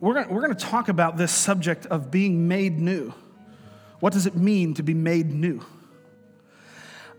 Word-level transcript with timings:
we're 0.00 0.14
going 0.14 0.28
we're 0.28 0.46
to 0.48 0.54
talk 0.54 0.88
about 0.88 1.16
this 1.16 1.32
subject 1.32 1.86
of 1.86 2.10
being 2.10 2.48
made 2.48 2.78
new. 2.78 3.12
What 4.00 4.12
does 4.12 4.26
it 4.26 4.36
mean 4.36 4.74
to 4.74 4.82
be 4.82 4.94
made 4.94 5.32
new? 5.32 5.64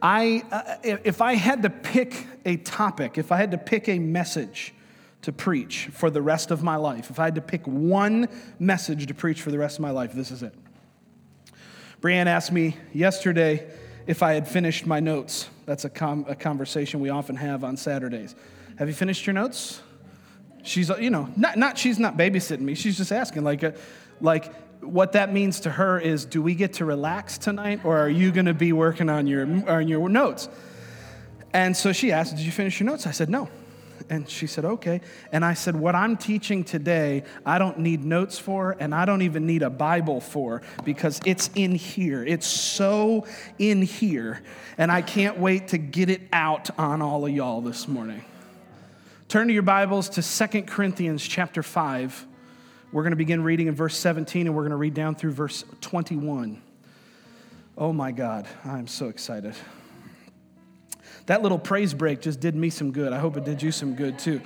I, 0.01 0.43
uh, 0.49 0.75
if 0.83 1.21
I 1.21 1.33
had 1.35 1.63
to 1.63 1.69
pick 1.69 2.25
a 2.45 2.55
topic, 2.57 3.17
if 3.17 3.31
I 3.33 3.37
had 3.37 3.51
to 3.51 3.57
pick 3.57 3.89
a 3.89 3.99
message 3.99 4.73
to 5.23 5.33
preach 5.33 5.89
for 5.91 6.09
the 6.09 6.21
rest 6.21 6.51
of 6.51 6.63
my 6.63 6.77
life, 6.77 7.09
if 7.09 7.19
I 7.19 7.25
had 7.25 7.35
to 7.35 7.41
pick 7.41 7.67
one 7.67 8.29
message 8.59 9.07
to 9.07 9.13
preach 9.13 9.41
for 9.41 9.51
the 9.51 9.57
rest 9.57 9.77
of 9.77 9.81
my 9.81 9.91
life, 9.91 10.13
this 10.13 10.31
is 10.31 10.41
it. 10.41 10.53
Brianne 11.99 12.27
asked 12.27 12.53
me 12.53 12.77
yesterday 12.93 13.69
if 14.07 14.23
I 14.23 14.33
had 14.33 14.47
finished 14.47 14.85
my 14.85 15.01
notes. 15.01 15.49
That's 15.65 15.83
a, 15.83 15.89
com- 15.89 16.25
a 16.29 16.35
conversation 16.35 17.01
we 17.01 17.09
often 17.09 17.35
have 17.35 17.65
on 17.65 17.75
Saturdays. 17.75 18.35
Have 18.77 18.87
you 18.87 18.93
finished 18.93 19.27
your 19.27 19.33
notes? 19.33 19.81
She's, 20.69 20.89
you 20.89 21.09
know, 21.09 21.27
not, 21.35 21.57
not 21.57 21.79
she's 21.79 21.97
not 21.97 22.15
babysitting 22.15 22.61
me. 22.61 22.75
She's 22.75 22.95
just 22.95 23.11
asking, 23.11 23.43
like, 23.43 23.63
uh, 23.63 23.71
like 24.21 24.53
what 24.81 25.13
that 25.13 25.33
means 25.33 25.61
to 25.61 25.71
her 25.71 25.99
is, 25.99 26.25
do 26.25 26.43
we 26.43 26.53
get 26.53 26.73
to 26.73 26.85
relax 26.85 27.39
tonight, 27.39 27.83
or 27.83 27.97
are 27.97 28.09
you 28.09 28.31
going 28.31 28.45
to 28.45 28.53
be 28.53 28.71
working 28.71 29.09
on 29.09 29.25
your 29.25 29.47
on 29.67 29.87
your 29.87 30.07
notes? 30.07 30.47
And 31.53 31.75
so 31.75 31.91
she 31.91 32.11
asked, 32.11 32.35
"Did 32.35 32.45
you 32.45 32.51
finish 32.51 32.79
your 32.79 32.85
notes?" 32.85 33.07
I 33.07 33.11
said, 33.11 33.29
"No." 33.29 33.49
And 34.09 34.29
she 34.29 34.47
said, 34.47 34.65
okay. 34.65 35.01
And 35.31 35.43
I 35.43 35.53
said, 35.53 35.75
what 35.75 35.93
I'm 35.93 36.17
teaching 36.17 36.63
today, 36.63 37.23
I 37.45 37.59
don't 37.59 37.79
need 37.79 38.03
notes 38.03 38.39
for, 38.39 38.75
and 38.79 38.95
I 38.95 39.05
don't 39.05 39.21
even 39.21 39.45
need 39.45 39.61
a 39.61 39.69
Bible 39.69 40.19
for, 40.19 40.63
because 40.83 41.19
it's 41.25 41.51
in 41.53 41.75
here. 41.75 42.23
It's 42.23 42.47
so 42.47 43.27
in 43.59 43.81
here. 43.83 44.41
And 44.79 44.91
I 44.91 45.01
can't 45.01 45.37
wait 45.37 45.67
to 45.69 45.77
get 45.77 46.09
it 46.09 46.21
out 46.33 46.69
on 46.79 47.01
all 47.03 47.25
of 47.25 47.31
y'all 47.31 47.61
this 47.61 47.87
morning. 47.87 48.23
Turn 49.29 49.47
to 49.47 49.53
your 49.53 49.61
Bibles 49.61 50.09
to 50.09 50.23
Second 50.23 50.65
Corinthians 50.65 51.21
chapter 51.21 51.61
5. 51.61 52.25
We're 52.91 53.03
going 53.03 53.11
to 53.11 53.15
begin 53.15 53.43
reading 53.43 53.67
in 53.67 53.75
verse 53.75 53.95
17, 53.95 54.47
and 54.47 54.55
we're 54.55 54.63
going 54.63 54.71
to 54.71 54.75
read 54.75 54.95
down 54.95 55.13
through 55.13 55.33
verse 55.33 55.63
21. 55.81 56.59
Oh 57.77 57.93
my 57.93 58.11
God, 58.11 58.47
I'm 58.65 58.87
so 58.87 59.07
excited. 59.07 59.53
That 61.27 61.43
little 61.43 61.59
praise 61.59 61.93
break 61.93 62.21
just 62.21 62.39
did 62.39 62.55
me 62.55 62.71
some 62.71 62.91
good. 62.91 63.13
I 63.13 63.19
hope 63.19 63.37
it 63.37 63.43
did 63.45 63.61
you 63.61 63.71
some 63.71 63.93
good 63.93 64.17
too. 64.17 64.41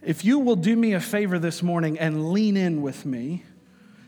If 0.00 0.24
you 0.24 0.38
will 0.38 0.54
do 0.54 0.76
me 0.76 0.92
a 0.92 1.00
favor 1.00 1.40
this 1.40 1.60
morning 1.60 1.98
and 1.98 2.30
lean 2.30 2.56
in 2.56 2.82
with 2.82 3.04
me, 3.04 3.42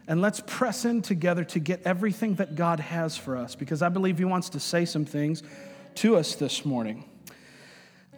and 0.07 0.23
let's 0.23 0.41
press 0.47 0.85
in 0.85 1.03
together 1.03 1.43
to 1.47 1.59
get 1.59 1.83
everything 1.85 2.37
that 2.37 2.55
God 2.55 2.79
has 2.79 3.17
for 3.17 3.37
us, 3.37 3.57
because 3.57 3.83
I 3.83 3.89
believe 3.89 4.19
He 4.19 4.25
wants 4.25 4.51
to 4.51 4.61
say 4.61 4.85
some 4.85 5.05
things 5.05 5.43
to 5.97 6.15
us 6.15 6.37
this 6.37 6.65
morning. 6.65 7.07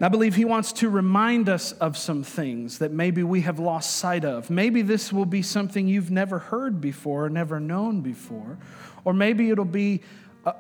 I 0.01 0.09
believe 0.09 0.37
He 0.37 0.45
wants 0.45 0.73
to 0.75 0.89
remind 0.89 1.49
us 1.49 1.73
of 1.73 1.97
some 1.97 2.23
things 2.23 2.78
that 2.78 2.93
maybe 2.93 3.25
we 3.25 3.41
have 3.41 3.59
lost 3.59 3.97
sight 3.97 4.25
of. 4.25 4.49
Maybe 4.49 4.83
this 4.83 5.12
will 5.12 5.27
be 5.27 5.43
something 5.43 5.89
you've 5.89 6.11
never 6.11 6.39
heard 6.39 6.81
before, 6.81 7.28
never 7.28 7.59
known 7.59 8.00
before, 8.00 8.59
or 9.05 9.12
maybe 9.12 9.50
it'll 9.50 9.65
be 9.65 10.03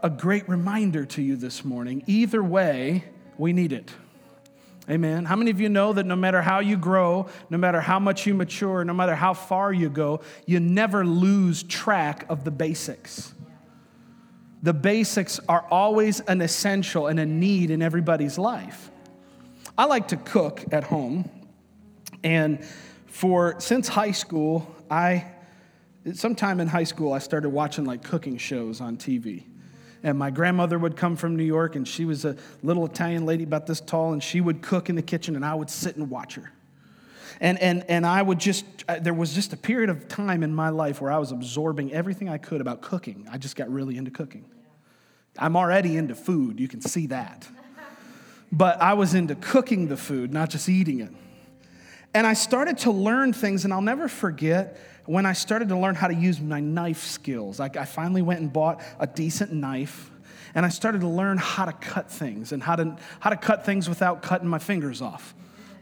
a 0.02 0.10
great 0.10 0.48
reminder 0.48 1.04
to 1.04 1.22
you 1.22 1.36
this 1.36 1.64
morning. 1.64 2.02
Either 2.06 2.42
way, 2.42 3.04
we 3.36 3.52
need 3.52 3.72
it. 3.72 3.90
Amen. 4.90 5.24
How 5.24 5.36
many 5.36 5.50
of 5.50 5.60
you 5.60 5.68
know 5.68 5.92
that 5.92 6.06
no 6.06 6.16
matter 6.16 6.40
how 6.40 6.60
you 6.60 6.76
grow, 6.76 7.28
no 7.50 7.58
matter 7.58 7.80
how 7.80 7.98
much 7.98 8.26
you 8.26 8.34
mature, 8.34 8.84
no 8.84 8.94
matter 8.94 9.14
how 9.14 9.34
far 9.34 9.72
you 9.72 9.90
go, 9.90 10.20
you 10.46 10.60
never 10.60 11.04
lose 11.04 11.62
track 11.62 12.24
of 12.28 12.42
the 12.42 12.50
basics? 12.50 13.34
The 14.62 14.72
basics 14.72 15.38
are 15.48 15.64
always 15.70 16.20
an 16.20 16.40
essential 16.40 17.06
and 17.06 17.20
a 17.20 17.26
need 17.26 17.70
in 17.70 17.82
everybody's 17.82 18.38
life. 18.38 18.90
I 19.78 19.84
like 19.84 20.08
to 20.08 20.16
cook 20.16 20.64
at 20.72 20.82
home, 20.82 21.30
and 22.24 22.64
for 23.06 23.60
since 23.60 23.86
high 23.86 24.10
school, 24.10 24.74
I 24.90 25.24
sometime 26.14 26.58
in 26.58 26.66
high 26.66 26.82
school 26.82 27.12
I 27.12 27.20
started 27.20 27.50
watching 27.50 27.84
like 27.84 28.02
cooking 28.02 28.38
shows 28.38 28.80
on 28.80 28.96
TV. 28.96 29.44
And 30.02 30.18
my 30.18 30.30
grandmother 30.30 30.80
would 30.80 30.96
come 30.96 31.14
from 31.14 31.36
New 31.36 31.44
York, 31.44 31.76
and 31.76 31.86
she 31.86 32.04
was 32.04 32.24
a 32.24 32.36
little 32.64 32.86
Italian 32.86 33.24
lady 33.24 33.44
about 33.44 33.68
this 33.68 33.80
tall, 33.80 34.12
and 34.12 34.22
she 34.22 34.40
would 34.40 34.62
cook 34.62 34.90
in 34.90 34.96
the 34.96 35.02
kitchen, 35.02 35.36
and 35.36 35.44
I 35.44 35.54
would 35.54 35.70
sit 35.70 35.94
and 35.94 36.10
watch 36.10 36.34
her. 36.34 36.52
And, 37.40 37.56
and, 37.60 37.84
and 37.88 38.04
I 38.04 38.20
would 38.20 38.40
just, 38.40 38.64
there 39.00 39.14
was 39.14 39.32
just 39.32 39.52
a 39.52 39.56
period 39.56 39.90
of 39.90 40.08
time 40.08 40.42
in 40.42 40.52
my 40.52 40.70
life 40.70 41.00
where 41.00 41.12
I 41.12 41.18
was 41.18 41.30
absorbing 41.30 41.92
everything 41.92 42.28
I 42.28 42.38
could 42.38 42.60
about 42.60 42.80
cooking. 42.80 43.28
I 43.30 43.38
just 43.38 43.54
got 43.54 43.70
really 43.70 43.96
into 43.96 44.10
cooking. 44.10 44.44
I'm 45.38 45.56
already 45.56 45.96
into 45.96 46.16
food, 46.16 46.58
you 46.58 46.66
can 46.66 46.80
see 46.80 47.06
that. 47.08 47.46
But 48.50 48.80
I 48.80 48.94
was 48.94 49.14
into 49.14 49.34
cooking 49.34 49.88
the 49.88 49.96
food, 49.96 50.32
not 50.32 50.50
just 50.50 50.68
eating 50.68 51.00
it. 51.00 51.10
And 52.14 52.26
I 52.26 52.32
started 52.32 52.78
to 52.78 52.90
learn 52.90 53.32
things, 53.32 53.64
and 53.64 53.72
I'll 53.72 53.82
never 53.82 54.08
forget 54.08 54.78
when 55.04 55.26
I 55.26 55.34
started 55.34 55.68
to 55.68 55.76
learn 55.76 55.94
how 55.94 56.08
to 56.08 56.14
use 56.14 56.40
my 56.40 56.60
knife 56.60 57.04
skills. 57.04 57.60
I, 57.60 57.66
I 57.66 57.84
finally 57.84 58.22
went 58.22 58.40
and 58.40 58.52
bought 58.52 58.82
a 58.98 59.06
decent 59.06 59.52
knife, 59.52 60.10
and 60.54 60.64
I 60.64 60.70
started 60.70 61.02
to 61.02 61.08
learn 61.08 61.36
how 61.36 61.66
to 61.66 61.72
cut 61.72 62.10
things 62.10 62.52
and 62.52 62.62
how 62.62 62.76
to, 62.76 62.96
how 63.20 63.30
to 63.30 63.36
cut 63.36 63.66
things 63.66 63.88
without 63.88 64.22
cutting 64.22 64.48
my 64.48 64.58
fingers 64.58 65.02
off, 65.02 65.34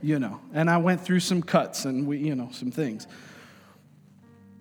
you 0.02 0.18
know. 0.18 0.40
And 0.52 0.68
I 0.68 0.78
went 0.78 1.00
through 1.00 1.20
some 1.20 1.42
cuts 1.42 1.84
and, 1.84 2.06
we, 2.06 2.18
you 2.18 2.34
know, 2.34 2.48
some 2.52 2.72
things. 2.72 3.06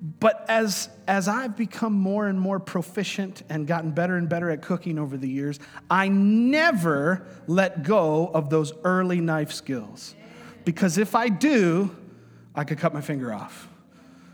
But 0.02 0.46
as, 0.50 0.90
as 1.08 1.28
I've 1.28 1.56
become 1.56 1.94
more 1.94 2.28
and 2.28 2.40
more 2.40 2.60
proficient 2.60 3.44
and 3.50 3.66
gotten 3.66 3.92
better 3.92 4.18
and 4.18 4.28
better 4.28 4.50
at 4.50 4.62
cooking 4.62 5.00
over 5.00 5.18
the 5.18 5.30
years, 5.30 5.60
I 5.90 6.10
never 6.10 7.26
let 7.48 7.84
go 7.84 8.28
of 8.28 8.50
those 8.50 8.74
early 8.84 9.22
knife 9.22 9.52
skills. 9.52 10.16
Because 10.64 10.98
if 10.98 11.16
I 11.16 11.30
do, 11.30 11.96
I 12.54 12.64
could 12.64 12.78
cut 12.78 12.94
my 12.94 13.02
finger 13.02 13.34
off. 13.34 13.70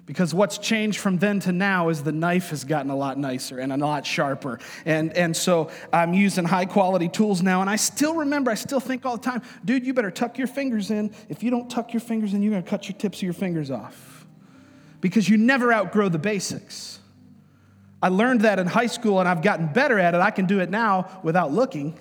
Because 0.05 0.33
what's 0.33 0.57
changed 0.57 0.99
from 0.99 1.19
then 1.19 1.39
to 1.41 1.51
now 1.51 1.88
is 1.89 2.03
the 2.03 2.11
knife 2.11 2.49
has 2.49 2.66
gotten 2.66 2.91
a 2.91 2.95
lot 2.95 3.17
nicer 3.17 3.59
and 3.59 3.72
a 3.72 3.78
lot 3.78 4.05
sharper. 4.05 4.59
And, 4.83 5.16
and 5.16 5.38
so 5.38 5.69
I'm 5.93 6.13
using 6.13 6.43
high 6.43 6.66
quality 6.66 7.07
tools 7.07 7.41
now. 7.41 7.61
And 7.61 7.69
I 7.69 7.78
still 7.78 8.16
remember, 8.16 8.51
I 8.51 8.55
still 8.55 8.81
think 8.81 9.05
all 9.05 9.16
the 9.16 9.23
time, 9.23 9.41
dude, 9.63 9.85
you 9.85 9.93
better 9.93 10.11
tuck 10.11 10.38
your 10.38 10.47
fingers 10.47 10.91
in. 10.91 11.13
If 11.29 11.43
you 11.43 11.51
don't 11.51 11.69
tuck 11.69 11.93
your 11.93 12.01
fingers 12.01 12.33
in, 12.33 12.41
you're 12.41 12.51
going 12.51 12.63
to 12.63 12.69
cut 12.69 12.89
your 12.89 12.97
tips 12.97 13.19
of 13.19 13.23
your 13.23 13.33
fingers 13.33 13.72
off. 13.72 14.10
Because 15.01 15.28
you 15.28 15.38
never 15.38 15.73
outgrow 15.73 16.09
the 16.09 16.19
basics. 16.19 17.00
I 18.01 18.07
learned 18.07 18.41
that 18.41 18.59
in 18.59 18.67
high 18.67 18.88
school 18.88 19.19
and 19.19 19.28
I've 19.28 19.41
gotten 19.41 19.67
better 19.67 20.00
at 20.00 20.16
it. 20.16 20.22
I 20.22 20.31
can 20.31 20.45
do 20.45 20.59
it 20.59 20.69
now 20.69 21.19
without 21.23 21.51
looking 21.51 21.97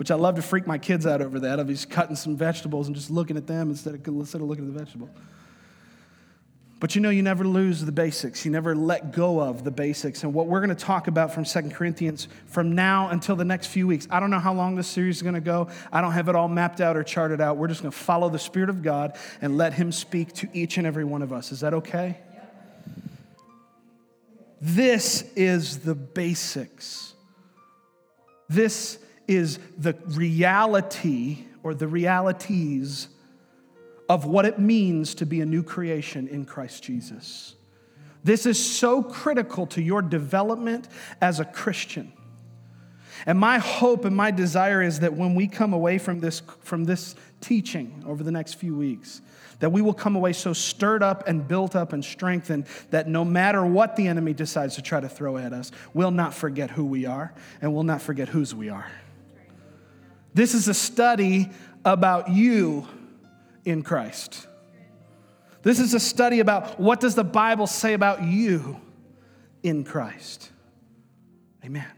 which 0.00 0.10
I 0.10 0.14
love 0.14 0.36
to 0.36 0.42
freak 0.42 0.66
my 0.66 0.78
kids 0.78 1.06
out 1.06 1.20
over 1.20 1.38
that, 1.40 1.58
of 1.58 1.66
just 1.66 1.90
cutting 1.90 2.16
some 2.16 2.34
vegetables 2.34 2.86
and 2.86 2.96
just 2.96 3.10
looking 3.10 3.36
at 3.36 3.46
them 3.46 3.68
instead 3.68 3.94
of, 3.94 4.06
instead 4.06 4.40
of 4.40 4.48
looking 4.48 4.66
at 4.66 4.72
the 4.72 4.78
vegetable. 4.78 5.10
But 6.80 6.94
you 6.94 7.02
know, 7.02 7.10
you 7.10 7.22
never 7.22 7.44
lose 7.46 7.84
the 7.84 7.92
basics. 7.92 8.46
You 8.46 8.50
never 8.50 8.74
let 8.74 9.12
go 9.12 9.38
of 9.38 9.64
the 9.64 9.70
basics. 9.70 10.24
And 10.24 10.32
what 10.32 10.46
we're 10.46 10.60
going 10.60 10.74
to 10.74 10.84
talk 10.84 11.08
about 11.08 11.32
from 11.32 11.44
Second 11.44 11.74
Corinthians 11.74 12.26
from 12.46 12.74
now 12.74 13.10
until 13.10 13.36
the 13.36 13.44
next 13.44 13.66
few 13.66 13.86
weeks, 13.86 14.08
I 14.10 14.18
don't 14.18 14.30
know 14.30 14.38
how 14.38 14.54
long 14.54 14.76
this 14.76 14.88
series 14.88 15.16
is 15.16 15.22
going 15.22 15.34
to 15.34 15.42
go. 15.42 15.68
I 15.92 16.00
don't 16.00 16.12
have 16.12 16.30
it 16.30 16.34
all 16.34 16.48
mapped 16.48 16.80
out 16.80 16.96
or 16.96 17.04
charted 17.04 17.38
out. 17.38 17.58
We're 17.58 17.68
just 17.68 17.82
going 17.82 17.92
to 17.92 17.98
follow 17.98 18.30
the 18.30 18.38
Spirit 18.38 18.70
of 18.70 18.82
God 18.82 19.18
and 19.42 19.58
let 19.58 19.74
Him 19.74 19.92
speak 19.92 20.32
to 20.36 20.48
each 20.54 20.78
and 20.78 20.86
every 20.86 21.04
one 21.04 21.20
of 21.20 21.34
us. 21.34 21.52
Is 21.52 21.60
that 21.60 21.74
okay? 21.74 22.16
This 24.58 25.22
is 25.36 25.80
the 25.80 25.94
basics. 25.94 27.12
This 28.48 28.98
is 29.28 29.58
the 29.76 29.94
reality 30.06 31.44
or 31.62 31.74
the 31.74 31.88
realities 31.88 33.08
of 34.10 34.26
what 34.26 34.44
it 34.44 34.58
means 34.58 35.14
to 35.14 35.24
be 35.24 35.40
a 35.40 35.46
new 35.46 35.62
creation 35.62 36.26
in 36.26 36.44
Christ 36.44 36.82
Jesus. 36.82 37.54
This 38.24 38.44
is 38.44 38.58
so 38.58 39.04
critical 39.04 39.68
to 39.68 39.80
your 39.80 40.02
development 40.02 40.88
as 41.20 41.38
a 41.38 41.44
Christian. 41.44 42.12
And 43.24 43.38
my 43.38 43.58
hope 43.58 44.04
and 44.04 44.16
my 44.16 44.32
desire 44.32 44.82
is 44.82 44.98
that 45.00 45.14
when 45.14 45.36
we 45.36 45.46
come 45.46 45.72
away 45.72 45.98
from 45.98 46.18
this, 46.18 46.42
from 46.58 46.86
this 46.86 47.14
teaching 47.40 48.02
over 48.04 48.24
the 48.24 48.32
next 48.32 48.54
few 48.54 48.76
weeks, 48.76 49.22
that 49.60 49.70
we 49.70 49.80
will 49.80 49.94
come 49.94 50.16
away 50.16 50.32
so 50.32 50.52
stirred 50.52 51.04
up 51.04 51.28
and 51.28 51.46
built 51.46 51.76
up 51.76 51.92
and 51.92 52.04
strengthened 52.04 52.66
that 52.90 53.06
no 53.06 53.24
matter 53.24 53.64
what 53.64 53.94
the 53.94 54.08
enemy 54.08 54.32
decides 54.32 54.74
to 54.74 54.82
try 54.82 54.98
to 54.98 55.08
throw 55.08 55.36
at 55.36 55.52
us, 55.52 55.70
we'll 55.94 56.10
not 56.10 56.34
forget 56.34 56.72
who 56.72 56.84
we 56.84 57.06
are 57.06 57.32
and 57.62 57.72
we'll 57.72 57.84
not 57.84 58.02
forget 58.02 58.28
whose 58.28 58.56
we 58.56 58.70
are. 58.70 58.90
This 60.34 60.52
is 60.52 60.66
a 60.66 60.74
study 60.74 61.48
about 61.84 62.28
you 62.28 62.88
in 63.64 63.82
Christ. 63.82 64.46
This 65.62 65.78
is 65.78 65.92
a 65.94 66.00
study 66.00 66.40
about 66.40 66.80
what 66.80 67.00
does 67.00 67.14
the 67.14 67.24
Bible 67.24 67.66
say 67.66 67.92
about 67.92 68.22
you 68.22 68.80
in 69.62 69.84
Christ. 69.84 70.50
Amen. 71.64 71.90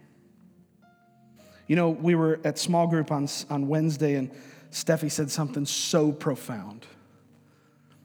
You 1.68 1.76
know, 1.76 1.90
we 1.90 2.14
were 2.14 2.40
at 2.44 2.58
small 2.58 2.86
group 2.86 3.12
on, 3.12 3.28
on 3.48 3.68
Wednesday, 3.68 4.16
and 4.16 4.30
Steffi 4.70 5.10
said 5.10 5.30
something 5.30 5.64
so 5.64 6.10
profound. 6.10 6.86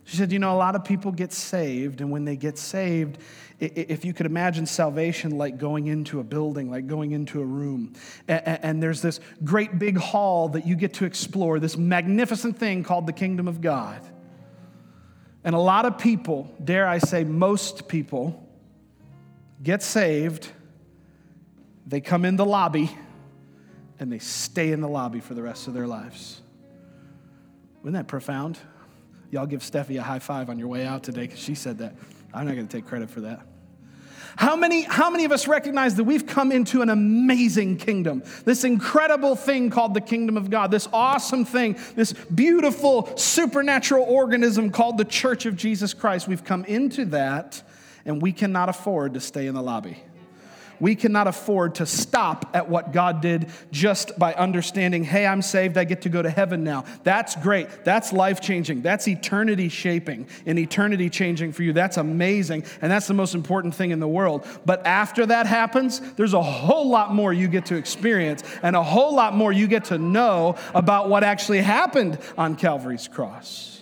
She 0.08 0.16
said, 0.16 0.32
You 0.32 0.40
know, 0.40 0.54
a 0.54 0.56
lot 0.56 0.74
of 0.76 0.86
people 0.86 1.12
get 1.12 1.34
saved, 1.34 2.00
and 2.00 2.10
when 2.10 2.24
they 2.24 2.38
get 2.38 2.58
saved, 2.58 3.18
if 3.60 4.06
you 4.06 4.14
could 4.14 4.26
imagine 4.26 4.66
salvation 4.66 5.38
like 5.38 5.58
going 5.58 5.88
into 5.88 6.22
a 6.22 6.24
building, 6.24 6.72
like 6.72 6.88
going 6.88 7.12
into 7.12 7.42
a 7.42 7.46
room, 7.46 7.92
and 8.26 8.82
there's 8.82 9.02
this 9.02 9.20
great 9.44 9.78
big 9.78 9.98
hall 9.98 10.48
that 10.50 10.66
you 10.66 10.78
get 10.78 10.94
to 10.96 11.06
explore, 11.06 11.60
this 11.60 11.76
magnificent 11.76 12.58
thing 12.58 12.86
called 12.86 13.06
the 13.06 13.12
kingdom 13.12 13.50
of 13.50 13.60
God. 13.60 14.02
And 15.44 15.54
a 15.54 15.60
lot 15.60 15.84
of 15.84 15.98
people, 15.98 16.56
dare 16.64 16.88
I 16.88 17.00
say, 17.00 17.26
most 17.26 17.90
people, 17.90 18.48
get 19.62 19.84
saved, 19.84 20.50
they 21.86 22.00
come 22.00 22.24
in 22.24 22.38
the 22.38 22.46
lobby, 22.46 22.98
and 24.00 24.10
they 24.10 24.20
stay 24.20 24.72
in 24.72 24.80
the 24.80 24.88
lobby 24.88 25.20
for 25.20 25.34
the 25.34 25.44
rest 25.44 25.68
of 25.68 25.74
their 25.74 25.88
lives. 25.88 26.40
Wasn't 27.80 27.96
that 27.96 28.08
profound? 28.08 28.58
Y'all 29.32 29.46
give 29.46 29.62
Steffi 29.62 29.98
a 29.98 30.04
high 30.04 30.20
five 30.20 30.50
on 30.50 30.58
your 30.58 30.68
way 30.68 30.86
out 30.86 31.04
today 31.04 31.22
because 31.22 31.40
she 31.40 31.56
said 31.56 31.80
that. 31.80 31.96
I'm 32.34 32.46
not 32.46 32.56
going 32.56 32.68
to 32.68 32.78
take 32.78 32.86
credit 32.86 33.10
for 33.10 33.22
that. 33.22 33.42
How 34.36 34.56
many, 34.56 34.84
how 34.84 35.10
many 35.10 35.26
of 35.26 35.32
us 35.32 35.48
recognize 35.48 35.96
that 35.96 36.04
we've 36.04 36.28
come 36.28 36.52
into 36.52 36.84
an 36.84 36.90
amazing 36.90 37.78
kingdom? 37.78 38.24
This 38.46 38.64
incredible 38.64 39.36
thing 39.36 39.72
called 39.72 39.96
the 39.96 40.02
kingdom 40.02 40.38
of 40.38 40.52
God, 40.52 40.70
this 40.70 40.88
awesome 40.94 41.44
thing, 41.44 41.80
this 41.96 42.14
beautiful 42.14 43.18
supernatural 43.18 44.04
organism 44.04 44.70
called 44.70 45.00
the 45.00 45.06
church 45.06 45.48
of 45.48 45.56
Jesus 45.56 45.96
Christ. 45.96 46.28
We've 46.28 46.44
come 46.44 46.66
into 46.66 47.06
that, 47.06 47.64
and 48.06 48.22
we 48.22 48.32
cannot 48.32 48.70
afford 48.70 49.16
to 49.16 49.20
stay 49.20 49.48
in 49.48 49.56
the 49.56 49.64
lobby 49.64 49.98
we 50.80 50.96
cannot 50.96 51.28
afford 51.28 51.76
to 51.76 51.86
stop 51.86 52.50
at 52.54 52.70
what 52.70 52.92
God 52.92 53.22
did 53.22 53.50
just 53.72 54.18
by 54.18 54.34
understanding, 54.34 55.04
hey, 55.04 55.26
I'm 55.26 55.42
saved, 55.42 55.78
I 55.78 55.84
get 55.84 56.02
to 56.04 56.10
go 56.10 56.22
to 56.22 56.30
heaven 56.30 56.64
now. 56.64 56.86
That's 57.04 57.36
great. 57.36 57.68
That's 57.84 58.14
life 58.14 58.42
changing. 58.42 58.82
That's 58.82 59.08
eternity 59.08 59.70
shaping 59.70 60.28
and 60.46 60.60
eternity 60.60 61.10
changing 61.10 61.52
for 61.52 61.64
you. 61.64 61.74
That's 61.74 61.98
amazing. 61.98 62.64
And 62.82 62.92
that's 62.92 63.08
the 63.08 63.14
most 63.14 63.36
important 63.36 63.76
thing 63.76 63.92
in 63.92 64.00
the 64.00 64.08
world. 64.08 64.46
But 64.66 64.86
after 64.86 65.26
that 65.26 65.46
happens, 65.48 66.00
there's 66.14 66.34
a 66.34 66.42
whole 66.42 66.90
lot 66.90 67.14
more 67.14 67.34
you 67.34 67.48
get 67.48 67.66
to 67.68 67.76
experience 67.76 68.44
and 68.64 68.76
a 68.76 68.84
whole 68.84 69.16
lot 69.16 69.36
more 69.36 69.52
you 69.52 69.68
get 69.68 69.86
to 69.86 69.98
know 69.98 70.56
about 70.74 71.10
what 71.10 71.24
actually 71.24 71.62
happened 71.62 72.20
on 72.38 72.56
Calvary's 72.56 73.08
cross. 73.08 73.82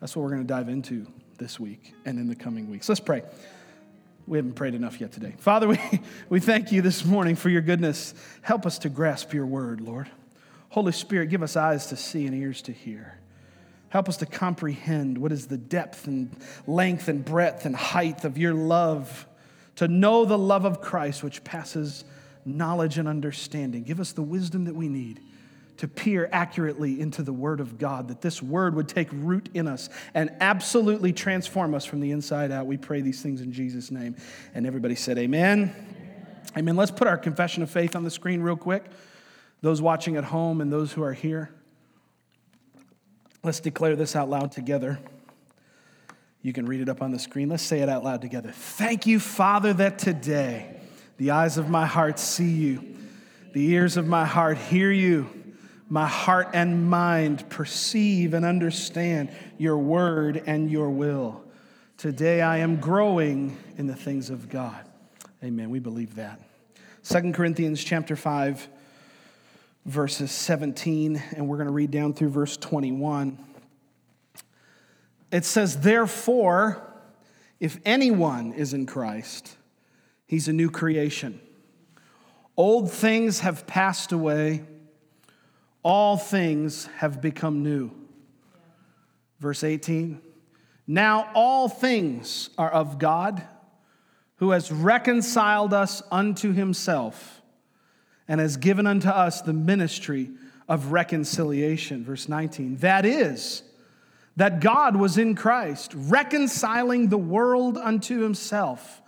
That's 0.00 0.14
what 0.14 0.22
we're 0.22 0.30
going 0.30 0.42
to 0.42 0.46
dive 0.46 0.68
into 0.68 1.06
this 1.38 1.58
week 1.58 1.94
and 2.04 2.18
in 2.18 2.28
the 2.28 2.36
coming 2.36 2.70
weeks. 2.70 2.88
Let's 2.88 3.00
pray. 3.00 3.22
We 4.26 4.38
haven't 4.38 4.54
prayed 4.54 4.74
enough 4.74 5.00
yet 5.00 5.12
today. 5.12 5.34
Father, 5.38 5.68
we, 5.68 5.78
we 6.28 6.40
thank 6.40 6.72
you 6.72 6.82
this 6.82 7.04
morning 7.04 7.36
for 7.36 7.48
your 7.48 7.62
goodness. 7.62 8.12
Help 8.42 8.66
us 8.66 8.78
to 8.80 8.88
grasp 8.88 9.32
your 9.32 9.46
word, 9.46 9.80
Lord. 9.80 10.10
Holy 10.70 10.92
Spirit, 10.92 11.30
give 11.30 11.42
us 11.42 11.56
eyes 11.56 11.86
to 11.86 11.96
see 11.96 12.26
and 12.26 12.34
ears 12.34 12.60
to 12.62 12.72
hear. 12.72 13.18
Help 13.88 14.08
us 14.08 14.16
to 14.18 14.26
comprehend 14.26 15.16
what 15.16 15.30
is 15.30 15.46
the 15.46 15.56
depth 15.56 16.08
and 16.08 16.34
length 16.66 17.06
and 17.06 17.24
breadth 17.24 17.64
and 17.64 17.76
height 17.76 18.24
of 18.24 18.36
your 18.36 18.52
love, 18.52 19.26
to 19.76 19.86
know 19.86 20.24
the 20.24 20.36
love 20.36 20.64
of 20.64 20.80
Christ 20.80 21.22
which 21.22 21.44
passes 21.44 22.04
knowledge 22.44 22.98
and 22.98 23.06
understanding. 23.06 23.84
Give 23.84 24.00
us 24.00 24.12
the 24.12 24.22
wisdom 24.22 24.64
that 24.64 24.74
we 24.74 24.88
need 24.88 25.20
to 25.78 25.88
peer 25.88 26.28
accurately 26.32 27.00
into 27.00 27.22
the 27.22 27.32
Word 27.32 27.60
of 27.60 27.78
God, 27.78 28.08
that 28.08 28.20
this 28.20 28.42
Word 28.42 28.74
would 28.74 28.88
take 28.88 29.08
root 29.12 29.48
in 29.54 29.68
us 29.68 29.88
and 30.14 30.30
absolutely 30.40 31.12
transform 31.12 31.74
us 31.74 31.84
from 31.84 32.00
the 32.00 32.10
inside 32.10 32.50
out. 32.50 32.66
We 32.66 32.76
pray 32.76 33.00
these 33.00 33.22
things 33.22 33.40
in 33.40 33.52
Jesus' 33.52 33.90
name. 33.90 34.16
And 34.54 34.66
everybody 34.66 34.94
said, 34.94 35.18
Amen. 35.18 35.74
Amen. 35.74 35.96
Amen. 36.56 36.76
Let's 36.76 36.90
put 36.90 37.06
our 37.06 37.18
confession 37.18 37.62
of 37.62 37.70
faith 37.70 37.94
on 37.94 38.04
the 38.04 38.10
screen 38.10 38.40
real 38.40 38.56
quick. 38.56 38.84
Those 39.60 39.82
watching 39.82 40.16
at 40.16 40.24
home 40.24 40.60
and 40.60 40.72
those 40.72 40.92
who 40.92 41.02
are 41.02 41.12
here. 41.12 41.50
Let's 43.42 43.60
declare 43.60 43.96
this 43.96 44.16
out 44.16 44.28
loud 44.28 44.52
together. 44.52 44.98
You 46.42 46.52
can 46.52 46.66
read 46.66 46.80
it 46.80 46.88
up 46.88 47.02
on 47.02 47.10
the 47.10 47.18
screen. 47.18 47.48
Let's 47.48 47.62
say 47.62 47.80
it 47.80 47.88
out 47.88 48.04
loud 48.04 48.22
together. 48.22 48.50
Thank 48.52 49.06
you, 49.06 49.20
Father, 49.20 49.72
that 49.74 49.98
today 49.98 50.80
the 51.16 51.32
eyes 51.32 51.58
of 51.58 51.68
my 51.68 51.86
heart 51.86 52.18
see 52.18 52.50
you, 52.50 52.96
the 53.52 53.68
ears 53.70 53.96
of 53.96 54.06
my 54.06 54.24
heart 54.24 54.56
hear 54.56 54.90
you 54.90 55.35
my 55.88 56.06
heart 56.06 56.48
and 56.52 56.88
mind 56.88 57.48
perceive 57.48 58.34
and 58.34 58.44
understand 58.44 59.30
your 59.56 59.78
word 59.78 60.42
and 60.46 60.70
your 60.70 60.90
will. 60.90 61.44
Today 61.96 62.42
I 62.42 62.58
am 62.58 62.76
growing 62.76 63.56
in 63.76 63.86
the 63.86 63.94
things 63.94 64.28
of 64.30 64.48
God. 64.48 64.84
Amen. 65.44 65.70
We 65.70 65.78
believe 65.78 66.16
that. 66.16 66.40
Second 67.02 67.34
Corinthians 67.34 67.82
chapter 67.82 68.16
5 68.16 68.68
verses 69.84 70.32
17 70.32 71.22
and 71.36 71.48
we're 71.48 71.56
going 71.56 71.68
to 71.68 71.72
read 71.72 71.92
down 71.92 72.12
through 72.12 72.30
verse 72.30 72.56
21. 72.56 73.38
It 75.30 75.44
says 75.44 75.80
therefore 75.80 76.82
if 77.60 77.78
anyone 77.84 78.52
is 78.52 78.74
in 78.74 78.86
Christ 78.86 79.56
he's 80.26 80.48
a 80.48 80.52
new 80.52 80.68
creation. 80.68 81.40
Old 82.56 82.90
things 82.90 83.40
have 83.40 83.68
passed 83.68 84.10
away 84.10 84.64
all 85.86 86.16
things 86.16 86.86
have 86.96 87.20
become 87.20 87.62
new. 87.62 87.92
Verse 89.38 89.62
18 89.62 90.20
Now 90.84 91.30
all 91.32 91.68
things 91.68 92.50
are 92.58 92.70
of 92.70 92.98
God, 92.98 93.40
who 94.38 94.50
has 94.50 94.72
reconciled 94.72 95.72
us 95.72 96.02
unto 96.10 96.52
himself 96.52 97.40
and 98.26 98.40
has 98.40 98.56
given 98.56 98.88
unto 98.88 99.08
us 99.08 99.42
the 99.42 99.52
ministry 99.52 100.30
of 100.68 100.90
reconciliation. 100.90 102.04
Verse 102.04 102.28
19 102.28 102.78
That 102.78 103.06
is, 103.06 103.62
that 104.34 104.58
God 104.58 104.96
was 104.96 105.16
in 105.16 105.36
Christ, 105.36 105.92
reconciling 105.94 107.10
the 107.10 107.16
world 107.16 107.78
unto 107.78 108.22
himself, 108.22 109.00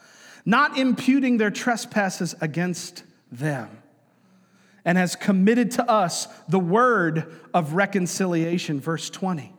not 0.44 0.78
imputing 0.78 1.38
their 1.38 1.50
trespasses 1.50 2.36
against 2.40 3.02
them 3.32 3.68
and 4.88 4.96
has 4.96 5.14
committed 5.14 5.70
to 5.72 5.86
us 5.86 6.28
the 6.48 6.58
word 6.58 7.36
of 7.52 7.74
reconciliation. 7.74 8.80
Verse 8.80 9.10
20. 9.10 9.52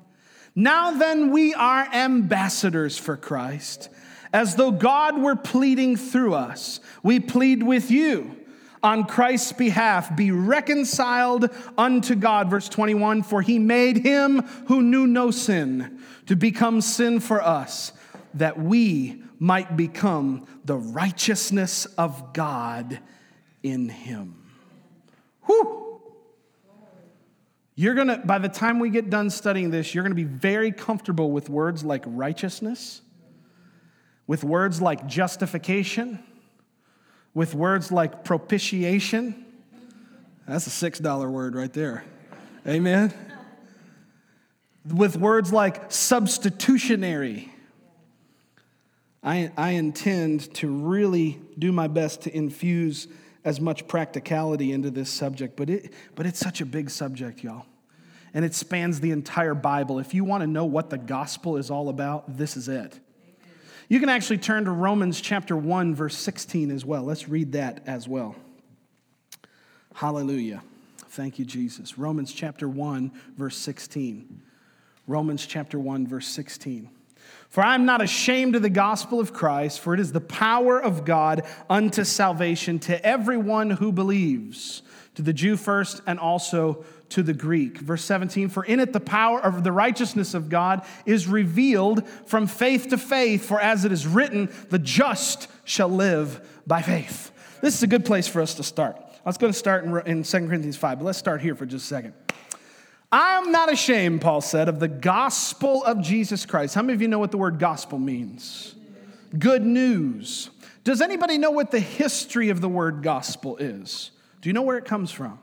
Now 0.56 0.90
then, 0.90 1.30
we 1.30 1.54
are 1.54 1.88
ambassadors 1.94 2.98
for 2.98 3.16
Christ, 3.16 3.90
as 4.34 4.56
though 4.56 4.72
God 4.72 5.22
were 5.22 5.36
pleading 5.36 5.98
through 5.98 6.34
us. 6.34 6.80
We 7.04 7.20
plead 7.20 7.62
with 7.62 7.92
you 7.92 8.38
on 8.82 9.04
Christ's 9.04 9.52
behalf, 9.52 10.16
be 10.16 10.32
reconciled 10.32 11.52
unto 11.78 12.16
God. 12.16 12.50
Verse 12.50 12.68
21 12.68 13.22
For 13.22 13.44
he 13.44 13.60
made 13.60 13.98
him 13.98 14.42
who 14.66 14.82
knew 14.82 15.06
no 15.06 15.30
sin 15.30 16.02
to 16.26 16.36
become 16.36 16.82
sin 16.82 17.20
for 17.20 17.40
us, 17.40 17.94
that 18.34 18.60
we 18.60 19.22
might 19.38 19.78
become 19.78 20.48
the 20.66 20.78
righteousness 20.78 21.86
of 21.86 22.34
God 22.34 23.00
in 23.62 23.90
him. 23.90 24.39
Whew. 25.50 26.00
You're 27.74 27.96
going 27.96 28.08
to, 28.08 28.18
by 28.18 28.38
the 28.38 28.50
time 28.50 28.78
we 28.78 28.92
get 28.92 29.10
done 29.10 29.32
studying 29.32 29.72
this, 29.72 29.96
you're 29.96 30.04
going 30.04 30.12
to 30.12 30.16
be 30.16 30.24
very 30.24 30.72
comfortable 30.72 31.32
with 31.32 31.50
words 31.50 31.84
like 31.84 32.04
righteousness, 32.06 33.02
with 34.28 34.44
words 34.44 34.80
like 34.80 35.08
justification, 35.08 36.24
with 37.34 37.56
words 37.56 37.92
like 37.92 38.24
propitiation. 38.24 39.44
That's 40.48 40.68
a 40.68 40.92
$6 40.92 41.32
word 41.32 41.56
right 41.56 41.74
there. 41.74 42.04
Amen. 42.68 43.12
With 44.86 45.18
words 45.18 45.52
like 45.52 45.92
substitutionary. 45.92 47.52
I, 49.24 49.52
I 49.58 49.72
intend 49.72 50.54
to 50.56 50.70
really 50.70 51.40
do 51.58 51.72
my 51.72 51.88
best 51.88 52.22
to 52.22 52.36
infuse 52.36 53.08
as 53.46 53.62
much 53.62 53.88
practicality 53.88 54.72
into 54.72 54.92
this 54.92 55.10
subject, 55.10 55.56
but, 55.56 55.70
it, 55.70 55.94
but 56.16 56.26
it's 56.26 56.40
such 56.40 56.62
a 56.62 56.66
big 56.66 56.90
subject, 56.90 57.44
y'all. 57.44 57.66
And 58.34 58.46
it 58.46 58.54
spans 58.54 59.00
the 59.00 59.12
entire 59.12 59.56
Bible. 59.56 60.00
If 60.00 60.14
you 60.14 60.24
want 60.24 60.42
to 60.42 60.48
know 60.48 60.66
what 60.66 60.90
the 60.90 60.98
gospel 60.98 61.58
is 61.58 61.72
all 61.72 61.90
about, 61.90 62.38
this 62.38 62.56
is 62.56 62.68
it. 62.68 63.00
You 63.88 64.00
can 64.00 64.10
actually 64.10 64.38
turn 64.38 64.66
to 64.66 64.72
Romans 64.72 65.20
chapter 65.20 65.58
1, 65.58 65.96
verse 65.96 66.16
16 66.16 66.70
as 66.70 66.86
well. 66.86 67.04
Let's 67.04 67.28
read 67.28 67.54
that 67.54 67.82
as 67.88 68.08
well. 68.08 68.36
Hallelujah. 69.96 70.62
Thank 71.08 71.40
you, 71.40 71.46
Jesus. 71.46 71.98
Romans 71.98 72.32
chapter 72.32 72.70
1, 72.70 73.12
verse 73.36 73.58
16. 73.58 74.42
Romans 75.08 75.46
chapter 75.48 75.80
1, 75.80 76.06
verse 76.06 76.28
16. 76.28 76.90
For 77.50 77.64
I 77.64 77.74
am 77.74 77.86
not 77.86 78.02
ashamed 78.02 78.56
of 78.56 78.62
the 78.62 78.70
gospel 78.70 79.20
of 79.20 79.34
Christ, 79.34 79.80
for 79.80 79.94
it 79.94 80.00
is 80.00 80.12
the 80.12 80.22
power 80.22 80.80
of 80.80 81.04
God 81.04 81.44
unto 81.70 82.04
salvation 82.04 82.78
to 82.80 83.06
everyone 83.06 83.72
who 83.72 83.92
believes, 83.92 84.84
to 85.16 85.24
the 85.24 85.34
Jew 85.34 85.58
first 85.58 86.02
and 86.06 86.20
also 86.20 86.86
to 87.10 87.24
the 87.24 87.34
Greek. 87.34 87.80
Verse 87.80 88.04
17, 88.06 88.50
for 88.50 88.64
in 88.64 88.80
it 88.80 88.94
the 88.94 89.00
power 89.00 89.40
of 89.42 89.64
the 89.64 89.72
righteousness 89.72 90.36
of 90.36 90.50
God 90.50 90.86
is 91.08 91.28
revealed 91.28 92.08
from 92.28 92.46
faith 92.46 92.90
to 92.90 92.98
faith, 92.98 93.46
for 93.46 93.60
as 93.60 93.84
it 93.84 93.92
is 93.92 94.06
written, 94.06 94.52
the 94.70 94.80
just 94.80 95.48
shall 95.64 95.90
live 95.90 96.62
by 96.68 96.84
faith. 96.84 97.32
This 97.62 97.76
is 97.76 97.84
a 97.84 97.88
good 97.88 98.06
place 98.06 98.28
for 98.28 98.42
us 98.42 98.54
to 98.56 98.64
start. 98.64 98.96
I 98.98 99.30
was 99.30 99.38
going 99.38 99.52
to 99.52 99.58
start 99.58 99.84
in, 99.84 99.98
in 100.06 100.24
2 100.24 100.38
Corinthians 100.48 100.78
5, 100.78 101.00
but 101.00 101.06
let's 101.06 101.18
start 101.18 101.42
here 101.42 101.56
for 101.56 101.66
just 101.66 101.86
a 101.86 101.88
second. 101.88 102.14
I'm 103.12 103.52
not 103.52 103.72
ashamed, 103.72 104.22
Paul 104.22 104.42
said, 104.42 104.70
of 104.70 104.80
the 104.80 104.88
gospel 104.88 105.84
of 105.84 106.02
Jesus 106.02 106.46
Christ. 106.46 106.76
How 106.76 106.82
many 106.82 106.94
of 106.94 107.02
you 107.02 107.08
know 107.08 107.20
what 107.20 107.32
the 107.32 107.38
word 107.38 107.58
gospel 107.58 107.98
means? 107.98 108.76
Good 109.38 109.66
news. 109.66 110.52
Does 110.84 111.02
anybody 111.02 111.38
know 111.38 111.52
what 111.52 111.72
the 111.72 111.80
history 111.80 112.50
of 112.50 112.62
the 112.62 112.70
word 112.70 113.02
gospel 113.02 113.58
is? 113.58 114.12
Do 114.42 114.50
you 114.50 114.54
know 114.54 114.62
where 114.62 114.78
it 114.78 114.86
comes 114.86 115.12
from? 115.12 115.40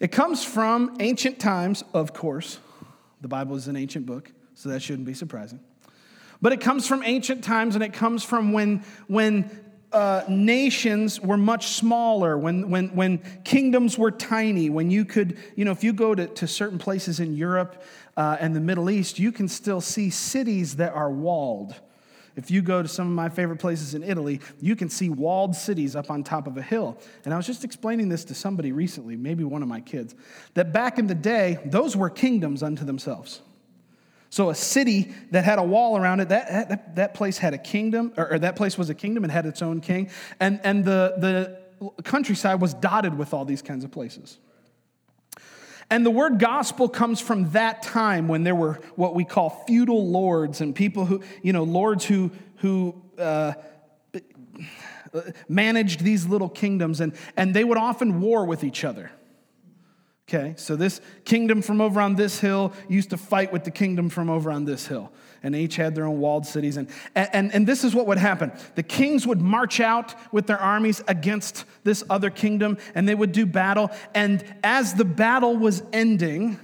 It 0.00 0.10
comes 0.10 0.42
from 0.44 0.96
ancient 0.98 1.38
times, 1.38 1.84
of 1.94 2.12
course. 2.12 2.58
The 3.20 3.28
Bible 3.28 3.54
is 3.54 3.68
an 3.68 3.76
ancient 3.76 4.04
book, 4.04 4.32
so 4.54 4.70
that 4.70 4.82
shouldn't 4.82 5.06
be 5.06 5.14
surprising. 5.14 5.60
But 6.40 6.52
it 6.52 6.60
comes 6.60 6.88
from 6.88 7.04
ancient 7.04 7.44
times 7.44 7.76
and 7.76 7.84
it 7.84 7.92
comes 7.92 8.24
from 8.24 8.52
when, 8.52 8.82
when 9.06 9.61
uh, 9.92 10.24
nations 10.28 11.20
were 11.20 11.36
much 11.36 11.68
smaller, 11.68 12.38
when, 12.38 12.70
when, 12.70 12.88
when 12.94 13.18
kingdoms 13.44 13.98
were 13.98 14.10
tiny, 14.10 14.70
when 14.70 14.90
you 14.90 15.04
could, 15.04 15.38
you 15.56 15.64
know, 15.64 15.72
if 15.72 15.84
you 15.84 15.92
go 15.92 16.14
to, 16.14 16.26
to 16.26 16.46
certain 16.46 16.78
places 16.78 17.20
in 17.20 17.36
Europe 17.36 17.82
uh, 18.16 18.36
and 18.40 18.56
the 18.56 18.60
Middle 18.60 18.90
East, 18.90 19.18
you 19.18 19.32
can 19.32 19.48
still 19.48 19.80
see 19.80 20.10
cities 20.10 20.76
that 20.76 20.92
are 20.92 21.10
walled. 21.10 21.74
If 22.34 22.50
you 22.50 22.62
go 22.62 22.82
to 22.82 22.88
some 22.88 23.06
of 23.06 23.12
my 23.12 23.28
favorite 23.28 23.58
places 23.58 23.94
in 23.94 24.02
Italy, 24.02 24.40
you 24.60 24.74
can 24.74 24.88
see 24.88 25.10
walled 25.10 25.54
cities 25.54 25.94
up 25.94 26.10
on 26.10 26.24
top 26.24 26.46
of 26.46 26.56
a 26.56 26.62
hill. 26.62 26.98
And 27.24 27.34
I 27.34 27.36
was 27.36 27.46
just 27.46 27.62
explaining 27.62 28.08
this 28.08 28.24
to 28.24 28.34
somebody 28.34 28.72
recently, 28.72 29.16
maybe 29.16 29.44
one 29.44 29.62
of 29.62 29.68
my 29.68 29.80
kids, 29.80 30.14
that 30.54 30.72
back 30.72 30.98
in 30.98 31.06
the 31.06 31.14
day, 31.14 31.58
those 31.66 31.94
were 31.96 32.08
kingdoms 32.08 32.62
unto 32.62 32.84
themselves. 32.84 33.42
So 34.32 34.48
a 34.48 34.54
city 34.54 35.12
that 35.30 35.44
had 35.44 35.58
a 35.58 35.62
wall 35.62 35.94
around 35.94 36.20
it, 36.20 36.30
that, 36.30 36.70
that, 36.70 36.96
that 36.96 37.12
place 37.12 37.36
had 37.36 37.52
a 37.52 37.58
kingdom, 37.58 38.14
or, 38.16 38.32
or 38.32 38.38
that 38.38 38.56
place 38.56 38.78
was 38.78 38.88
a 38.88 38.94
kingdom 38.94 39.24
and 39.24 39.30
had 39.30 39.44
its 39.44 39.60
own 39.60 39.82
king. 39.82 40.08
And, 40.40 40.58
and 40.64 40.86
the, 40.86 41.58
the 41.84 42.02
countryside 42.02 42.58
was 42.58 42.72
dotted 42.72 43.18
with 43.18 43.34
all 43.34 43.44
these 43.44 43.60
kinds 43.60 43.84
of 43.84 43.90
places. 43.90 44.38
And 45.90 46.06
the 46.06 46.10
word 46.10 46.38
gospel 46.38 46.88
comes 46.88 47.20
from 47.20 47.50
that 47.50 47.82
time 47.82 48.26
when 48.26 48.42
there 48.42 48.54
were 48.54 48.80
what 48.96 49.14
we 49.14 49.26
call 49.26 49.50
feudal 49.66 50.08
lords 50.08 50.62
and 50.62 50.74
people 50.74 51.04
who, 51.04 51.22
you 51.42 51.52
know, 51.52 51.64
lords 51.64 52.06
who, 52.06 52.30
who 52.56 53.02
uh, 53.18 53.52
managed 55.46 56.00
these 56.00 56.24
little 56.24 56.48
kingdoms, 56.48 57.02
and, 57.02 57.12
and 57.36 57.52
they 57.52 57.64
would 57.64 57.76
often 57.76 58.22
war 58.22 58.46
with 58.46 58.64
each 58.64 58.82
other. 58.82 59.10
Okay, 60.28 60.54
so 60.56 60.76
this 60.76 61.00
kingdom 61.24 61.62
from 61.62 61.80
over 61.80 62.00
on 62.00 62.14
this 62.14 62.38
hill 62.38 62.72
used 62.88 63.10
to 63.10 63.16
fight 63.16 63.52
with 63.52 63.64
the 63.64 63.70
kingdom 63.70 64.08
from 64.08 64.30
over 64.30 64.50
on 64.50 64.64
this 64.64 64.86
hill. 64.86 65.12
And 65.42 65.56
each 65.56 65.74
had 65.74 65.94
their 65.94 66.06
own 66.06 66.20
walled 66.20 66.46
cities. 66.46 66.76
And, 66.76 66.88
and, 67.16 67.52
and 67.52 67.66
this 67.66 67.82
is 67.82 67.94
what 67.94 68.06
would 68.06 68.18
happen 68.18 68.52
the 68.76 68.82
kings 68.82 69.26
would 69.26 69.40
march 69.40 69.80
out 69.80 70.14
with 70.32 70.46
their 70.46 70.58
armies 70.58 71.02
against 71.08 71.64
this 71.82 72.04
other 72.08 72.30
kingdom, 72.30 72.78
and 72.94 73.08
they 73.08 73.14
would 73.14 73.32
do 73.32 73.44
battle. 73.44 73.90
And 74.14 74.44
as 74.62 74.94
the 74.94 75.04
battle 75.04 75.56
was 75.56 75.82
ending, 75.92 76.58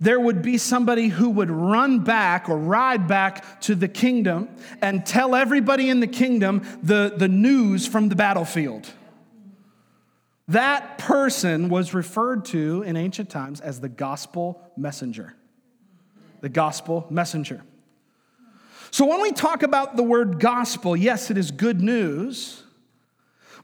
there 0.00 0.18
would 0.18 0.42
be 0.42 0.58
somebody 0.58 1.08
who 1.08 1.30
would 1.30 1.50
run 1.50 2.00
back 2.00 2.48
or 2.48 2.58
ride 2.58 3.06
back 3.06 3.60
to 3.62 3.74
the 3.74 3.88
kingdom 3.88 4.48
and 4.82 5.06
tell 5.06 5.34
everybody 5.34 5.90
in 5.90 6.00
the 6.00 6.06
kingdom 6.06 6.62
the, 6.82 7.14
the 7.16 7.28
news 7.28 7.86
from 7.86 8.08
the 8.08 8.16
battlefield. 8.16 8.90
That 10.48 10.98
person 10.98 11.68
was 11.68 11.92
referred 11.92 12.44
to 12.46 12.82
in 12.82 12.96
ancient 12.96 13.30
times 13.30 13.60
as 13.60 13.80
the 13.80 13.88
gospel 13.88 14.62
messenger. 14.76 15.34
The 16.40 16.48
gospel 16.48 17.06
messenger. 17.10 17.62
So 18.92 19.06
when 19.06 19.20
we 19.20 19.32
talk 19.32 19.62
about 19.62 19.96
the 19.96 20.04
word 20.04 20.38
gospel, 20.38 20.96
yes, 20.96 21.30
it 21.30 21.36
is 21.36 21.50
good 21.50 21.82
news, 21.82 22.62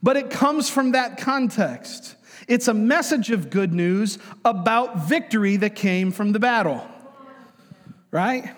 but 0.03 0.17
it 0.17 0.31
comes 0.31 0.69
from 0.69 0.93
that 0.93 1.19
context. 1.19 2.17
It's 2.49 2.67
a 2.67 2.75
message 2.75 3.31
of 3.31 3.49
good 3.49 3.73
news 3.73 4.19
about 4.45 5.09
victory 5.09 5.57
that 5.59 5.77
came 5.77 6.11
from 6.11 6.33
the 6.33 6.41
battle. 6.41 6.85
Right? 8.11 8.55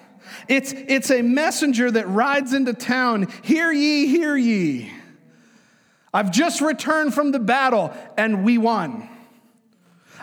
It's, 0.48 0.72
it's 0.72 1.10
a 1.10 1.20
messenger 1.20 1.90
that 1.90 2.08
rides 2.08 2.54
into 2.54 2.72
town, 2.72 3.28
hear 3.42 3.70
ye, 3.70 4.06
hear 4.06 4.36
ye. 4.36 4.90
I've 6.14 6.30
just 6.30 6.60
returned 6.60 7.12
from 7.12 7.32
the 7.32 7.40
battle 7.40 7.92
and 8.16 8.44
we 8.44 8.56
won. 8.56 9.08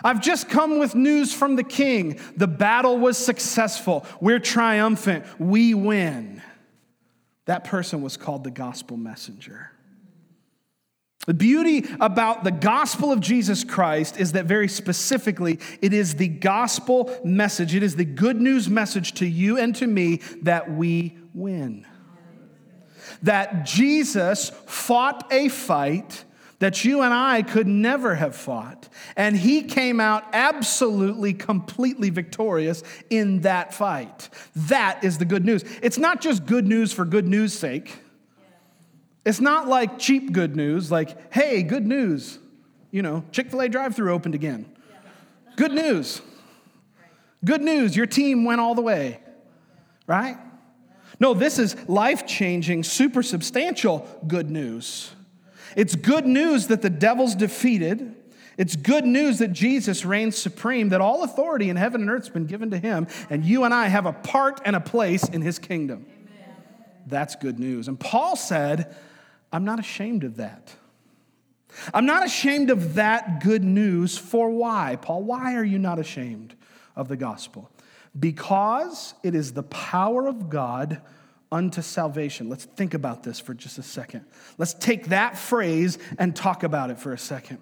I've 0.02 0.22
just 0.22 0.48
come 0.48 0.78
with 0.78 0.94
news 0.94 1.34
from 1.34 1.54
the 1.54 1.62
king. 1.62 2.18
The 2.34 2.48
battle 2.48 2.98
was 2.98 3.18
successful. 3.18 4.06
We're 4.18 4.40
triumphant. 4.40 5.26
We 5.38 5.74
win. 5.74 6.42
That 7.44 7.64
person 7.64 8.00
was 8.00 8.16
called 8.16 8.42
the 8.42 8.50
gospel 8.50 8.96
messenger. 8.96 9.70
The 11.26 11.34
beauty 11.34 11.86
about 12.00 12.42
the 12.42 12.50
gospel 12.50 13.12
of 13.12 13.20
Jesus 13.20 13.62
Christ 13.62 14.18
is 14.18 14.32
that 14.32 14.46
very 14.46 14.66
specifically, 14.66 15.60
it 15.80 15.92
is 15.92 16.16
the 16.16 16.26
gospel 16.26 17.16
message, 17.22 17.76
it 17.76 17.84
is 17.84 17.94
the 17.94 18.04
good 18.04 18.40
news 18.40 18.68
message 18.68 19.12
to 19.14 19.26
you 19.26 19.56
and 19.56 19.76
to 19.76 19.86
me 19.86 20.16
that 20.40 20.72
we 20.72 21.16
win 21.32 21.86
that 23.22 23.64
Jesus 23.64 24.50
fought 24.66 25.32
a 25.32 25.48
fight 25.48 26.24
that 26.58 26.84
you 26.84 27.02
and 27.02 27.12
I 27.12 27.42
could 27.42 27.66
never 27.66 28.14
have 28.14 28.36
fought. 28.36 28.88
And 29.16 29.36
he 29.36 29.62
came 29.62 29.98
out 29.98 30.24
absolutely, 30.32 31.32
completely 31.34 32.10
victorious 32.10 32.84
in 33.10 33.40
that 33.40 33.74
fight. 33.74 34.28
That 34.54 35.02
is 35.02 35.18
the 35.18 35.24
good 35.24 35.44
news. 35.44 35.64
It's 35.82 35.98
not 35.98 36.20
just 36.20 36.46
good 36.46 36.68
news 36.68 36.92
for 36.92 37.04
good 37.04 37.26
news' 37.26 37.52
sake. 37.58 37.98
It's 39.24 39.40
not 39.40 39.66
like 39.66 39.98
cheap 39.98 40.32
good 40.32 40.54
news, 40.54 40.90
like, 40.90 41.32
hey, 41.34 41.64
good 41.64 41.84
news. 41.86 42.38
You 42.92 43.02
know, 43.02 43.24
Chick 43.32 43.50
fil 43.50 43.62
A 43.62 43.68
drive 43.68 43.96
through 43.96 44.12
opened 44.12 44.36
again. 44.36 44.66
Good 45.56 45.72
news. 45.72 46.22
Good 47.44 47.62
news, 47.62 47.96
your 47.96 48.06
team 48.06 48.44
went 48.44 48.60
all 48.60 48.76
the 48.76 48.82
way, 48.82 49.18
right? 50.06 50.38
No, 51.22 51.34
this 51.34 51.60
is 51.60 51.76
life 51.88 52.26
changing, 52.26 52.82
super 52.82 53.22
substantial 53.22 54.08
good 54.26 54.50
news. 54.50 55.12
It's 55.76 55.94
good 55.94 56.26
news 56.26 56.66
that 56.66 56.82
the 56.82 56.90
devil's 56.90 57.36
defeated. 57.36 58.16
It's 58.58 58.74
good 58.74 59.04
news 59.04 59.38
that 59.38 59.52
Jesus 59.52 60.04
reigns 60.04 60.36
supreme, 60.36 60.88
that 60.88 61.00
all 61.00 61.22
authority 61.22 61.70
in 61.70 61.76
heaven 61.76 62.00
and 62.00 62.10
earth 62.10 62.24
has 62.24 62.30
been 62.30 62.46
given 62.46 62.72
to 62.72 62.76
him, 62.78 63.06
and 63.30 63.44
you 63.44 63.62
and 63.62 63.72
I 63.72 63.86
have 63.86 64.04
a 64.04 64.12
part 64.12 64.62
and 64.64 64.74
a 64.74 64.80
place 64.80 65.28
in 65.28 65.42
his 65.42 65.60
kingdom. 65.60 66.06
Amen. 66.10 66.56
That's 67.06 67.36
good 67.36 67.60
news. 67.60 67.86
And 67.86 68.00
Paul 68.00 68.34
said, 68.34 68.92
I'm 69.52 69.64
not 69.64 69.78
ashamed 69.78 70.24
of 70.24 70.38
that. 70.38 70.74
I'm 71.94 72.04
not 72.04 72.26
ashamed 72.26 72.68
of 72.68 72.94
that 72.94 73.44
good 73.44 73.62
news. 73.62 74.18
For 74.18 74.50
why? 74.50 74.98
Paul, 75.00 75.22
why 75.22 75.54
are 75.54 75.64
you 75.64 75.78
not 75.78 76.00
ashamed 76.00 76.56
of 76.96 77.06
the 77.06 77.16
gospel? 77.16 77.70
Because 78.18 79.14
it 79.22 79.34
is 79.34 79.52
the 79.52 79.62
power 79.62 80.26
of 80.26 80.50
God 80.50 81.00
unto 81.50 81.82
salvation. 81.82 82.48
Let's 82.48 82.64
think 82.64 82.94
about 82.94 83.22
this 83.22 83.38
for 83.38 83.54
just 83.54 83.78
a 83.78 83.82
second. 83.82 84.24
Let's 84.58 84.74
take 84.74 85.08
that 85.08 85.36
phrase 85.36 85.98
and 86.18 86.34
talk 86.34 86.62
about 86.62 86.90
it 86.90 86.98
for 86.98 87.12
a 87.12 87.18
second. 87.18 87.58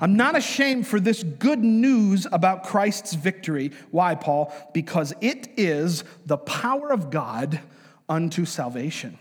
I'm 0.00 0.16
not 0.16 0.36
ashamed 0.36 0.86
for 0.86 0.98
this 0.98 1.22
good 1.22 1.60
news 1.60 2.26
about 2.32 2.64
Christ's 2.64 3.14
victory. 3.14 3.72
Why, 3.90 4.14
Paul? 4.14 4.52
Because 4.72 5.12
it 5.20 5.48
is 5.56 6.04
the 6.26 6.38
power 6.38 6.90
of 6.90 7.10
God 7.10 7.60
unto 8.08 8.44
salvation. 8.44 9.18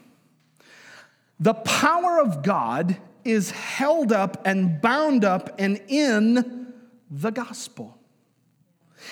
The 1.40 1.54
power 1.54 2.20
of 2.20 2.44
God 2.44 2.98
is 3.24 3.52
held 3.52 4.12
up 4.12 4.42
and 4.46 4.82
bound 4.82 5.26
up 5.26 5.60
and 5.60 5.82
in 5.88 6.74
the 7.10 7.32
gospel. 7.32 8.01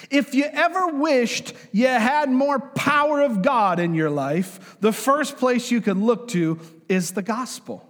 If 0.09 0.33
you 0.33 0.45
ever 0.45 0.87
wished 0.87 1.53
you 1.71 1.87
had 1.87 2.29
more 2.29 2.59
power 2.59 3.21
of 3.21 3.41
God 3.41 3.79
in 3.79 3.93
your 3.93 4.09
life, 4.09 4.77
the 4.79 4.93
first 4.93 5.37
place 5.37 5.71
you 5.71 5.81
could 5.81 5.97
look 5.97 6.27
to 6.29 6.59
is 6.87 7.11
the 7.11 7.21
gospel. 7.21 7.85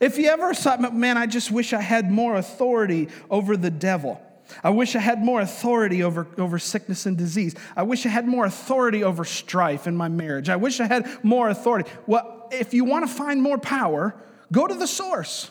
If 0.00 0.16
you 0.16 0.28
ever 0.28 0.54
thought, 0.54 0.94
man, 0.94 1.18
I 1.18 1.26
just 1.26 1.50
wish 1.50 1.72
I 1.72 1.80
had 1.80 2.10
more 2.10 2.36
authority 2.36 3.08
over 3.28 3.56
the 3.56 3.70
devil. 3.70 4.20
I 4.64 4.70
wish 4.70 4.96
I 4.96 4.98
had 4.98 5.22
more 5.22 5.40
authority 5.40 6.02
over, 6.02 6.26
over 6.38 6.58
sickness 6.58 7.06
and 7.06 7.16
disease. 7.16 7.54
I 7.76 7.82
wish 7.82 8.06
I 8.06 8.08
had 8.08 8.26
more 8.26 8.46
authority 8.46 9.04
over 9.04 9.24
strife 9.24 9.86
in 9.86 9.94
my 9.96 10.08
marriage. 10.08 10.48
I 10.48 10.56
wish 10.56 10.80
I 10.80 10.86
had 10.86 11.06
more 11.22 11.48
authority. 11.48 11.90
Well, 12.06 12.48
if 12.50 12.74
you 12.74 12.84
want 12.84 13.06
to 13.06 13.14
find 13.14 13.42
more 13.42 13.58
power, 13.58 14.14
go 14.50 14.66
to 14.66 14.74
the 14.74 14.86
source. 14.86 15.50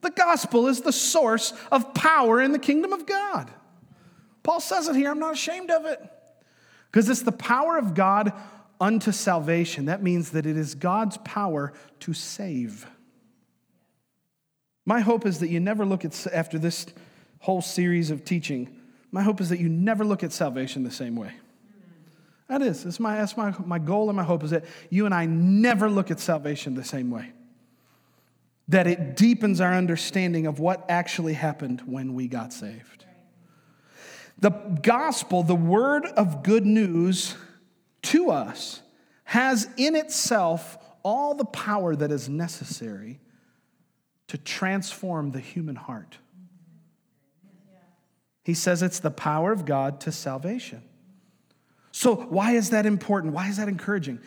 The 0.00 0.10
gospel 0.10 0.66
is 0.68 0.80
the 0.80 0.92
source 0.92 1.52
of 1.70 1.94
power 1.94 2.40
in 2.40 2.52
the 2.52 2.58
kingdom 2.58 2.92
of 2.92 3.06
God. 3.06 3.50
Paul 4.42 4.60
says 4.60 4.88
it 4.88 4.96
here. 4.96 5.10
I'm 5.10 5.18
not 5.18 5.34
ashamed 5.34 5.70
of 5.70 5.84
it. 5.84 6.00
Because 6.90 7.08
it's 7.08 7.22
the 7.22 7.32
power 7.32 7.76
of 7.76 7.94
God 7.94 8.32
unto 8.80 9.12
salvation. 9.12 9.86
That 9.86 10.02
means 10.02 10.30
that 10.30 10.46
it 10.46 10.56
is 10.56 10.74
God's 10.74 11.18
power 11.18 11.72
to 12.00 12.14
save. 12.14 12.86
My 14.86 15.00
hope 15.00 15.26
is 15.26 15.40
that 15.40 15.48
you 15.48 15.60
never 15.60 15.84
look 15.84 16.04
at, 16.04 16.26
after 16.32 16.58
this 16.58 16.86
whole 17.40 17.62
series 17.62 18.10
of 18.10 18.24
teaching, 18.24 18.80
my 19.12 19.22
hope 19.22 19.40
is 19.40 19.50
that 19.50 19.60
you 19.60 19.68
never 19.68 20.04
look 20.04 20.24
at 20.24 20.32
salvation 20.32 20.82
the 20.82 20.90
same 20.90 21.16
way. 21.16 21.32
That 22.48 22.62
is, 22.62 22.82
that's 22.82 22.98
my, 22.98 23.16
that's 23.16 23.36
my, 23.36 23.54
my 23.64 23.78
goal 23.78 24.08
and 24.08 24.16
my 24.16 24.24
hope 24.24 24.42
is 24.42 24.50
that 24.50 24.64
you 24.88 25.04
and 25.04 25.14
I 25.14 25.26
never 25.26 25.88
look 25.88 26.10
at 26.10 26.18
salvation 26.18 26.74
the 26.74 26.82
same 26.82 27.10
way. 27.10 27.32
That 28.70 28.86
it 28.86 29.16
deepens 29.16 29.60
our 29.60 29.72
understanding 29.72 30.46
of 30.46 30.58
what 30.58 30.84
actually 30.88 31.34
happened 31.34 31.82
when 31.86 32.14
we 32.14 32.26
got 32.26 32.52
saved. 32.52 33.04
The 34.38 34.50
gospel, 34.50 35.42
the 35.42 35.54
word 35.54 36.06
of 36.06 36.42
good 36.42 36.64
news 36.64 37.34
to 38.02 38.30
us, 38.30 38.82
has 39.24 39.68
in 39.76 39.94
itself 39.94 40.78
all 41.02 41.34
the 41.34 41.44
power 41.44 41.94
that 41.94 42.10
is 42.10 42.28
necessary 42.28 43.20
to 44.28 44.38
transform 44.38 45.32
the 45.32 45.40
human 45.40 45.76
heart. 45.76 46.18
He 48.44 48.54
says 48.54 48.82
it's 48.82 49.00
the 49.00 49.10
power 49.10 49.52
of 49.52 49.64
God 49.64 50.00
to 50.00 50.12
salvation. 50.12 50.82
So, 51.92 52.14
why 52.14 52.52
is 52.52 52.70
that 52.70 52.86
important? 52.86 53.34
Why 53.34 53.48
is 53.48 53.58
that 53.58 53.68
encouraging? 53.68 54.20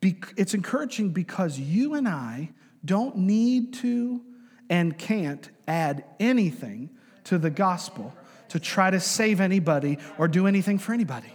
it's 0.00 0.54
encouraging 0.54 1.10
because 1.10 1.58
you 1.58 1.94
and 1.94 2.06
I 2.06 2.50
don't 2.88 3.16
need 3.16 3.74
to 3.74 4.22
and 4.70 4.98
can't 4.98 5.48
add 5.68 6.04
anything 6.18 6.90
to 7.24 7.38
the 7.38 7.50
gospel 7.50 8.12
to 8.48 8.58
try 8.58 8.90
to 8.90 8.98
save 8.98 9.40
anybody 9.40 9.98
or 10.16 10.26
do 10.26 10.46
anything 10.46 10.78
for 10.78 10.94
anybody. 10.94 11.30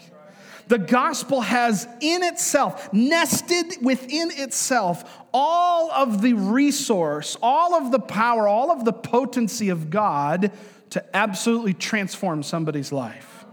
The 0.67 0.79
gospel 0.79 1.41
has 1.41 1.87
in 2.01 2.23
itself, 2.23 2.91
nested 2.91 3.77
within 3.81 4.31
itself, 4.31 5.23
all 5.33 5.91
of 5.91 6.21
the 6.21 6.33
resource, 6.33 7.37
all 7.41 7.75
of 7.75 7.91
the 7.91 7.99
power, 7.99 8.47
all 8.47 8.71
of 8.71 8.83
the 8.83 8.93
potency 8.93 9.69
of 9.69 9.89
God 9.89 10.51
to 10.91 11.15
absolutely 11.15 11.73
transform 11.73 12.41
somebody's 12.41 12.91
life. 12.91 13.45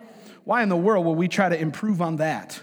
Why 0.44 0.62
in 0.62 0.68
the 0.68 0.76
world 0.76 1.04
will 1.04 1.14
we 1.14 1.28
try 1.28 1.48
to 1.48 1.58
improve 1.58 2.00
on 2.00 2.16
that? 2.16 2.62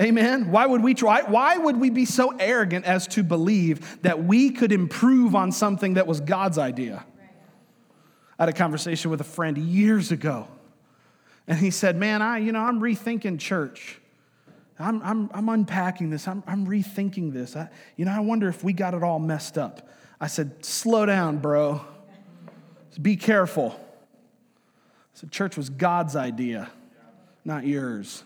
Amen. 0.00 0.50
Why 0.50 0.66
would 0.66 0.82
we 0.82 0.94
try? 0.94 1.22
Why 1.22 1.56
would 1.56 1.76
we 1.76 1.90
be 1.90 2.04
so 2.04 2.34
arrogant 2.38 2.84
as 2.84 3.06
to 3.08 3.22
believe 3.22 4.02
that 4.02 4.24
we 4.24 4.50
could 4.50 4.72
improve 4.72 5.36
on 5.36 5.52
something 5.52 5.94
that 5.94 6.06
was 6.06 6.20
God's 6.20 6.58
idea? 6.58 7.04
I 8.38 8.42
had 8.42 8.48
a 8.48 8.52
conversation 8.52 9.10
with 9.10 9.20
a 9.20 9.24
friend 9.24 9.56
years 9.56 10.10
ago 10.10 10.48
and 11.46 11.58
he 11.58 11.70
said, 11.70 11.96
Man, 11.96 12.22
I, 12.22 12.38
you 12.38 12.52
know, 12.52 12.60
I'm 12.60 12.80
rethinking 12.80 13.38
church. 13.38 14.00
I'm, 14.78 15.00
I'm, 15.02 15.30
I'm 15.32 15.48
unpacking 15.48 16.10
this. 16.10 16.26
I'm, 16.26 16.42
I'm 16.46 16.66
rethinking 16.66 17.32
this. 17.32 17.54
I, 17.54 17.68
you 17.96 18.04
know, 18.04 18.12
I 18.12 18.20
wonder 18.20 18.48
if 18.48 18.64
we 18.64 18.72
got 18.72 18.94
it 18.94 19.02
all 19.02 19.20
messed 19.20 19.56
up. 19.58 19.88
I 20.20 20.26
said, 20.26 20.64
Slow 20.64 21.06
down, 21.06 21.38
bro. 21.38 21.80
Be 23.00 23.16
careful. 23.16 23.78
I 23.78 25.18
said, 25.18 25.30
Church 25.30 25.56
was 25.56 25.70
God's 25.70 26.16
idea, 26.16 26.70
not 27.44 27.66
yours. 27.66 28.24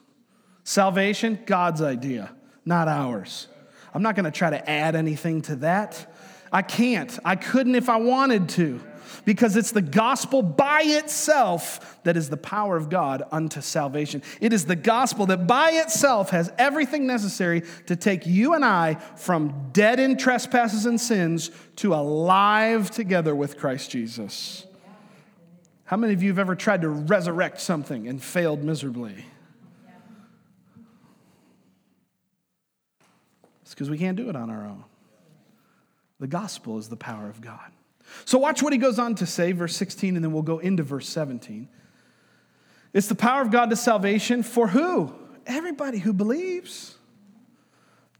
Salvation, 0.68 1.38
God's 1.46 1.80
idea, 1.80 2.30
not 2.66 2.88
ours. 2.88 3.48
I'm 3.94 4.02
not 4.02 4.16
going 4.16 4.26
to 4.26 4.30
try 4.30 4.50
to 4.50 4.70
add 4.70 4.96
anything 4.96 5.40
to 5.42 5.56
that. 5.56 6.14
I 6.52 6.60
can't. 6.60 7.18
I 7.24 7.36
couldn't 7.36 7.74
if 7.74 7.88
I 7.88 7.96
wanted 7.96 8.50
to 8.50 8.78
because 9.24 9.56
it's 9.56 9.70
the 9.70 9.80
gospel 9.80 10.42
by 10.42 10.82
itself 10.84 11.98
that 12.02 12.18
is 12.18 12.28
the 12.28 12.36
power 12.36 12.76
of 12.76 12.90
God 12.90 13.22
unto 13.32 13.62
salvation. 13.62 14.22
It 14.42 14.52
is 14.52 14.66
the 14.66 14.76
gospel 14.76 15.24
that 15.24 15.46
by 15.46 15.70
itself 15.70 16.28
has 16.32 16.52
everything 16.58 17.06
necessary 17.06 17.62
to 17.86 17.96
take 17.96 18.26
you 18.26 18.52
and 18.52 18.62
I 18.62 18.96
from 19.16 19.70
dead 19.72 19.98
in 19.98 20.18
trespasses 20.18 20.84
and 20.84 21.00
sins 21.00 21.50
to 21.76 21.94
alive 21.94 22.90
together 22.90 23.34
with 23.34 23.56
Christ 23.56 23.90
Jesus. 23.90 24.66
How 25.84 25.96
many 25.96 26.12
of 26.12 26.22
you 26.22 26.28
have 26.28 26.38
ever 26.38 26.54
tried 26.54 26.82
to 26.82 26.90
resurrect 26.90 27.58
something 27.58 28.06
and 28.06 28.22
failed 28.22 28.62
miserably? 28.62 29.24
It's 33.68 33.74
because 33.74 33.90
we 33.90 33.98
can't 33.98 34.16
do 34.16 34.30
it 34.30 34.34
on 34.34 34.48
our 34.48 34.64
own. 34.64 34.82
The 36.20 36.26
gospel 36.26 36.78
is 36.78 36.88
the 36.88 36.96
power 36.96 37.28
of 37.28 37.42
God. 37.42 37.70
So, 38.24 38.38
watch 38.38 38.62
what 38.62 38.72
he 38.72 38.78
goes 38.78 38.98
on 38.98 39.14
to 39.16 39.26
say, 39.26 39.52
verse 39.52 39.76
16, 39.76 40.16
and 40.16 40.24
then 40.24 40.32
we'll 40.32 40.40
go 40.40 40.58
into 40.58 40.82
verse 40.82 41.06
17. 41.06 41.68
It's 42.94 43.08
the 43.08 43.14
power 43.14 43.42
of 43.42 43.50
God 43.50 43.68
to 43.68 43.76
salvation 43.76 44.42
for 44.42 44.68
who? 44.68 45.12
Everybody 45.46 45.98
who 45.98 46.14
believes. 46.14 46.96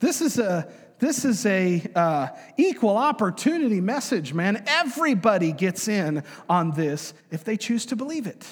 This 0.01 0.21
is 0.21 0.39
a 0.39 0.71
this 0.99 1.25
is 1.25 1.47
a 1.47 1.83
uh, 1.95 2.29
equal 2.59 2.99
opportunity 2.99 3.81
message, 3.81 4.35
man. 4.35 4.63
Everybody 4.67 5.53
gets 5.53 5.89
in 5.89 6.25
on 6.51 6.73
this 6.73 7.15
if 7.31 7.43
they 7.43 7.57
choose 7.57 7.87
to 7.87 7.97
believe 7.97 8.27
it. 8.27 8.47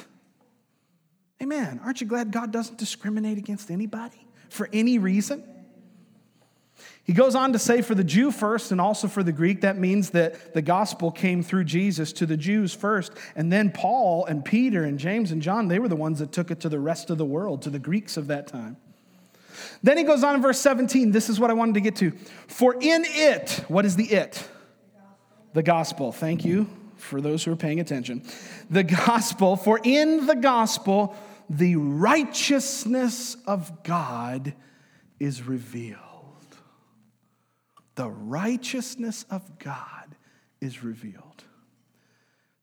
Amen. 1.43 1.79
Aren't 1.85 2.01
you 2.01 2.07
glad 2.07 2.31
God 2.31 2.53
doesn't 2.53 2.79
discriminate 2.79 3.37
against 3.37 3.71
anybody 3.71 4.27
for 4.49 4.71
any 4.73 4.99
reason? 4.99 5.45
He 7.07 7.13
goes 7.13 7.37
on 7.37 7.53
to 7.53 7.59
say 7.61 7.83
for 7.83 7.95
the 7.95 8.03
Jew 8.03 8.33
first 8.33 8.73
and 8.73 8.81
also 8.81 9.07
for 9.07 9.23
the 9.23 9.31
Greek, 9.31 9.61
that 9.61 9.79
means 9.79 10.11
that 10.11 10.55
the 10.55 10.63
gospel 10.63 11.13
came 11.13 11.41
through 11.45 11.63
Jesus 11.63 12.13
to 12.15 12.27
the 12.27 12.37
Jews 12.37 12.75
first. 12.75 13.13
And 13.37 13.53
then 13.53 13.71
Paul 13.71 14.27
and 14.27 14.45
Peter 14.45 14.83
and 14.83 14.99
James 14.99 15.31
and 15.31 15.41
John, 15.41 15.69
they 15.69 15.79
were 15.79 15.87
the 15.87 15.95
ones 15.95 16.19
that 16.19 16.33
took 16.33 16.51
it 16.51 16.59
to 16.61 16.69
the 16.69 16.81
rest 16.81 17.09
of 17.09 17.17
the 17.17 17.25
world, 17.25 17.63
to 17.63 17.71
the 17.71 17.79
Greeks 17.79 18.17
of 18.17 18.27
that 18.27 18.49
time. 18.49 18.77
Then 19.85 19.97
he 19.97 20.03
goes 20.03 20.25
on 20.25 20.35
in 20.35 20.43
verse 20.43 20.59
17. 20.59 21.13
This 21.13 21.29
is 21.29 21.39
what 21.39 21.49
I 21.49 21.55
wanted 21.55 21.75
to 21.75 21.81
get 21.81 21.95
to. 21.97 22.11
For 22.49 22.75
in 22.75 23.05
it, 23.07 23.65
what 23.69 23.85
is 23.85 23.95
the 23.95 24.07
it? 24.07 24.49
The 25.53 25.63
gospel. 25.63 26.11
Thank 26.11 26.45
you 26.45 26.69
for 26.97 27.21
those 27.21 27.45
who 27.45 27.53
are 27.53 27.57
paying 27.57 27.79
attention. 27.79 28.25
The 28.69 28.83
gospel, 28.83 29.55
for 29.55 29.79
in 29.85 30.27
the 30.27 30.35
gospel, 30.35 31.15
the 31.49 31.77
righteousness 31.77 33.37
of 33.47 33.85
God 33.85 34.55
is 35.21 35.45
revealed 35.45 36.01
the 37.97 38.09
righteousness 38.09 39.25
of 39.31 39.59
God 39.59 40.15
is 40.61 40.85
revealed. 40.85 41.45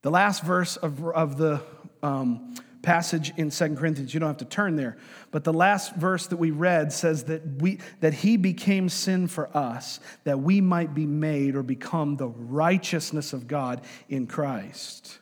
The 0.02 0.12
last 0.12 0.44
verse 0.44 0.78
of, 0.78 1.06
of 1.10 1.38
the 1.38 1.62
um, 2.02 2.56
passage 2.82 3.34
in 3.38 3.50
Second 3.50 3.78
Corinthians, 3.78 4.14
you 4.14 4.20
don't 4.20 4.30
have 4.30 4.38
to 4.38 4.46
turn 4.46 4.76
there, 4.76 4.98
but 5.32 5.44
the 5.44 5.54
last 5.54 5.96
verse 5.96 6.28
that 6.28 6.38
we 6.38 6.52
read 6.52 6.94
says 6.94 7.24
that, 7.26 7.62
we, 7.62 7.80
that 8.02 8.14
he 8.14 8.38
became 8.38 8.90
sin 8.90 9.28
for 9.28 9.56
us, 9.56 10.00
that 10.24 10.40
we 10.40 10.62
might 10.62 10.94
be 10.94 11.06
made 11.06 11.56
or 11.56 11.64
become 11.64 12.18
the 12.18 12.28
righteousness 12.28 13.34
of 13.34 13.48
God 13.48 13.82
in 14.10 14.28
Christ. 14.28 15.20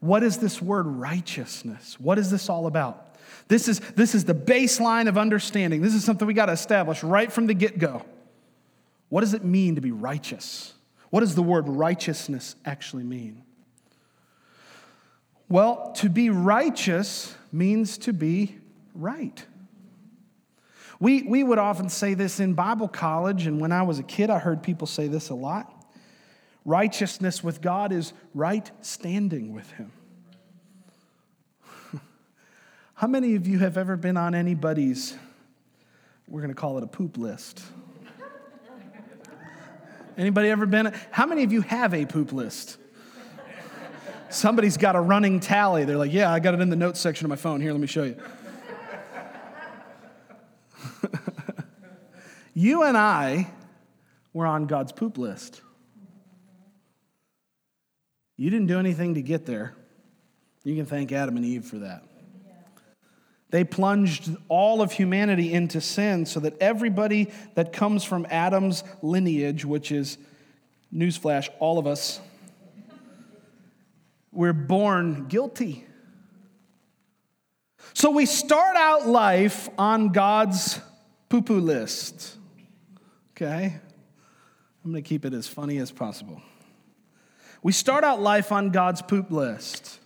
What 0.00 0.22
is 0.22 0.38
this 0.38 0.60
word 0.60 0.86
righteousness? 0.86 2.00
What 2.00 2.18
is 2.18 2.30
this 2.30 2.48
all 2.48 2.66
about? 2.66 3.16
This 3.48 3.68
is, 3.68 3.80
this 3.80 4.14
is 4.14 4.24
the 4.24 4.34
baseline 4.34 5.08
of 5.08 5.16
understanding. 5.16 5.82
This 5.82 5.94
is 5.94 6.04
something 6.04 6.26
we 6.26 6.34
got 6.34 6.46
to 6.46 6.52
establish 6.52 7.02
right 7.02 7.30
from 7.30 7.46
the 7.46 7.54
get 7.54 7.78
go. 7.78 8.04
What 9.08 9.20
does 9.20 9.34
it 9.34 9.44
mean 9.44 9.76
to 9.76 9.80
be 9.80 9.92
righteous? 9.92 10.74
What 11.10 11.20
does 11.20 11.34
the 11.34 11.42
word 11.42 11.68
righteousness 11.68 12.56
actually 12.64 13.04
mean? 13.04 13.42
Well, 15.48 15.92
to 15.96 16.08
be 16.08 16.30
righteous 16.30 17.34
means 17.52 17.98
to 17.98 18.12
be 18.12 18.58
right. 18.94 19.44
We, 20.98 21.22
we 21.22 21.44
would 21.44 21.58
often 21.58 21.88
say 21.88 22.14
this 22.14 22.40
in 22.40 22.54
Bible 22.54 22.88
college, 22.88 23.46
and 23.46 23.60
when 23.60 23.70
I 23.70 23.82
was 23.82 23.98
a 23.98 24.02
kid, 24.02 24.30
I 24.30 24.38
heard 24.38 24.62
people 24.62 24.86
say 24.86 25.08
this 25.08 25.28
a 25.28 25.34
lot. 25.34 25.72
Righteousness 26.64 27.44
with 27.44 27.60
God 27.60 27.92
is 27.92 28.12
right 28.34 28.68
standing 28.80 29.52
with 29.52 29.70
Him. 29.72 29.92
How 32.94 33.06
many 33.06 33.36
of 33.36 33.46
you 33.46 33.60
have 33.60 33.76
ever 33.76 33.96
been 33.96 34.16
on 34.16 34.34
anybody's, 34.34 35.14
we're 36.26 36.40
going 36.40 36.52
to 36.52 36.60
call 36.60 36.78
it 36.78 36.82
a 36.82 36.88
poop 36.88 37.18
list? 37.18 37.62
Anybody 40.16 40.48
ever 40.48 40.66
been? 40.66 40.92
How 41.10 41.26
many 41.26 41.42
of 41.42 41.52
you 41.52 41.60
have 41.62 41.92
a 41.92 42.06
poop 42.06 42.32
list? 42.32 42.78
Somebody's 44.30 44.76
got 44.76 44.96
a 44.96 45.00
running 45.00 45.40
tally. 45.40 45.84
They're 45.84 45.96
like, 45.96 46.12
yeah, 46.12 46.32
I 46.32 46.40
got 46.40 46.54
it 46.54 46.60
in 46.60 46.70
the 46.70 46.76
notes 46.76 47.00
section 47.00 47.26
of 47.26 47.28
my 47.28 47.36
phone. 47.36 47.60
Here, 47.60 47.72
let 47.72 47.80
me 47.80 47.86
show 47.86 48.04
you. 48.04 48.16
you 52.54 52.82
and 52.82 52.96
I 52.96 53.50
were 54.32 54.46
on 54.46 54.66
God's 54.66 54.92
poop 54.92 55.18
list. 55.18 55.60
You 58.36 58.50
didn't 58.50 58.66
do 58.66 58.78
anything 58.78 59.14
to 59.14 59.22
get 59.22 59.46
there. 59.46 59.74
You 60.64 60.74
can 60.74 60.86
thank 60.86 61.12
Adam 61.12 61.36
and 61.36 61.46
Eve 61.46 61.64
for 61.64 61.78
that. 61.78 62.02
They 63.50 63.64
plunged 63.64 64.36
all 64.48 64.82
of 64.82 64.92
humanity 64.92 65.52
into 65.52 65.80
sin 65.80 66.26
so 66.26 66.40
that 66.40 66.60
everybody 66.60 67.30
that 67.54 67.72
comes 67.72 68.02
from 68.02 68.26
Adam's 68.28 68.82
lineage, 69.02 69.64
which 69.64 69.92
is, 69.92 70.18
newsflash, 70.92 71.48
all 71.60 71.78
of 71.78 71.86
us, 71.86 72.20
we're 74.32 74.52
born 74.52 75.26
guilty. 75.28 75.84
So 77.94 78.10
we 78.10 78.26
start 78.26 78.76
out 78.76 79.06
life 79.06 79.68
on 79.78 80.10
God's 80.10 80.80
poo 81.28 81.40
poo 81.40 81.60
list. 81.60 82.36
Okay? 83.32 83.80
I'm 84.84 84.92
going 84.92 85.02
to 85.02 85.08
keep 85.08 85.24
it 85.24 85.32
as 85.32 85.48
funny 85.48 85.78
as 85.78 85.90
possible. 85.90 86.42
We 87.62 87.72
start 87.72 88.04
out 88.04 88.20
life 88.20 88.52
on 88.52 88.70
God's 88.70 89.02
poop 89.02 89.30
list. 89.30 89.98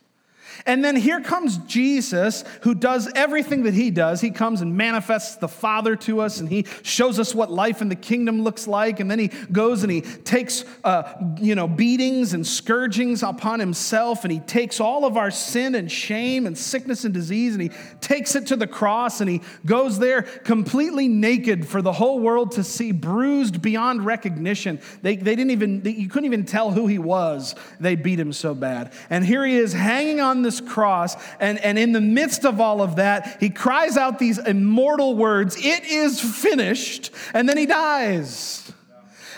And 0.66 0.84
then 0.84 0.96
here 0.96 1.20
comes 1.20 1.58
Jesus, 1.58 2.44
who 2.62 2.74
does 2.74 3.10
everything 3.14 3.64
that 3.64 3.74
he 3.74 3.90
does. 3.90 4.20
He 4.20 4.30
comes 4.30 4.60
and 4.60 4.76
manifests 4.76 5.36
the 5.36 5.48
Father 5.48 5.96
to 5.96 6.20
us, 6.20 6.40
and 6.40 6.48
he 6.48 6.66
shows 6.82 7.18
us 7.18 7.34
what 7.34 7.50
life 7.50 7.82
in 7.82 7.88
the 7.88 7.96
kingdom 7.96 8.42
looks 8.42 8.66
like. 8.66 9.00
And 9.00 9.10
then 9.10 9.18
he 9.18 9.28
goes 9.52 9.82
and 9.82 9.90
he 9.90 10.00
takes, 10.00 10.64
uh, 10.84 11.12
you 11.40 11.54
know, 11.54 11.68
beatings 11.68 12.34
and 12.34 12.46
scourgings 12.46 13.22
upon 13.22 13.60
himself, 13.60 14.24
and 14.24 14.32
he 14.32 14.40
takes 14.40 14.80
all 14.80 15.04
of 15.04 15.16
our 15.16 15.30
sin 15.30 15.74
and 15.74 15.90
shame 15.90 16.46
and 16.46 16.56
sickness 16.56 17.04
and 17.04 17.14
disease, 17.14 17.54
and 17.54 17.62
he 17.62 17.70
takes 18.00 18.34
it 18.34 18.46
to 18.48 18.56
the 18.56 18.66
cross, 18.66 19.20
and 19.20 19.30
he 19.30 19.40
goes 19.64 19.98
there 19.98 20.22
completely 20.22 21.08
naked 21.08 21.66
for 21.66 21.82
the 21.82 21.92
whole 21.92 22.20
world 22.20 22.52
to 22.52 22.64
see, 22.64 22.92
bruised 22.92 23.62
beyond 23.62 24.04
recognition. 24.04 24.80
They, 25.02 25.16
they 25.16 25.36
didn't 25.36 25.50
even, 25.50 25.82
you 25.84 26.08
couldn't 26.08 26.26
even 26.26 26.44
tell 26.44 26.70
who 26.70 26.86
he 26.86 26.98
was. 26.98 27.54
They 27.78 27.96
beat 27.96 28.18
him 28.18 28.32
so 28.32 28.54
bad. 28.54 28.92
And 29.08 29.24
here 29.24 29.44
he 29.44 29.56
is 29.56 29.72
hanging 29.72 30.20
this 30.42 30.60
cross, 30.60 31.16
and, 31.38 31.58
and 31.58 31.78
in 31.78 31.92
the 31.92 32.00
midst 32.00 32.44
of 32.44 32.60
all 32.60 32.82
of 32.82 32.96
that, 32.96 33.36
he 33.40 33.50
cries 33.50 33.96
out 33.96 34.18
these 34.18 34.38
immortal 34.38 35.16
words, 35.16 35.56
It 35.58 35.84
is 35.84 36.20
finished, 36.20 37.10
and 37.34 37.48
then 37.48 37.56
he 37.56 37.66
dies. 37.66 38.72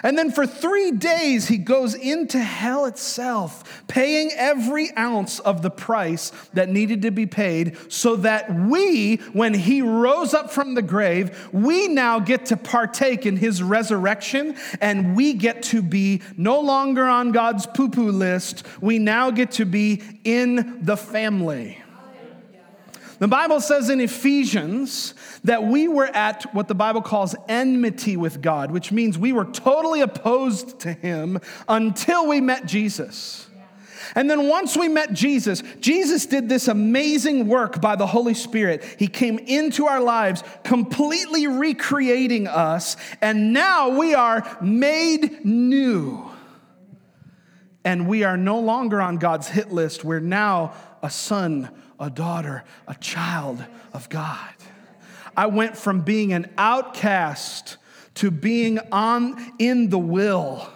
And 0.02 0.18
then 0.18 0.30
for 0.32 0.46
three 0.46 0.90
days, 0.90 1.46
he 1.46 1.58
goes 1.58 1.94
into 1.94 2.38
hell 2.38 2.86
itself, 2.86 3.84
paying 3.86 4.30
every 4.34 4.94
ounce 4.96 5.38
of 5.40 5.62
the 5.62 5.70
price 5.70 6.32
that 6.54 6.68
needed 6.68 7.02
to 7.02 7.10
be 7.10 7.26
paid, 7.26 7.76
so 7.88 8.16
that 8.16 8.52
we, 8.52 9.16
when 9.32 9.54
he 9.54 9.82
rose 9.82 10.34
up 10.34 10.50
from 10.50 10.74
the 10.74 10.82
grave, 10.82 11.48
we 11.52 11.88
now 11.88 12.18
get 12.18 12.46
to 12.46 12.56
partake 12.56 13.26
in 13.26 13.36
his 13.36 13.62
resurrection 13.62 14.56
and 14.80 15.14
we 15.14 15.34
get 15.34 15.62
to 15.64 15.82
be 15.82 16.22
no 16.36 16.60
longer 16.60 17.04
on 17.04 17.32
God's 17.32 17.66
poo 17.66 17.88
poo 17.88 18.10
list. 18.10 18.64
We 18.80 18.98
now 18.98 19.30
get 19.30 19.52
to 19.52 19.64
be 19.64 20.02
in 20.24 20.78
the 20.82 20.96
family. 20.96 21.81
The 23.22 23.28
Bible 23.28 23.60
says 23.60 23.88
in 23.88 24.00
Ephesians 24.00 25.14
that 25.44 25.62
we 25.62 25.86
were 25.86 26.08
at 26.08 26.52
what 26.52 26.66
the 26.66 26.74
Bible 26.74 27.02
calls 27.02 27.36
enmity 27.48 28.16
with 28.16 28.42
God, 28.42 28.72
which 28.72 28.90
means 28.90 29.16
we 29.16 29.32
were 29.32 29.44
totally 29.44 30.00
opposed 30.00 30.80
to 30.80 30.92
Him 30.92 31.38
until 31.68 32.26
we 32.26 32.40
met 32.40 32.66
Jesus. 32.66 33.46
And 34.16 34.28
then 34.28 34.48
once 34.48 34.76
we 34.76 34.88
met 34.88 35.12
Jesus, 35.12 35.62
Jesus 35.78 36.26
did 36.26 36.48
this 36.48 36.66
amazing 36.66 37.46
work 37.46 37.80
by 37.80 37.94
the 37.94 38.08
Holy 38.08 38.34
Spirit. 38.34 38.82
He 38.98 39.06
came 39.06 39.38
into 39.38 39.86
our 39.86 40.00
lives, 40.00 40.42
completely 40.64 41.46
recreating 41.46 42.48
us, 42.48 42.96
and 43.20 43.52
now 43.52 43.90
we 43.90 44.14
are 44.14 44.58
made 44.60 45.44
new. 45.44 46.28
And 47.84 48.08
we 48.08 48.24
are 48.24 48.36
no 48.36 48.58
longer 48.58 49.00
on 49.00 49.18
God's 49.18 49.46
hit 49.46 49.70
list. 49.70 50.02
We're 50.02 50.18
now 50.18 50.74
a 51.04 51.10
son 51.10 51.70
a 52.02 52.10
daughter, 52.10 52.64
a 52.86 52.94
child 52.96 53.64
of 53.94 54.08
God. 54.08 54.50
I 55.36 55.46
went 55.46 55.78
from 55.78 56.02
being 56.02 56.32
an 56.32 56.50
outcast 56.58 57.78
to 58.16 58.30
being 58.30 58.78
on 58.90 59.54
in 59.58 59.88
the 59.88 59.98
will. 59.98 60.68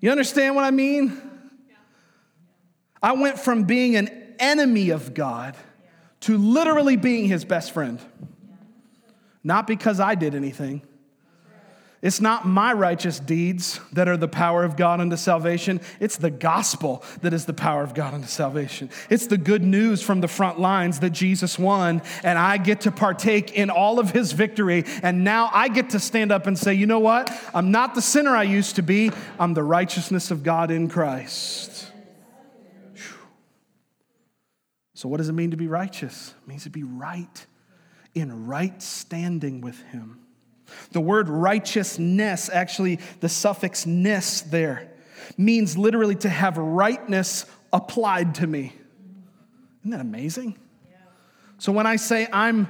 You 0.00 0.10
understand 0.10 0.54
what 0.54 0.64
I 0.64 0.70
mean? 0.70 1.20
I 3.02 3.12
went 3.12 3.38
from 3.38 3.64
being 3.64 3.96
an 3.96 4.08
enemy 4.38 4.90
of 4.90 5.12
God 5.12 5.56
to 6.20 6.38
literally 6.38 6.96
being 6.96 7.26
his 7.26 7.44
best 7.44 7.72
friend. 7.72 8.00
Not 9.44 9.66
because 9.66 10.00
I 10.00 10.14
did 10.14 10.34
anything, 10.34 10.82
it's 12.02 12.20
not 12.20 12.46
my 12.46 12.74
righteous 12.74 13.18
deeds 13.18 13.80
that 13.92 14.06
are 14.06 14.18
the 14.18 14.28
power 14.28 14.64
of 14.64 14.76
God 14.76 15.00
unto 15.00 15.16
salvation. 15.16 15.80
It's 15.98 16.18
the 16.18 16.30
gospel 16.30 17.02
that 17.22 17.32
is 17.32 17.46
the 17.46 17.54
power 17.54 17.82
of 17.82 17.94
God 17.94 18.12
unto 18.12 18.26
salvation. 18.26 18.90
It's 19.08 19.26
the 19.26 19.38
good 19.38 19.62
news 19.64 20.02
from 20.02 20.20
the 20.20 20.28
front 20.28 20.60
lines 20.60 21.00
that 21.00 21.10
Jesus 21.10 21.58
won, 21.58 22.02
and 22.22 22.38
I 22.38 22.58
get 22.58 22.82
to 22.82 22.92
partake 22.92 23.54
in 23.54 23.70
all 23.70 23.98
of 23.98 24.10
his 24.10 24.32
victory. 24.32 24.84
And 25.02 25.24
now 25.24 25.50
I 25.52 25.68
get 25.68 25.90
to 25.90 26.00
stand 26.00 26.32
up 26.32 26.46
and 26.46 26.58
say, 26.58 26.74
you 26.74 26.86
know 26.86 27.00
what? 27.00 27.30
I'm 27.54 27.70
not 27.70 27.94
the 27.94 28.02
sinner 28.02 28.36
I 28.36 28.42
used 28.42 28.76
to 28.76 28.82
be, 28.82 29.10
I'm 29.38 29.54
the 29.54 29.64
righteousness 29.64 30.30
of 30.30 30.42
God 30.42 30.70
in 30.70 30.88
Christ. 30.88 31.90
So, 34.92 35.08
what 35.08 35.18
does 35.18 35.28
it 35.28 35.34
mean 35.34 35.50
to 35.50 35.56
be 35.56 35.68
righteous? 35.68 36.34
It 36.42 36.48
means 36.48 36.64
to 36.64 36.70
be 36.70 36.82
right, 36.82 37.46
in 38.14 38.46
right 38.46 38.80
standing 38.82 39.60
with 39.60 39.80
him. 39.84 40.25
The 40.92 41.00
word 41.00 41.28
righteousness, 41.28 42.50
actually, 42.52 43.00
the 43.20 43.28
suffix 43.28 43.86
ness 43.86 44.40
there, 44.40 44.90
means 45.36 45.76
literally 45.76 46.16
to 46.16 46.28
have 46.28 46.56
rightness 46.56 47.46
applied 47.72 48.36
to 48.36 48.46
me. 48.46 48.72
Isn't 49.80 49.90
that 49.90 50.00
amazing? 50.00 50.58
So 51.58 51.72
when 51.72 51.86
I 51.86 51.96
say 51.96 52.28
I'm 52.32 52.68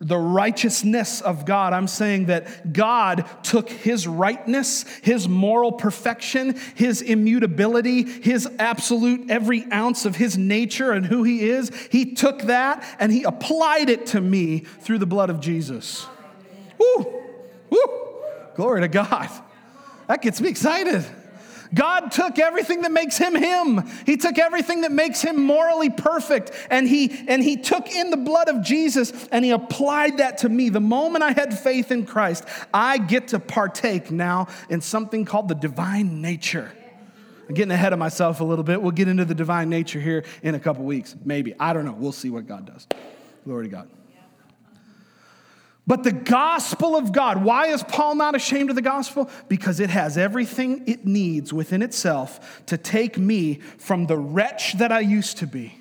the 0.00 0.18
righteousness 0.18 1.22
of 1.22 1.44
God, 1.46 1.72
I'm 1.72 1.86
saying 1.86 2.26
that 2.26 2.72
God 2.72 3.24
took 3.42 3.70
his 3.70 4.06
rightness, 4.06 4.84
his 5.02 5.28
moral 5.28 5.72
perfection, 5.72 6.58
his 6.74 7.00
immutability, 7.00 8.02
his 8.02 8.46
absolute 8.58 9.30
every 9.30 9.64
ounce 9.72 10.04
of 10.04 10.16
his 10.16 10.36
nature 10.36 10.92
and 10.92 11.06
who 11.06 11.22
he 11.22 11.48
is. 11.48 11.70
He 11.90 12.14
took 12.14 12.42
that 12.42 12.84
and 12.98 13.10
he 13.10 13.22
applied 13.22 13.88
it 13.88 14.06
to 14.06 14.20
me 14.20 14.60
through 14.60 14.98
the 14.98 15.06
blood 15.06 15.30
of 15.30 15.40
Jesus. 15.40 16.06
Woo! 16.78 17.17
Woo! 17.70 17.78
Glory 18.54 18.80
to 18.82 18.88
God. 18.88 19.28
That 20.06 20.22
gets 20.22 20.40
me 20.40 20.48
excited. 20.48 21.04
God 21.74 22.10
took 22.10 22.38
everything 22.38 22.82
that 22.82 22.92
makes 22.92 23.18
him 23.18 23.34
him. 23.34 23.86
He 24.06 24.16
took 24.16 24.38
everything 24.38 24.82
that 24.82 24.92
makes 24.92 25.20
him 25.20 25.42
morally 25.42 25.90
perfect 25.90 26.50
and 26.70 26.88
he 26.88 27.24
and 27.28 27.42
he 27.42 27.56
took 27.56 27.90
in 27.90 28.10
the 28.10 28.16
blood 28.16 28.48
of 28.48 28.62
Jesus 28.62 29.28
and 29.28 29.44
he 29.44 29.50
applied 29.50 30.18
that 30.18 30.38
to 30.38 30.48
me. 30.48 30.70
The 30.70 30.80
moment 30.80 31.24
I 31.24 31.32
had 31.32 31.58
faith 31.58 31.90
in 31.92 32.06
Christ, 32.06 32.44
I 32.72 32.98
get 32.98 33.28
to 33.28 33.38
partake 33.38 34.10
now 34.10 34.48
in 34.70 34.80
something 34.80 35.24
called 35.24 35.48
the 35.48 35.54
divine 35.54 36.22
nature. 36.22 36.72
I'm 37.48 37.54
getting 37.54 37.72
ahead 37.72 37.92
of 37.92 37.98
myself 37.98 38.40
a 38.40 38.44
little 38.44 38.64
bit. 38.64 38.80
We'll 38.80 38.90
get 38.90 39.08
into 39.08 39.24
the 39.24 39.34
divine 39.34 39.70
nature 39.70 40.00
here 40.00 40.24
in 40.42 40.54
a 40.54 40.60
couple 40.60 40.84
weeks. 40.84 41.16
Maybe. 41.24 41.54
I 41.58 41.72
don't 41.72 41.86
know. 41.86 41.96
We'll 41.96 42.12
see 42.12 42.28
what 42.28 42.46
God 42.46 42.66
does. 42.66 42.86
Glory 43.44 43.64
to 43.64 43.70
God. 43.70 43.88
But 45.88 46.04
the 46.04 46.12
gospel 46.12 46.96
of 46.96 47.12
God, 47.12 47.42
why 47.42 47.68
is 47.68 47.82
Paul 47.82 48.14
not 48.14 48.34
ashamed 48.34 48.68
of 48.68 48.76
the 48.76 48.82
gospel? 48.82 49.30
Because 49.48 49.80
it 49.80 49.88
has 49.88 50.18
everything 50.18 50.86
it 50.86 51.06
needs 51.06 51.50
within 51.50 51.80
itself 51.80 52.62
to 52.66 52.76
take 52.76 53.16
me 53.16 53.54
from 53.78 54.04
the 54.04 54.18
wretch 54.18 54.74
that 54.74 54.92
I 54.92 55.00
used 55.00 55.38
to 55.38 55.46
be, 55.46 55.80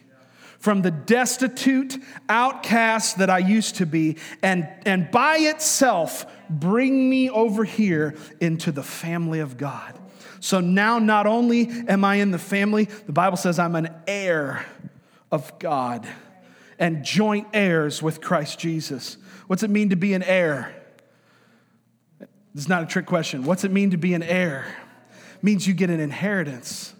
from 0.60 0.82
the 0.82 0.92
destitute 0.92 2.02
outcast 2.30 3.18
that 3.18 3.30
I 3.30 3.40
used 3.40 3.76
to 3.76 3.86
be, 3.86 4.16
and, 4.42 4.70
and 4.86 5.12
by 5.12 5.40
itself 5.40 6.26
bring 6.50 7.10
me 7.10 7.30
over 7.30 7.66
here 7.66 8.16
into 8.40 8.72
the 8.72 8.84
family 8.84 9.42
of 9.42 9.58
God. 9.58 9.94
So 10.40 10.62
now, 10.62 11.00
not 11.00 11.28
only 11.28 11.68
am 11.90 12.06
I 12.06 12.16
in 12.16 12.32
the 12.32 12.40
family, 12.40 12.86
the 12.86 13.12
Bible 13.12 13.36
says 13.36 13.60
I'm 13.60 13.76
an 13.76 13.94
heir 14.08 14.66
of 15.34 15.60
God 15.60 16.08
and 16.80 17.04
joint 17.04 17.48
heirs 17.54 18.02
with 18.02 18.22
Christ 18.22 18.58
Jesus. 18.58 19.18
What's 19.48 19.64
it 19.64 19.70
mean 19.70 19.90
to 19.90 19.96
be 19.96 20.14
an 20.14 20.24
heir? 20.24 20.74
This 22.54 22.64
is 22.66 22.70
not 22.70 22.84
a 22.84 22.86
trick 22.86 23.06
question. 23.06 23.44
What's 23.44 23.64
it 23.64 23.72
mean 23.72 23.92
to 23.92 23.98
be 23.98 24.14
an 24.14 24.24
heir? 24.24 24.66
It 25.36 25.44
means 25.44 25.68
you 25.68 25.74
get 25.74 25.90
an 25.90 26.00
inheritance. 26.00 26.94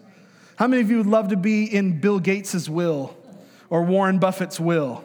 How 0.56 0.68
many 0.68 0.82
of 0.82 0.90
you 0.90 0.98
would 0.98 1.08
love 1.08 1.30
to 1.30 1.38
be 1.38 1.66
in 1.66 2.00
Bill 2.00 2.20
Gates' 2.20 2.70
will 2.70 3.16
or 3.70 3.84
Warren 3.84 4.18
Buffett's 4.18 4.60
will? 4.60 5.04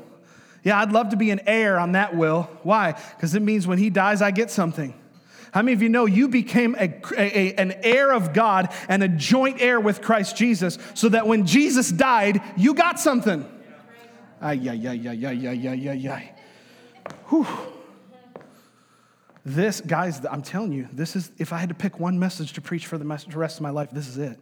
Yeah, 0.62 0.80
I'd 0.80 0.92
love 0.92 1.08
to 1.08 1.16
be 1.16 1.30
an 1.30 1.40
heir 1.46 1.78
on 1.78 1.92
that 1.92 2.16
will. 2.16 2.42
Why? 2.62 2.92
Because 2.92 3.34
it 3.34 3.42
means 3.42 3.66
when 3.66 3.78
he 3.78 3.90
dies, 3.90 4.22
I 4.22 4.30
get 4.30 4.50
something. 4.50 4.94
How 5.52 5.60
many 5.60 5.74
of 5.74 5.82
you 5.82 5.88
know 5.88 6.06
you 6.06 6.28
became 6.28 6.76
a, 6.78 6.94
a, 7.18 7.54
an 7.54 7.72
heir 7.82 8.12
of 8.12 8.32
God 8.32 8.72
and 8.88 9.02
a 9.02 9.08
joint 9.08 9.60
heir 9.60 9.80
with 9.80 10.00
Christ 10.00 10.36
Jesus 10.36 10.78
so 10.94 11.08
that 11.10 11.26
when 11.26 11.44
Jesus 11.44 11.90
died, 11.90 12.40
you 12.56 12.72
got 12.72 13.00
something? 13.00 13.44
Ay, 14.40 14.60
ay, 14.70 14.88
ay, 14.88 15.08
ay, 15.08 15.26
ay, 15.26 15.48
ay, 15.48 15.68
ay, 15.68 15.88
ay, 15.90 16.08
ay. 16.08 16.32
Whew. 17.32 17.46
This, 19.42 19.80
guys, 19.80 20.22
I'm 20.26 20.42
telling 20.42 20.70
you, 20.70 20.86
this 20.92 21.16
is, 21.16 21.30
if 21.38 21.50
I 21.50 21.56
had 21.56 21.70
to 21.70 21.74
pick 21.74 21.98
one 21.98 22.18
message 22.18 22.52
to 22.52 22.60
preach 22.60 22.86
for 22.86 22.98
the 22.98 23.06
rest 23.06 23.56
of 23.56 23.60
my 23.62 23.70
life, 23.70 23.88
this 23.90 24.06
is 24.06 24.18
it. 24.18 24.38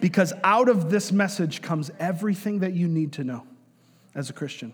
Because 0.00 0.32
out 0.44 0.68
of 0.68 0.88
this 0.88 1.10
message 1.10 1.62
comes 1.62 1.90
everything 1.98 2.60
that 2.60 2.74
you 2.74 2.86
need 2.86 3.12
to 3.14 3.24
know 3.24 3.44
as 4.14 4.30
a 4.30 4.32
Christian. 4.32 4.72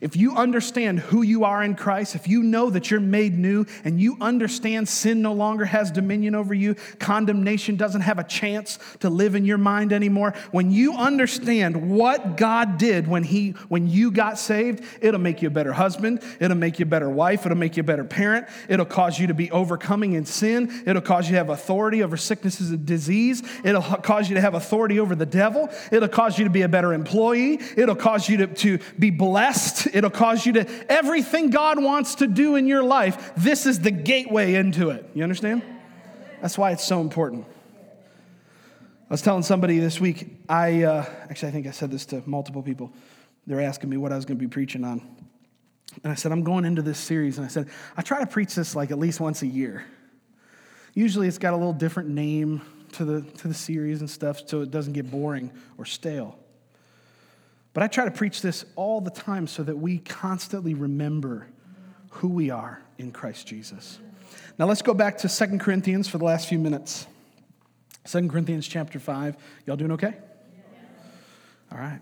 If 0.00 0.16
you 0.16 0.34
understand 0.36 1.00
who 1.00 1.22
you 1.22 1.44
are 1.44 1.62
in 1.62 1.74
Christ, 1.74 2.14
if 2.14 2.28
you 2.28 2.42
know 2.42 2.70
that 2.70 2.90
you're 2.90 3.00
made 3.00 3.38
new 3.38 3.66
and 3.84 4.00
you 4.00 4.16
understand 4.20 4.88
sin 4.88 5.22
no 5.22 5.32
longer 5.32 5.64
has 5.64 5.90
dominion 5.90 6.34
over 6.34 6.54
you, 6.54 6.76
condemnation 6.98 7.76
doesn't 7.76 8.02
have 8.02 8.18
a 8.18 8.24
chance 8.24 8.78
to 9.00 9.10
live 9.10 9.34
in 9.34 9.44
your 9.44 9.58
mind 9.58 9.92
anymore, 9.92 10.34
when 10.50 10.70
you 10.70 10.94
understand 10.94 11.90
what 11.90 12.36
God 12.36 12.78
did 12.78 13.08
when 13.08 13.24
he 13.24 13.50
when 13.68 13.88
you 13.88 14.10
got 14.10 14.38
saved, 14.38 14.84
it'll 15.00 15.20
make 15.20 15.42
you 15.42 15.48
a 15.48 15.50
better 15.50 15.72
husband, 15.72 16.22
it'll 16.40 16.56
make 16.56 16.78
you 16.78 16.84
a 16.84 16.86
better 16.86 17.08
wife, 17.08 17.44
it'll 17.44 17.58
make 17.58 17.76
you 17.76 17.80
a 17.82 17.84
better 17.84 18.04
parent, 18.04 18.46
it'll 18.68 18.86
cause 18.86 19.18
you 19.18 19.26
to 19.26 19.34
be 19.34 19.50
overcoming 19.50 20.12
in 20.14 20.24
sin, 20.24 20.82
it'll 20.86 21.02
cause 21.02 21.26
you 21.26 21.32
to 21.32 21.38
have 21.38 21.50
authority 21.50 22.02
over 22.02 22.16
sicknesses 22.16 22.70
and 22.70 22.86
disease, 22.86 23.42
it'll 23.64 23.82
cause 23.82 24.28
you 24.28 24.34
to 24.34 24.40
have 24.40 24.54
authority 24.54 25.00
over 25.00 25.14
the 25.14 25.26
devil, 25.26 25.68
it'll 25.90 26.08
cause 26.08 26.38
you 26.38 26.44
to 26.44 26.50
be 26.50 26.62
a 26.62 26.68
better 26.68 26.92
employee, 26.92 27.60
it'll 27.76 27.96
cause 27.96 28.28
you 28.28 28.36
to, 28.38 28.46
to 28.46 28.78
be 28.98 29.10
blessed 29.10 29.87
It'll 29.92 30.10
cause 30.10 30.46
you 30.46 30.52
to, 30.54 30.92
everything 30.92 31.50
God 31.50 31.82
wants 31.82 32.16
to 32.16 32.26
do 32.26 32.56
in 32.56 32.66
your 32.66 32.82
life, 32.82 33.32
this 33.36 33.66
is 33.66 33.80
the 33.80 33.90
gateway 33.90 34.54
into 34.54 34.90
it. 34.90 35.08
You 35.14 35.22
understand? 35.22 35.62
That's 36.40 36.56
why 36.56 36.72
it's 36.72 36.84
so 36.84 37.00
important. 37.00 37.46
I 39.10 39.14
was 39.14 39.22
telling 39.22 39.42
somebody 39.42 39.78
this 39.78 40.00
week, 40.00 40.36
I 40.48 40.82
uh, 40.82 41.04
actually, 41.30 41.48
I 41.48 41.52
think 41.52 41.66
I 41.66 41.70
said 41.70 41.90
this 41.90 42.04
to 42.06 42.22
multiple 42.26 42.62
people. 42.62 42.92
They're 43.46 43.62
asking 43.62 43.88
me 43.88 43.96
what 43.96 44.12
I 44.12 44.16
was 44.16 44.26
going 44.26 44.38
to 44.38 44.44
be 44.44 44.50
preaching 44.50 44.84
on. 44.84 45.00
And 46.04 46.12
I 46.12 46.14
said, 46.14 46.32
I'm 46.32 46.42
going 46.44 46.64
into 46.64 46.82
this 46.82 46.98
series. 46.98 47.38
And 47.38 47.44
I 47.46 47.48
said, 47.48 47.68
I 47.96 48.02
try 48.02 48.20
to 48.20 48.26
preach 48.26 48.54
this 48.54 48.76
like 48.76 48.90
at 48.90 48.98
least 48.98 49.20
once 49.20 49.42
a 49.42 49.46
year. 49.46 49.84
Usually 50.94 51.26
it's 51.26 51.38
got 51.38 51.54
a 51.54 51.56
little 51.56 51.72
different 51.72 52.10
name 52.10 52.60
to 52.92 53.04
the, 53.04 53.22
to 53.38 53.48
the 53.48 53.54
series 53.54 54.00
and 54.00 54.10
stuff 54.10 54.42
so 54.46 54.60
it 54.60 54.70
doesn't 54.70 54.92
get 54.92 55.10
boring 55.10 55.52
or 55.78 55.84
stale. 55.84 56.38
But 57.78 57.84
I 57.84 57.86
try 57.86 58.06
to 58.06 58.10
preach 58.10 58.42
this 58.42 58.64
all 58.74 59.00
the 59.00 59.12
time 59.12 59.46
so 59.46 59.62
that 59.62 59.78
we 59.78 59.98
constantly 59.98 60.74
remember 60.74 61.46
who 62.10 62.26
we 62.26 62.50
are 62.50 62.82
in 62.98 63.12
Christ 63.12 63.46
Jesus. 63.46 64.00
Now 64.58 64.66
let's 64.66 64.82
go 64.82 64.94
back 64.94 65.18
to 65.18 65.28
Second 65.28 65.60
Corinthians 65.60 66.08
for 66.08 66.18
the 66.18 66.24
last 66.24 66.48
few 66.48 66.58
minutes. 66.58 67.06
Second 68.04 68.30
Corinthians 68.30 68.66
chapter 68.66 68.98
5. 68.98 69.36
Y'all 69.64 69.76
doing 69.76 69.92
okay? 69.92 70.16
All 71.70 71.78
right. 71.78 72.00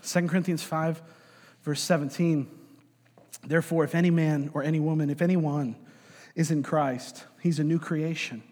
Second 0.00 0.28
Corinthians 0.28 0.62
5, 0.62 1.02
verse 1.64 1.80
17. 1.80 2.48
Therefore, 3.44 3.82
if 3.82 3.96
any 3.96 4.12
man 4.12 4.52
or 4.54 4.62
any 4.62 4.78
woman, 4.78 5.10
if 5.10 5.22
anyone 5.22 5.74
is 6.36 6.52
in 6.52 6.62
Christ, 6.62 7.24
he's 7.40 7.58
a 7.58 7.64
new 7.64 7.80
creation. 7.80 8.44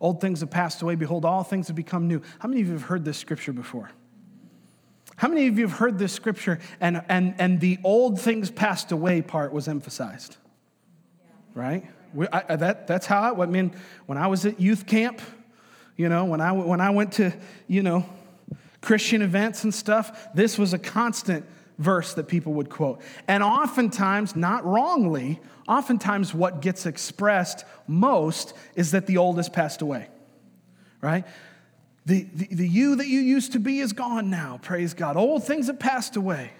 Old 0.00 0.20
things 0.20 0.40
have 0.40 0.50
passed 0.50 0.82
away. 0.82 0.96
Behold, 0.96 1.24
all 1.24 1.44
things 1.44 1.68
have 1.68 1.76
become 1.76 2.08
new. 2.08 2.20
How 2.40 2.48
many 2.48 2.62
of 2.62 2.66
you 2.66 2.72
have 2.72 2.82
heard 2.82 3.04
this 3.04 3.16
scripture 3.16 3.52
before? 3.52 3.92
How 5.16 5.28
many 5.28 5.46
of 5.46 5.58
you 5.58 5.66
have 5.66 5.78
heard 5.78 5.98
this 5.98 6.12
scripture 6.12 6.58
and, 6.80 7.02
and, 7.08 7.34
and 7.38 7.60
the 7.60 7.78
old 7.84 8.20
things 8.20 8.50
passed 8.50 8.92
away 8.92 9.22
part 9.22 9.52
was 9.52 9.68
emphasized? 9.68 10.36
Right? 11.54 11.86
We, 12.12 12.26
I, 12.32 12.56
that, 12.56 12.86
that's 12.86 13.06
how 13.06 13.34
I, 13.34 13.42
I 13.42 13.46
mean, 13.46 13.74
when 14.06 14.18
I 14.18 14.26
was 14.26 14.44
at 14.46 14.60
youth 14.60 14.86
camp, 14.86 15.20
you 15.96 16.08
know, 16.08 16.24
when 16.24 16.40
I, 16.40 16.52
when 16.52 16.80
I 16.80 16.90
went 16.90 17.12
to, 17.12 17.32
you 17.68 17.82
know, 17.82 18.04
Christian 18.80 19.22
events 19.22 19.64
and 19.64 19.72
stuff, 19.72 20.28
this 20.34 20.58
was 20.58 20.74
a 20.74 20.78
constant 20.78 21.46
verse 21.78 22.14
that 22.14 22.28
people 22.28 22.54
would 22.54 22.70
quote. 22.70 23.00
And 23.26 23.42
oftentimes, 23.42 24.36
not 24.36 24.64
wrongly, 24.64 25.40
oftentimes 25.68 26.34
what 26.34 26.60
gets 26.60 26.86
expressed 26.86 27.64
most 27.86 28.54
is 28.74 28.90
that 28.92 29.06
the 29.06 29.16
old 29.16 29.36
has 29.36 29.48
passed 29.48 29.82
away, 29.82 30.08
right? 31.00 31.24
The, 32.06 32.28
the, 32.34 32.54
the 32.54 32.68
you 32.68 32.96
that 32.96 33.06
you 33.06 33.20
used 33.20 33.52
to 33.52 33.58
be 33.58 33.80
is 33.80 33.92
gone 33.92 34.28
now, 34.28 34.58
praise 34.62 34.92
God. 34.94 35.16
Old 35.16 35.44
things 35.44 35.68
have 35.68 35.78
passed 35.78 36.16
away. 36.16 36.52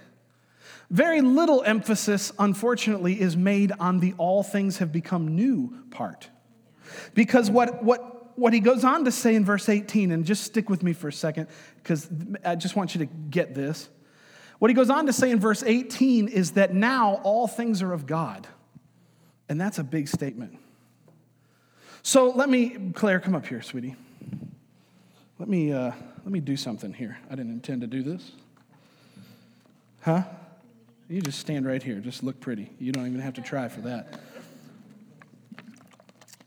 Very 0.91 1.21
little 1.21 1.63
emphasis, 1.63 2.33
unfortunately, 2.39 3.21
is 3.21 3.37
made 3.37 3.73
on 3.79 4.01
the 4.01 4.15
all 4.17 4.43
things 4.43 4.79
have 4.79 4.93
become 4.93 5.35
new 5.35 5.75
part. 5.91 6.29
Because 7.15 7.51
what, 7.51 7.83
what, 7.83 8.39
what 8.39 8.53
he 8.53 8.61
goes 8.61 8.85
on 8.85 9.05
to 9.05 9.11
say 9.11 9.35
in 9.35 9.45
verse 9.45 9.69
18, 9.69 10.13
and 10.13 10.25
just 10.25 10.45
stick 10.45 10.71
with 10.71 10.83
me 10.83 10.93
for 10.93 11.09
a 11.09 11.13
second, 11.13 11.49
because 11.83 12.09
I 12.45 12.55
just 12.55 12.77
want 12.77 12.95
you 12.95 13.01
to 13.01 13.07
get 13.07 13.55
this. 13.55 13.89
What 14.59 14.71
he 14.71 14.75
goes 14.75 14.91
on 14.91 15.07
to 15.07 15.13
say 15.13 15.31
in 15.31 15.41
verse 15.41 15.63
18 15.63 16.29
is 16.29 16.53
that 16.53 16.73
now 16.73 17.21
all 17.23 17.47
things 17.47 17.83
are 17.83 17.93
of 17.93 18.07
God. 18.07 18.47
And 19.49 19.61
that's 19.61 19.79
a 19.79 19.85
big 19.85 20.09
statement. 20.09 20.59
So 22.03 22.31
let 22.31 22.49
me, 22.49 22.93
Claire, 22.95 23.21
come 23.21 23.35
up 23.35 23.47
here, 23.47 23.63
sweetie. 23.63 23.97
Let 25.39 25.49
me, 25.49 25.73
uh, 25.73 25.91
let 26.19 26.33
me 26.33 26.39
do 26.39 26.57
something 26.57 26.93
here. 26.93 27.19
I 27.29 27.35
didn't 27.35 27.53
intend 27.53 27.81
to 27.81 27.89
do 27.89 28.03
this. 28.03 28.33
Huh? 30.03 30.23
You 31.09 31.21
just 31.21 31.41
stand 31.41 31.67
right 31.67 31.83
here. 31.83 31.99
Just 31.99 32.23
look 32.23 32.41
pretty. 32.41 32.71
You 32.79 32.93
don't 32.93 33.07
even 33.07 33.21
have 33.21 33.35
to 33.35 33.43
try 33.43 33.69
for 33.69 33.81
that. 33.83 34.21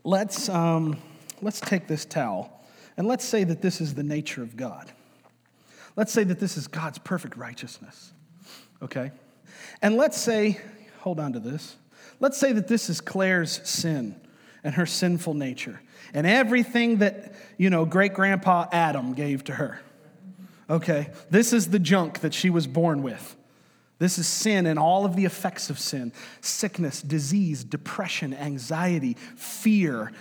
Let's, 0.05 0.47
um, 0.47 0.97
let's 1.41 1.59
take 1.59 1.87
this 1.87 2.05
towel 2.05 2.63
and 2.95 3.07
let's 3.07 3.25
say 3.25 3.43
that 3.43 3.61
this 3.61 3.81
is 3.81 3.93
the 3.93 4.03
nature 4.03 4.41
of 4.41 4.55
God. 4.55 4.89
Let's 5.97 6.13
say 6.13 6.23
that 6.23 6.39
this 6.39 6.55
is 6.55 6.67
God's 6.67 6.97
perfect 6.97 7.35
righteousness. 7.35 8.13
Okay? 8.81 9.11
And 9.81 9.97
let's 9.97 10.17
say, 10.17 10.61
hold 10.99 11.19
on 11.19 11.33
to 11.33 11.39
this. 11.39 11.75
Let's 12.21 12.37
say 12.37 12.53
that 12.53 12.69
this 12.69 12.89
is 12.89 13.01
Claire's 13.01 13.67
sin 13.67 14.15
and 14.67 14.75
her 14.75 14.85
sinful 14.85 15.33
nature 15.33 15.79
and 16.13 16.27
everything 16.27 16.97
that, 16.97 17.33
you 17.57 17.69
know, 17.69 17.85
great 17.85 18.13
grandpa 18.13 18.67
Adam 18.73 19.13
gave 19.13 19.45
to 19.45 19.53
her. 19.53 19.79
Okay, 20.69 21.09
this 21.29 21.53
is 21.53 21.69
the 21.69 21.79
junk 21.79 22.19
that 22.19 22.33
she 22.33 22.49
was 22.49 22.67
born 22.67 23.01
with. 23.01 23.37
This 23.97 24.17
is 24.17 24.27
sin 24.27 24.65
and 24.65 24.77
all 24.77 25.05
of 25.05 25.15
the 25.15 25.23
effects 25.23 25.69
of 25.69 25.79
sin 25.79 26.11
sickness, 26.41 27.01
disease, 27.01 27.63
depression, 27.63 28.33
anxiety, 28.33 29.15
fear, 29.37 30.11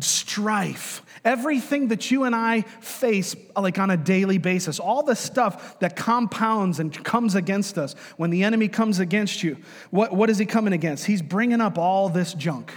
strife, 0.00 1.04
everything 1.24 1.86
that 1.88 2.10
you 2.10 2.24
and 2.24 2.34
I 2.34 2.62
face 2.80 3.36
like 3.56 3.78
on 3.78 3.90
a 3.90 3.96
daily 3.96 4.38
basis, 4.38 4.80
all 4.80 5.04
the 5.04 5.14
stuff 5.14 5.78
that 5.78 5.94
compounds 5.94 6.80
and 6.80 6.92
comes 7.04 7.36
against 7.36 7.78
us. 7.78 7.94
When 8.16 8.30
the 8.30 8.42
enemy 8.42 8.66
comes 8.66 8.98
against 8.98 9.44
you, 9.44 9.58
what, 9.90 10.12
what 10.12 10.28
is 10.28 10.38
he 10.38 10.46
coming 10.46 10.72
against? 10.72 11.06
He's 11.06 11.22
bringing 11.22 11.60
up 11.60 11.78
all 11.78 12.08
this 12.08 12.34
junk, 12.34 12.72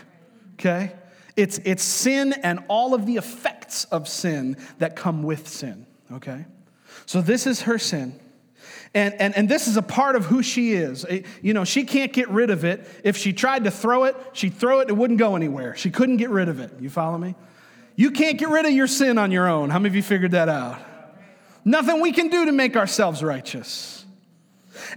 okay? 0.59 0.93
It's, 1.35 1.59
it's 1.65 1.83
sin 1.83 2.33
and 2.43 2.59
all 2.67 2.93
of 2.93 3.05
the 3.05 3.17
effects 3.17 3.85
of 3.85 4.07
sin 4.07 4.57
that 4.79 4.95
come 4.95 5.23
with 5.23 5.47
sin, 5.47 5.85
okay? 6.11 6.45
So 7.05 7.21
this 7.21 7.45
is 7.45 7.63
her 7.63 7.77
sin. 7.77 8.19
And, 8.93 9.13
and, 9.19 9.35
and 9.35 9.49
this 9.49 9.67
is 9.67 9.75
a 9.75 9.81
part 9.81 10.15
of 10.15 10.25
who 10.25 10.41
she 10.41 10.71
is. 10.71 11.05
Eh, 11.09 11.23
you 11.41 11.53
know, 11.53 11.65
she 11.65 11.83
can't 11.83 12.13
get 12.13 12.29
rid 12.29 12.49
of 12.49 12.63
it. 12.63 12.87
If 13.03 13.17
she 13.17 13.33
tried 13.33 13.65
to 13.65 13.71
throw 13.71 14.05
it, 14.05 14.15
she'd 14.31 14.53
throw 14.53 14.79
it, 14.79 14.89
it 14.89 14.93
wouldn't 14.93 15.19
go 15.19 15.35
anywhere. 15.35 15.75
She 15.75 15.91
couldn't 15.91 16.17
get 16.17 16.29
rid 16.29 16.47
of 16.47 16.61
it. 16.61 16.71
You 16.79 16.89
follow 16.89 17.17
me? 17.17 17.35
You 17.97 18.11
can't 18.11 18.37
get 18.37 18.47
rid 18.49 18.65
of 18.65 18.71
your 18.71 18.87
sin 18.87 19.17
on 19.17 19.31
your 19.31 19.47
own. 19.49 19.69
How 19.69 19.79
many 19.79 19.89
of 19.89 19.95
you 19.95 20.03
figured 20.03 20.31
that 20.31 20.47
out? 20.47 20.79
Nothing 21.65 21.99
we 21.99 22.13
can 22.13 22.29
do 22.29 22.45
to 22.45 22.51
make 22.53 22.77
ourselves 22.77 23.21
righteous. 23.21 24.05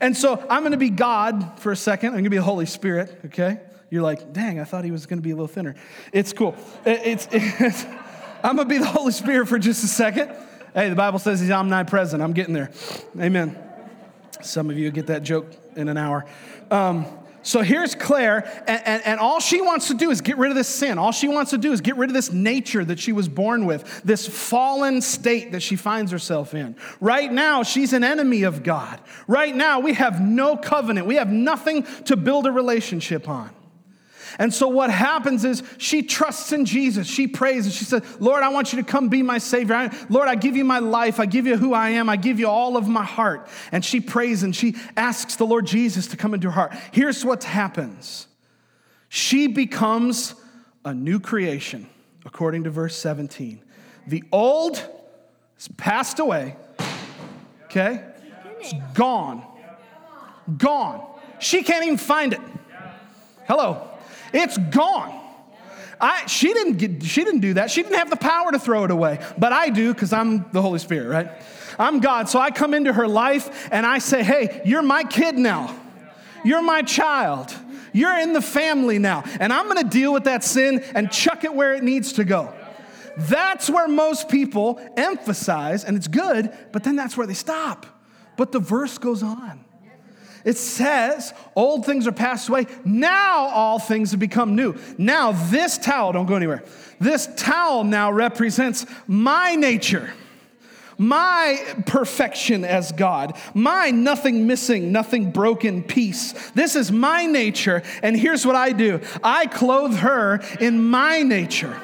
And 0.01 0.17
so 0.17 0.45
I'm 0.49 0.63
going 0.63 0.73
to 0.73 0.79
be 0.79 0.91
God 0.91 1.59
for 1.59 1.73
a 1.73 1.77
second. 1.77 2.09
I'm 2.09 2.15
going 2.15 2.25
to 2.25 2.31
be 2.31 2.37
the 2.37 2.43
Holy 2.43 2.67
Spirit, 2.67 3.21
okay? 3.27 3.61
You're 3.91 4.03
like, 4.03 4.33
dang, 4.33 4.61
I 4.61 4.65
thought 4.65 4.85
he 4.85 4.91
was 4.91 5.07
going 5.07 5.19
to 5.19 5.23
be 5.23 5.31
a 5.31 5.35
little 5.35 5.49
thinner. 5.49 5.75
It's 6.13 6.33
cool. 6.33 6.55
It's, 6.85 7.27
it's 7.33 7.85
I'm 8.43 8.57
going 8.57 8.69
to 8.69 8.75
be 8.75 8.79
the 8.79 8.87
Holy 8.87 9.13
Spirit 9.13 9.49
for 9.49 9.59
just 9.59 9.83
a 9.83 9.89
second. 9.89 10.31
Hey, 10.75 10.91
the 10.91 10.97
Bible 10.97 11.19
says 11.19 11.41
he's 11.41 11.51
omnipresent. 11.51 12.23
I'm 12.23 12.35
getting 12.35 12.55
there. 12.55 12.71
Amen. 13.19 13.59
Some 14.43 14.71
of 14.71 14.79
you 14.79 14.91
get 14.91 15.09
that 15.09 15.23
joke 15.23 15.47
in 15.75 15.89
an 15.89 15.97
hour. 15.97 16.27
Um, 16.71 17.07
so 17.43 17.63
here's 17.63 17.95
Claire, 17.95 18.45
and, 18.67 18.83
and, 18.85 19.07
and, 19.07 19.21
all 19.21 19.41
she 19.41 19.63
wants 19.63 19.89
to 19.89 19.95
do 19.95 20.11
is 20.11 20.21
get 20.21 20.37
rid 20.37 20.51
of 20.51 20.57
this 20.57 20.69
sin. 20.69 20.99
All 20.99 21.13
she 21.13 21.29
wants 21.29 21.53
to 21.53 21.59
do 21.59 21.73
is 21.73 21.81
get 21.81 21.97
rid 21.97 22.11
of 22.11 22.15
this 22.15 22.31
nature 22.31 22.85
that 22.85 22.99
she 22.99 23.13
was 23.13 23.27
born 23.27 23.65
with, 23.65 24.03
this 24.03 24.27
fallen 24.27 25.01
state 25.01 25.53
that 25.53 25.61
she 25.61 25.75
finds 25.75 26.13
herself 26.13 26.53
in. 26.53 26.77
Right 27.01 27.33
now, 27.33 27.63
she's 27.63 27.95
an 27.95 28.05
enemy 28.05 28.43
of 28.43 28.63
God. 28.63 29.01
Right 29.27 29.57
now, 29.57 29.81
we 29.81 29.95
have 29.95 30.21
no 30.21 30.57
covenant, 30.57 31.07
we 31.07 31.15
have 31.15 31.31
nothing 31.31 31.85
to 32.05 32.17
build 32.17 32.47
a 32.47 32.53
relationship 32.53 33.29
on. 33.29 33.51
And 34.39 34.55
so 34.55 34.69
what 34.69 34.91
happens 34.91 35.45
is 35.45 35.65
she 35.79 36.05
trusts 36.05 36.53
in 36.53 36.65
Jesus. 36.65 37.09
She 37.09 37.27
prays 37.27 37.65
and 37.67 37.75
she 37.75 37.85
says, 37.85 38.03
Lord, 38.21 38.45
I 38.45 38.49
want 38.51 38.73
you 38.73 38.81
to 38.81 38.89
come 38.89 39.09
be 39.09 39.21
my 39.21 39.39
Savior. 39.39 39.91
Lord, 40.09 40.29
I 40.29 40.37
give 40.37 40.57
you 40.57 40.65
my 40.65 40.79
life. 40.79 41.19
I 41.19 41.27
give 41.27 41.47
you 41.47 41.57
who 41.57 41.75
I 41.75 41.91
am. 41.91 42.09
I 42.09 42.17
give 42.17 42.39
you 42.39 42.49
all 42.49 42.77
of 42.77 42.87
my 42.87 43.05
heart. 43.05 43.49
And 43.73 43.85
she 43.85 44.01
prays 44.01 44.45
and 44.45 44.55
she 44.55 44.77
asks 44.97 45.35
the 45.35 45.45
Lord 45.45 45.67
Jesus 45.67 46.07
to 46.09 46.17
come 46.17 46.35
into 46.35 46.49
her 46.49 46.55
heart. 46.55 46.73
Here's 46.93 47.25
what 47.25 47.45
happens 47.45 48.29
she 49.09 49.49
becomes 49.49 50.35
a 50.85 50.95
new 50.95 51.19
creation, 51.19 51.89
according 52.25 52.65
to 52.65 52.71
verse 52.71 52.95
17. 52.97 53.63
The 54.07 54.23
old 54.31 54.77
has 54.77 55.69
passed 55.77 56.19
away, 56.19 56.57
okay? 57.65 58.05
It's 58.61 58.75
gone. 58.95 59.43
Gone. 60.57 61.05
She 61.41 61.63
can't 61.63 61.85
even 61.85 61.99
find 61.99 62.35
it. 62.35 62.41
Hello. 63.47 63.88
It's 64.33 64.59
gone. 64.59 65.15
I, 66.01 66.27
she, 66.27 66.53
didn't 66.53 66.77
get, 66.77 67.03
she 67.03 67.25
didn't 67.25 67.41
do 67.41 67.55
that. 67.55 67.71
She 67.71 67.83
didn't 67.83 67.99
have 67.99 68.11
the 68.11 68.17
power 68.17 68.53
to 68.53 68.59
throw 68.59 68.85
it 68.85 68.91
away. 68.91 69.19
But 69.37 69.53
I 69.53 69.69
do 69.71 69.93
because 69.93 70.13
I'm 70.13 70.49
the 70.53 70.63
Holy 70.63 70.79
Spirit, 70.79 71.09
right? 71.09 71.43
I'm 71.79 72.01
God. 72.01 72.29
So 72.29 72.39
I 72.39 72.51
come 72.51 72.75
into 72.75 72.93
her 72.93 73.09
life 73.09 73.69
and 73.73 73.85
I 73.85 73.99
say, 73.99 74.23
hey, 74.23 74.63
you're 74.65 74.83
my 74.83 75.05
kid 75.05 75.37
now. 75.37 75.77
You're 76.45 76.63
my 76.63 76.83
child. 76.83 77.53
You're 77.93 78.19
in 78.19 78.33
the 78.33 78.43
family 78.43 78.99
now. 78.99 79.25
And 79.41 79.53
I'm 79.53 79.67
going 79.67 79.83
to 79.83 79.89
deal 79.89 80.13
with 80.13 80.25
that 80.25 80.45
sin 80.45 80.85
and 80.95 81.11
chuck 81.11 81.45
it 81.45 81.53
where 81.53 81.75
it 81.75 81.83
needs 81.83 82.15
to 82.15 82.25
go. 82.25 82.55
That's 83.17 83.69
where 83.69 83.89
most 83.89 84.29
people 84.29 84.81
emphasize, 84.97 85.85
and 85.85 85.97
it's 85.97 86.07
good, 86.07 86.57
but 86.71 86.85
then 86.85 86.95
that's 86.95 87.17
where 87.17 87.27
they 87.27 87.35
stop. 87.35 87.85
But 88.37 88.53
the 88.53 88.61
verse 88.61 88.97
goes 88.97 89.25
on. 89.25 89.65
It 90.49 90.57
says, 90.57 91.35
Old 91.55 91.85
things 91.85 92.07
are 92.07 92.13
passed 92.13 92.49
away. 92.49 92.65
Now 92.83 93.49
all 93.49 93.79
things 93.79 94.13
have 94.13 94.21
become 94.21 94.57
new. 94.57 94.77
Now, 94.97 95.33
this 95.33 95.77
towel, 95.77 96.15
don't 96.15 96.25
go 96.25 96.37
anywhere. 96.37 96.65
This 96.99 97.29
towel 97.37 97.85
now 97.85 98.11
represents 98.11 98.87
my 99.07 99.57
nature 99.57 100.11
my 101.01 101.63
perfection 101.87 102.65
as 102.65 102.91
God, 102.91 103.37
my 103.55 103.93
nothing 103.93 104.49
missing, 104.49 104.91
nothing 104.91 105.31
broken 105.31 105.85
peace. 105.85 106.33
This 106.57 106.75
is 106.75 106.91
my 106.91 107.25
nature, 107.25 107.85
and 108.03 108.17
here's 108.17 108.45
what 108.45 108.57
I 108.57 108.73
do 108.73 109.01
I 109.23 109.47
clothe 109.47 109.97
her 109.99 110.41
in 110.61 110.83
my 110.83 111.23
nature. 111.23 111.79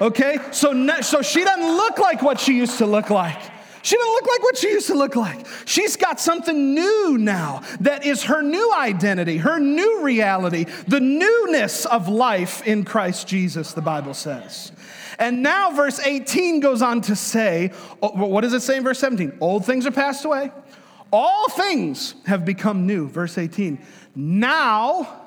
Okay? 0.00 0.38
So, 0.50 0.72
so 1.02 1.22
she 1.22 1.44
doesn't 1.44 1.76
look 1.76 1.98
like 1.98 2.22
what 2.22 2.40
she 2.40 2.56
used 2.56 2.78
to 2.78 2.86
look 2.86 3.10
like. 3.10 3.38
She 3.82 3.96
doesn't 3.96 4.12
look 4.12 4.26
like 4.26 4.42
what 4.42 4.56
she 4.56 4.68
used 4.68 4.86
to 4.88 4.94
look 4.94 5.16
like. 5.16 5.46
She's 5.64 5.96
got 5.96 6.20
something 6.20 6.74
new 6.74 7.16
now 7.18 7.62
that 7.80 8.04
is 8.04 8.24
her 8.24 8.42
new 8.42 8.72
identity, 8.74 9.38
her 9.38 9.58
new 9.58 10.02
reality, 10.02 10.66
the 10.86 11.00
newness 11.00 11.86
of 11.86 12.08
life 12.08 12.66
in 12.66 12.84
Christ 12.84 13.28
Jesus, 13.28 13.72
the 13.72 13.82
Bible 13.82 14.14
says. 14.14 14.72
And 15.18 15.42
now, 15.42 15.72
verse 15.72 15.98
18 15.98 16.60
goes 16.60 16.80
on 16.80 17.00
to 17.02 17.16
say, 17.16 17.72
oh, 18.02 18.10
what 18.10 18.42
does 18.42 18.52
it 18.52 18.60
say 18.60 18.76
in 18.76 18.84
verse 18.84 19.00
17? 19.00 19.38
Old 19.40 19.64
things 19.64 19.86
are 19.86 19.90
passed 19.90 20.24
away, 20.24 20.52
all 21.10 21.48
things 21.48 22.14
have 22.26 22.44
become 22.44 22.86
new. 22.86 23.08
Verse 23.08 23.38
18. 23.38 23.78
Now, 24.14 25.22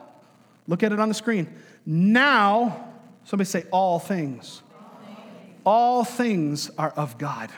look 0.67 0.83
at 0.83 0.91
it 0.91 0.99
on 0.99 1.09
the 1.09 1.15
screen. 1.15 1.53
Now, 1.85 2.89
somebody 3.25 3.47
say, 3.47 3.65
all 3.71 3.99
things. 3.99 4.61
All 5.65 6.03
things 6.03 6.69
are 6.77 6.91
of 6.91 7.17
God. 7.17 7.49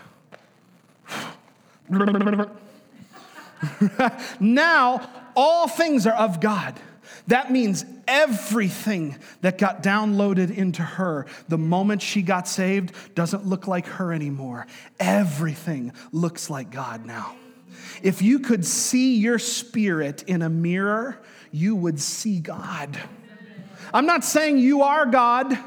now, 4.39 5.09
all 5.35 5.67
things 5.67 6.05
are 6.07 6.13
of 6.13 6.39
God. 6.39 6.79
That 7.27 7.51
means 7.51 7.85
everything 8.07 9.17
that 9.41 9.57
got 9.57 9.81
downloaded 9.81 10.55
into 10.55 10.81
her 10.81 11.25
the 11.47 11.57
moment 11.57 12.01
she 12.01 12.21
got 12.21 12.47
saved 12.47 12.93
doesn't 13.15 13.45
look 13.45 13.67
like 13.67 13.85
her 13.85 14.11
anymore. 14.11 14.67
Everything 14.99 15.93
looks 16.11 16.49
like 16.49 16.69
God 16.69 17.05
now. 17.05 17.35
If 18.01 18.21
you 18.21 18.39
could 18.39 18.65
see 18.65 19.15
your 19.15 19.39
spirit 19.39 20.23
in 20.23 20.41
a 20.41 20.49
mirror, 20.49 21.21
you 21.51 21.75
would 21.75 21.99
see 21.99 22.39
God. 22.39 22.99
I'm 23.93 24.05
not 24.05 24.23
saying 24.23 24.57
you 24.57 24.81
are 24.81 25.05
God. 25.05 25.57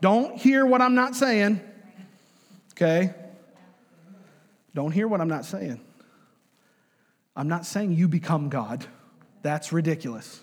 Don't 0.00 0.36
hear 0.36 0.64
what 0.64 0.80
I'm 0.80 0.94
not 0.94 1.16
saying. 1.16 1.60
Okay? 2.72 3.12
Don't 4.80 4.92
hear 4.92 5.06
what 5.06 5.20
I'm 5.20 5.28
not 5.28 5.44
saying. 5.44 5.78
I'm 7.36 7.48
not 7.48 7.66
saying 7.66 7.92
you 7.92 8.08
become 8.08 8.48
God. 8.48 8.86
That's 9.42 9.74
ridiculous. 9.74 10.40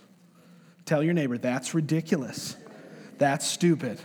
Tell 0.85 1.01
your 1.01 1.15
neighbor, 1.15 1.39
that's 1.39 1.73
ridiculous. 1.73 2.55
That's 3.17 3.47
stupid. 3.47 3.99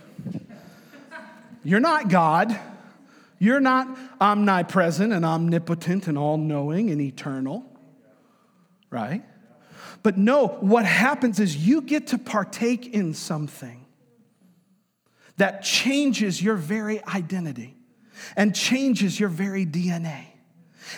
You're 1.63 1.79
not 1.79 2.09
God. 2.09 2.59
You're 3.37 3.59
not 3.59 3.95
omnipresent 4.19 5.13
and 5.13 5.23
omnipotent 5.23 6.07
and 6.07 6.17
all 6.17 6.37
knowing 6.37 6.89
and 6.89 6.99
eternal, 6.99 7.63
right? 8.89 9.23
But 10.01 10.17
no, 10.17 10.47
what 10.47 10.85
happens 10.85 11.39
is 11.39 11.55
you 11.55 11.79
get 11.79 12.07
to 12.07 12.17
partake 12.17 12.87
in 12.87 13.13
something 13.13 13.85
that 15.37 15.61
changes 15.61 16.41
your 16.41 16.55
very 16.55 17.05
identity 17.05 17.75
and 18.35 18.55
changes 18.55 19.19
your 19.19 19.29
very 19.29 19.65
DNA. 19.65 20.25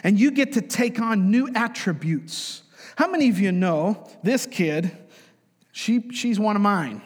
And 0.03 0.19
you 0.19 0.31
get 0.31 0.53
to 0.53 0.61
take 0.61 0.99
on 0.99 1.31
new 1.31 1.49
attributes. 1.53 2.63
How 2.97 3.07
many 3.07 3.29
of 3.29 3.39
you 3.39 3.51
know 3.51 4.09
this 4.23 4.45
kid 4.45 4.91
she, 5.75 6.09
she's 6.11 6.39
one 6.39 6.55
of 6.55 6.61
mine. 6.61 7.01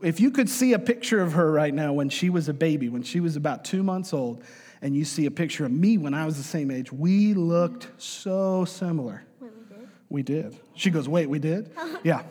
If 0.00 0.20
you 0.20 0.30
could 0.30 0.48
see 0.48 0.72
a 0.72 0.78
picture 0.78 1.20
of 1.20 1.34
her 1.34 1.52
right 1.52 1.72
now 1.72 1.92
when 1.92 2.08
she 2.08 2.30
was 2.30 2.48
a 2.48 2.54
baby, 2.54 2.88
when 2.88 3.02
she 3.02 3.20
was 3.20 3.36
about 3.36 3.62
two 3.62 3.82
months 3.82 4.14
old, 4.14 4.42
and 4.80 4.96
you 4.96 5.04
see 5.04 5.26
a 5.26 5.30
picture 5.30 5.66
of 5.66 5.70
me 5.70 5.98
when 5.98 6.14
I 6.14 6.24
was 6.24 6.38
the 6.38 6.42
same 6.42 6.70
age, 6.70 6.90
we 6.90 7.34
looked 7.34 7.88
so 7.98 8.64
similar. 8.64 9.22
Wait, 9.38 9.50
we 9.52 9.76
did? 9.76 9.88
We 10.08 10.22
did. 10.22 10.60
She 10.76 10.88
goes, 10.88 11.10
Wait, 11.10 11.26
we 11.28 11.38
did? 11.38 11.72
yeah, 12.02 12.22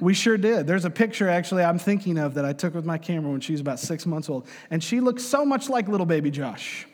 we 0.00 0.14
sure 0.14 0.36
did. 0.36 0.66
There's 0.66 0.84
a 0.84 0.90
picture 0.90 1.28
actually 1.28 1.64
I'm 1.64 1.78
thinking 1.78 2.18
of 2.18 2.34
that 2.34 2.44
I 2.44 2.52
took 2.52 2.74
with 2.74 2.84
my 2.84 2.98
camera 2.98 3.30
when 3.30 3.40
she 3.40 3.52
was 3.52 3.60
about 3.60 3.78
six 3.78 4.06
months 4.06 4.28
old, 4.28 4.46
and 4.70 4.82
she 4.82 5.00
looks 5.00 5.22
so 5.22 5.44
much 5.44 5.68
like 5.68 5.88
little 5.88 6.06
baby 6.06 6.30
Josh. 6.30 6.86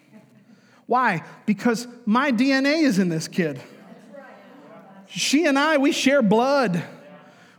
Why? 0.87 1.25
Because 1.47 1.88
my 2.05 2.31
DNA 2.33 2.83
is 2.83 2.99
in 2.99 3.09
this 3.09 3.29
kid. 3.29 3.61
She 5.07 5.47
and 5.47 5.59
I, 5.59 5.79
we 5.79 5.93
share 5.93 6.23
blood. 6.23 6.83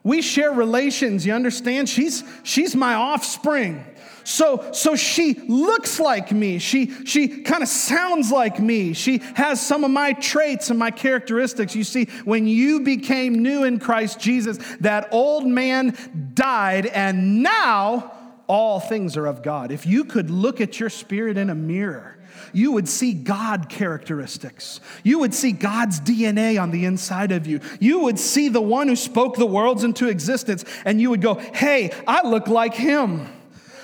We 0.05 0.21
share 0.21 0.51
relations, 0.51 1.25
you 1.25 1.33
understand? 1.33 1.89
She's, 1.89 2.23
she's 2.43 2.75
my 2.75 2.93
offspring. 2.93 3.83
So, 4.23 4.71
so 4.71 4.95
she 4.95 5.33
looks 5.33 5.99
like 5.99 6.31
me. 6.31 6.59
She, 6.59 6.91
she 7.05 7.41
kind 7.41 7.63
of 7.63 7.67
sounds 7.67 8.31
like 8.31 8.59
me. 8.59 8.93
She 8.93 9.17
has 9.33 9.65
some 9.65 9.83
of 9.83 9.89
my 9.89 10.13
traits 10.13 10.69
and 10.69 10.77
my 10.77 10.91
characteristics. 10.91 11.75
You 11.75 11.83
see, 11.83 12.05
when 12.23 12.45
you 12.45 12.81
became 12.81 13.41
new 13.41 13.63
in 13.63 13.79
Christ 13.79 14.19
Jesus, 14.19 14.59
that 14.81 15.09
old 15.11 15.47
man 15.47 15.97
died, 16.35 16.85
and 16.85 17.41
now 17.41 18.13
all 18.47 18.79
things 18.79 19.17
are 19.17 19.25
of 19.25 19.41
God. 19.41 19.71
If 19.71 19.87
you 19.87 20.03
could 20.03 20.29
look 20.29 20.61
at 20.61 20.79
your 20.79 20.91
spirit 20.91 21.35
in 21.35 21.49
a 21.49 21.55
mirror, 21.55 22.19
you 22.53 22.71
would 22.71 22.87
see 22.87 23.13
God 23.13 23.69
characteristics. 23.69 24.79
You 25.03 25.19
would 25.19 25.33
see 25.33 25.51
God's 25.51 25.99
DNA 25.99 26.61
on 26.61 26.71
the 26.71 26.85
inside 26.85 27.31
of 27.31 27.47
you. 27.47 27.59
You 27.79 27.99
would 27.99 28.19
see 28.19 28.49
the 28.49 28.61
one 28.61 28.87
who 28.87 28.95
spoke 28.95 29.35
the 29.35 29.45
worlds 29.45 29.83
into 29.83 30.07
existence, 30.07 30.65
and 30.85 31.01
you 31.01 31.09
would 31.09 31.21
go, 31.21 31.35
Hey, 31.35 31.91
I 32.07 32.27
look 32.27 32.47
like 32.47 32.73
him. 32.73 33.27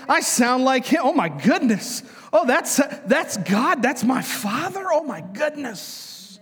I 0.08 0.22
sound 0.22 0.66
like 0.66 0.86
him. 0.86 1.02
Oh 1.04 1.14
my 1.14 1.30
goodness. 1.30 2.04
Oh, 2.34 2.46
that's, 2.46 2.78
that's 3.06 3.38
God. 3.38 3.82
That's 3.82 4.04
my 4.04 4.22
Father. 4.22 4.86
Oh 4.92 5.04
my 5.04 5.22
goodness. 5.22 6.40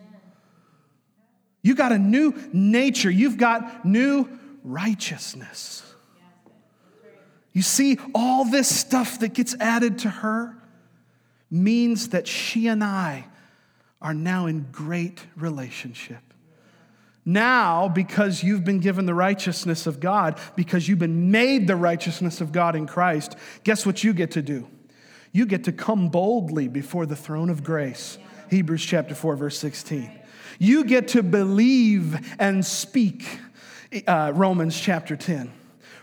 You 1.61 1.75
got 1.75 1.91
a 1.91 1.97
new 1.97 2.33
nature. 2.53 3.09
You've 3.11 3.37
got 3.37 3.85
new 3.85 4.29
righteousness. 4.63 5.83
You 7.53 7.61
see 7.61 7.97
all 8.13 8.45
this 8.45 8.73
stuff 8.73 9.19
that 9.19 9.33
gets 9.33 9.55
added 9.59 9.99
to 9.99 10.09
her 10.09 10.55
means 11.51 12.09
that 12.09 12.27
she 12.27 12.67
and 12.67 12.83
I 12.83 13.25
are 14.01 14.13
now 14.13 14.45
in 14.45 14.67
great 14.71 15.25
relationship. 15.35 16.21
Now, 17.25 17.89
because 17.89 18.43
you've 18.43 18.63
been 18.63 18.79
given 18.79 19.05
the 19.05 19.13
righteousness 19.13 19.85
of 19.85 19.99
God, 19.99 20.39
because 20.55 20.87
you've 20.87 20.99
been 20.99 21.31
made 21.31 21.67
the 21.67 21.75
righteousness 21.75 22.41
of 22.41 22.51
God 22.51 22.75
in 22.75 22.87
Christ, 22.87 23.35
guess 23.63 23.85
what 23.85 24.03
you 24.03 24.13
get 24.13 24.31
to 24.31 24.41
do? 24.41 24.67
You 25.31 25.45
get 25.45 25.65
to 25.65 25.71
come 25.71 26.09
boldly 26.09 26.67
before 26.67 27.05
the 27.05 27.15
throne 27.15 27.49
of 27.49 27.63
grace. 27.63 28.17
Hebrews 28.49 28.83
chapter 28.83 29.13
4, 29.13 29.35
verse 29.35 29.59
16. 29.59 30.11
You 30.57 30.83
get 30.83 31.09
to 31.09 31.21
believe 31.21 32.35
and 32.39 32.65
speak. 32.65 33.39
Uh, 34.07 34.31
Romans 34.35 34.79
chapter 34.79 35.15
10. 35.15 35.51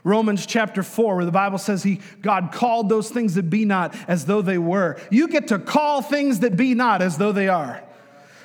Romans 0.06 0.46
chapter 0.46 0.84
4, 0.84 1.16
where 1.16 1.24
the 1.24 1.32
Bible 1.32 1.58
says 1.58 1.82
he, 1.82 2.00
God 2.22 2.52
called 2.52 2.88
those 2.88 3.10
things 3.10 3.34
that 3.34 3.50
be 3.50 3.64
not 3.64 3.92
as 4.06 4.24
though 4.24 4.40
they 4.40 4.56
were. 4.56 5.00
You 5.10 5.26
get 5.26 5.48
to 5.48 5.58
call 5.58 6.00
things 6.00 6.38
that 6.40 6.56
be 6.56 6.74
not 6.74 7.02
as 7.02 7.18
though 7.18 7.32
they 7.32 7.48
are. 7.48 7.82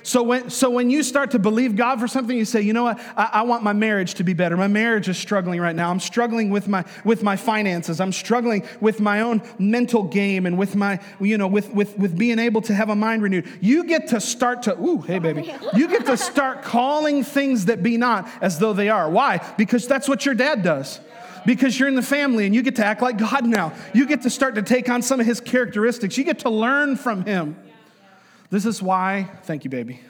So 0.01 0.23
when, 0.23 0.49
so 0.49 0.71
when 0.71 0.89
you 0.89 1.03
start 1.03 1.29
to 1.31 1.39
believe 1.39 1.75
God 1.75 1.99
for 1.99 2.07
something, 2.07 2.35
you 2.35 2.45
say, 2.45 2.61
you 2.61 2.73
know 2.73 2.85
what, 2.85 2.99
I, 3.15 3.29
I, 3.33 3.41
want 3.43 3.61
my 3.61 3.73
marriage 3.73 4.15
to 4.15 4.23
be 4.23 4.33
better. 4.33 4.57
My 4.57 4.65
marriage 4.65 5.07
is 5.07 5.19
struggling 5.19 5.61
right 5.61 5.75
now. 5.75 5.91
I'm 5.91 5.99
struggling 5.99 6.49
with 6.49 6.67
my, 6.67 6.83
with 7.05 7.21
my 7.21 7.35
finances. 7.35 8.01
I'm 8.01 8.11
struggling 8.11 8.65
with 8.79 8.99
my 8.99 9.21
own 9.21 9.43
mental 9.59 10.01
game 10.01 10.47
and 10.47 10.57
with 10.57 10.75
my, 10.75 10.99
you 11.19 11.37
know, 11.37 11.45
with, 11.45 11.69
with, 11.75 11.95
with 11.95 12.17
being 12.17 12.39
able 12.39 12.61
to 12.61 12.73
have 12.73 12.89
a 12.89 12.95
mind 12.95 13.21
renewed. 13.21 13.47
You 13.61 13.83
get 13.83 14.07
to 14.07 14.19
start 14.19 14.63
to, 14.63 14.75
ooh, 14.81 15.01
hey 15.01 15.19
baby. 15.19 15.53
You 15.75 15.87
get 15.87 16.07
to 16.07 16.17
start 16.17 16.63
calling 16.63 17.23
things 17.23 17.65
that 17.65 17.83
be 17.83 17.97
not 17.97 18.27
as 18.41 18.57
though 18.57 18.73
they 18.73 18.89
are. 18.89 19.07
Why? 19.11 19.37
Because 19.59 19.87
that's 19.87 20.09
what 20.09 20.25
your 20.25 20.33
dad 20.33 20.63
does 20.63 20.99
because 21.45 21.79
you're 21.79 21.87
in 21.87 21.95
the 21.95 22.01
family 22.01 22.45
and 22.45 22.53
you 22.53 22.61
get 22.61 22.75
to 22.77 22.85
act 22.85 23.01
like 23.01 23.17
God 23.17 23.45
now. 23.45 23.73
You 23.93 24.05
get 24.05 24.21
to 24.23 24.29
start 24.29 24.55
to 24.55 24.61
take 24.61 24.89
on 24.89 25.01
some 25.01 25.19
of 25.19 25.25
his 25.25 25.39
characteristics. 25.39 26.17
You 26.17 26.23
get 26.23 26.39
to 26.39 26.49
learn 26.49 26.95
from 26.95 27.25
him. 27.25 27.57
This 28.49 28.65
is 28.65 28.81
why, 28.81 29.29
thank 29.43 29.63
you, 29.63 29.69
baby. 29.69 30.01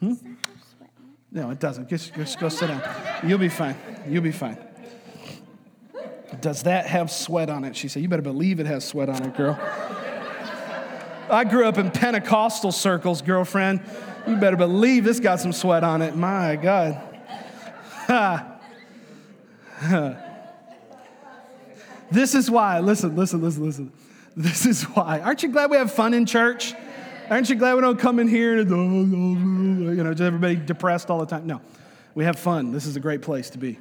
Hmm? 0.00 0.14
No, 1.30 1.50
it 1.50 1.58
doesn't. 1.58 1.88
Just, 1.88 2.14
just 2.14 2.38
go 2.38 2.48
sit 2.48 2.68
down. 2.68 2.82
You'll 3.26 3.38
be 3.38 3.48
fine. 3.48 3.76
You'll 4.08 4.22
be 4.22 4.32
fine. 4.32 4.56
Does 6.40 6.62
that 6.62 6.86
have 6.86 7.10
sweat 7.10 7.50
on 7.50 7.64
it? 7.64 7.76
She 7.76 7.88
said, 7.88 8.02
You 8.02 8.08
better 8.08 8.22
believe 8.22 8.60
it 8.60 8.66
has 8.66 8.84
sweat 8.84 9.08
on 9.08 9.22
it, 9.22 9.36
girl. 9.36 9.58
I 11.30 11.44
grew 11.44 11.66
up 11.66 11.78
in 11.78 11.90
Pentecostal 11.90 12.72
circles, 12.72 13.22
girlfriend. 13.22 13.80
You 14.26 14.36
better 14.36 14.56
believe 14.56 15.04
this 15.04 15.20
got 15.20 15.40
some 15.40 15.52
sweat 15.52 15.84
on 15.84 16.02
it. 16.02 16.16
My 16.16 16.56
God. 16.56 17.00
this 22.10 22.34
is 22.34 22.50
why, 22.50 22.80
listen, 22.80 23.16
listen, 23.16 23.42
listen, 23.42 23.64
listen. 23.64 23.92
This 24.36 24.66
is 24.66 24.82
why. 24.82 25.20
Aren't 25.20 25.42
you 25.42 25.48
glad 25.50 25.70
we 25.70 25.76
have 25.76 25.92
fun 25.92 26.12
in 26.12 26.26
church? 26.26 26.74
Aren't 27.30 27.48
you 27.48 27.56
glad 27.56 27.74
we 27.74 27.80
don't 27.80 27.98
come 27.98 28.18
in 28.18 28.28
here 28.28 28.58
and, 28.58 28.70
you 29.96 30.02
know, 30.02 30.12
just 30.12 30.22
everybody 30.22 30.56
depressed 30.56 31.08
all 31.08 31.18
the 31.20 31.26
time? 31.26 31.46
No, 31.46 31.60
we 32.14 32.24
have 32.24 32.38
fun. 32.38 32.72
This 32.72 32.86
is 32.86 32.96
a 32.96 33.00
great 33.00 33.22
place 33.22 33.50
to 33.50 33.58
be. 33.58 33.78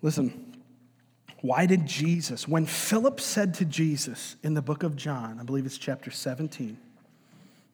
Listen, 0.00 0.52
why 1.42 1.66
did 1.66 1.86
Jesus, 1.86 2.46
when 2.46 2.66
Philip 2.66 3.20
said 3.20 3.54
to 3.54 3.64
Jesus 3.64 4.36
in 4.44 4.54
the 4.54 4.62
book 4.62 4.84
of 4.84 4.96
John, 4.96 5.38
I 5.40 5.42
believe 5.42 5.66
it's 5.66 5.78
chapter 5.78 6.10
17, 6.10 6.78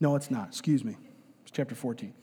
no, 0.01 0.16
it's 0.16 0.30
not, 0.30 0.49
excuse 0.49 0.82
me, 0.84 0.96
it's 1.42 1.51
chapter 1.51 1.74
14. 1.74 2.14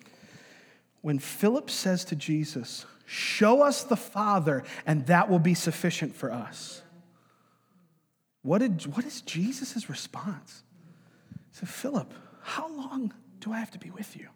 When 1.01 1.19
Philip 1.19 1.69
says 1.69 2.03
to 2.05 2.15
Jesus, 2.15 2.86
Show 3.05 3.61
us 3.61 3.83
the 3.83 3.95
Father, 3.95 4.63
and 4.85 5.05
that 5.07 5.29
will 5.29 5.39
be 5.39 5.53
sufficient 5.53 6.15
for 6.15 6.31
us. 6.31 6.81
What, 8.41 8.59
did, 8.59 8.95
what 8.95 9.05
is 9.05 9.21
Jesus' 9.21 9.89
response? 9.89 10.63
He 11.51 11.57
said, 11.59 11.69
Philip, 11.69 12.13
how 12.41 12.67
long 12.67 13.13
do 13.39 13.53
I 13.53 13.59
have 13.59 13.71
to 13.71 13.79
be 13.79 13.89
with 13.89 14.15
you? 14.15 14.29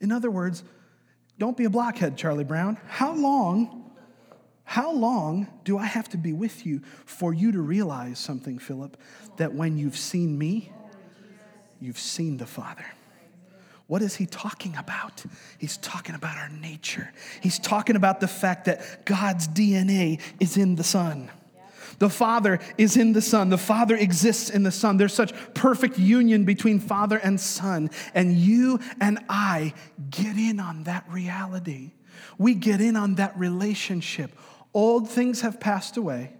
In 0.00 0.12
other 0.12 0.30
words, 0.30 0.62
don't 1.38 1.56
be 1.56 1.64
a 1.64 1.70
blockhead, 1.70 2.16
Charlie 2.16 2.44
Brown. 2.44 2.78
How 2.86 3.14
long, 3.14 3.90
how 4.64 4.92
long 4.92 5.48
do 5.64 5.78
I 5.78 5.86
have 5.86 6.08
to 6.10 6.18
be 6.18 6.32
with 6.32 6.66
you 6.66 6.82
for 7.04 7.32
you 7.32 7.52
to 7.52 7.60
realize 7.60 8.18
something, 8.18 8.58
Philip, 8.58 8.96
that 9.36 9.54
when 9.54 9.78
you've 9.78 9.96
seen 9.96 10.36
me, 10.38 10.72
you've 11.80 11.98
seen 11.98 12.36
the 12.36 12.46
Father? 12.46 12.86
What 13.90 14.02
is 14.02 14.14
he 14.14 14.24
talking 14.24 14.76
about? 14.76 15.24
He's 15.58 15.76
talking 15.76 16.14
about 16.14 16.36
our 16.36 16.48
nature. 16.48 17.12
He's 17.40 17.58
talking 17.58 17.96
about 17.96 18.20
the 18.20 18.28
fact 18.28 18.66
that 18.66 19.04
God's 19.04 19.48
DNA 19.48 20.20
is 20.38 20.56
in 20.56 20.76
the 20.76 20.84
Son. 20.84 21.28
The 21.98 22.08
Father 22.08 22.60
is 22.78 22.96
in 22.96 23.14
the 23.14 23.20
Son. 23.20 23.50
The 23.50 23.58
Father 23.58 23.96
exists 23.96 24.48
in 24.48 24.62
the 24.62 24.70
Son. 24.70 24.96
There's 24.96 25.12
such 25.12 25.32
perfect 25.54 25.98
union 25.98 26.44
between 26.44 26.78
Father 26.78 27.16
and 27.16 27.40
Son. 27.40 27.90
And 28.14 28.36
you 28.36 28.78
and 29.00 29.18
I 29.28 29.74
get 30.08 30.36
in 30.36 30.60
on 30.60 30.84
that 30.84 31.04
reality. 31.10 31.90
We 32.38 32.54
get 32.54 32.80
in 32.80 32.94
on 32.94 33.16
that 33.16 33.36
relationship. 33.36 34.30
Old 34.72 35.10
things 35.10 35.40
have 35.40 35.58
passed 35.58 35.96
away, 35.96 36.30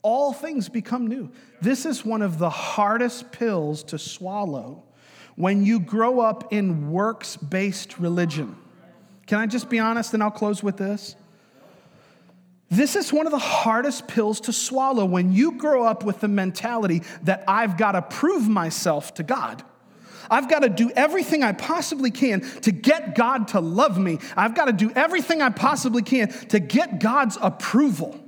all 0.00 0.32
things 0.32 0.70
become 0.70 1.08
new. 1.08 1.30
This 1.60 1.84
is 1.84 2.06
one 2.06 2.22
of 2.22 2.38
the 2.38 2.48
hardest 2.48 3.32
pills 3.32 3.82
to 3.84 3.98
swallow 3.98 4.84
when 5.36 5.64
you 5.64 5.80
grow 5.80 6.20
up 6.20 6.52
in 6.52 6.90
works 6.90 7.36
based 7.36 7.98
religion. 7.98 8.56
Can 9.26 9.38
I 9.38 9.46
just 9.46 9.68
be 9.68 9.78
honest 9.78 10.14
and 10.14 10.22
I'll 10.22 10.30
close 10.30 10.62
with 10.62 10.76
this? 10.76 11.16
This 12.70 12.96
is 12.96 13.12
one 13.12 13.26
of 13.26 13.32
the 13.32 13.38
hardest 13.38 14.08
pills 14.08 14.40
to 14.42 14.52
swallow 14.52 15.04
when 15.04 15.32
you 15.32 15.52
grow 15.52 15.84
up 15.84 16.04
with 16.04 16.20
the 16.20 16.28
mentality 16.28 17.02
that 17.22 17.44
I've 17.46 17.76
got 17.76 17.92
to 17.92 18.02
prove 18.02 18.48
myself 18.48 19.14
to 19.14 19.22
God. 19.22 19.62
I've 20.30 20.48
got 20.48 20.60
to 20.60 20.68
do 20.68 20.90
everything 20.96 21.42
I 21.42 21.52
possibly 21.52 22.10
can 22.10 22.40
to 22.62 22.72
get 22.72 23.14
God 23.14 23.48
to 23.48 23.60
love 23.60 23.98
me. 23.98 24.18
I've 24.36 24.54
got 24.54 24.64
to 24.66 24.72
do 24.72 24.90
everything 24.94 25.42
I 25.42 25.50
possibly 25.50 26.02
can 26.02 26.28
to 26.48 26.58
get 26.58 26.98
God's 26.98 27.38
approval. 27.40 28.18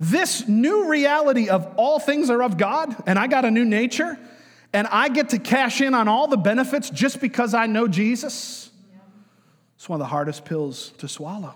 This 0.00 0.48
new 0.48 0.88
reality 0.88 1.48
of 1.48 1.74
all 1.76 2.00
things 2.00 2.28
are 2.28 2.42
of 2.42 2.58
God 2.58 2.96
and 3.06 3.18
I 3.18 3.28
got 3.28 3.44
a 3.44 3.50
new 3.50 3.64
nature 3.64 4.18
and 4.72 4.86
I 4.86 5.08
get 5.08 5.30
to 5.30 5.38
cash 5.38 5.80
in 5.80 5.94
on 5.94 6.08
all 6.08 6.28
the 6.28 6.36
benefits 6.36 6.90
just 6.90 7.20
because 7.20 7.54
I 7.54 7.66
know 7.66 7.86
Jesus. 7.86 8.70
It's 9.76 9.88
one 9.88 10.00
of 10.00 10.04
the 10.04 10.08
hardest 10.10 10.44
pills 10.44 10.90
to 10.98 11.08
swallow 11.08 11.54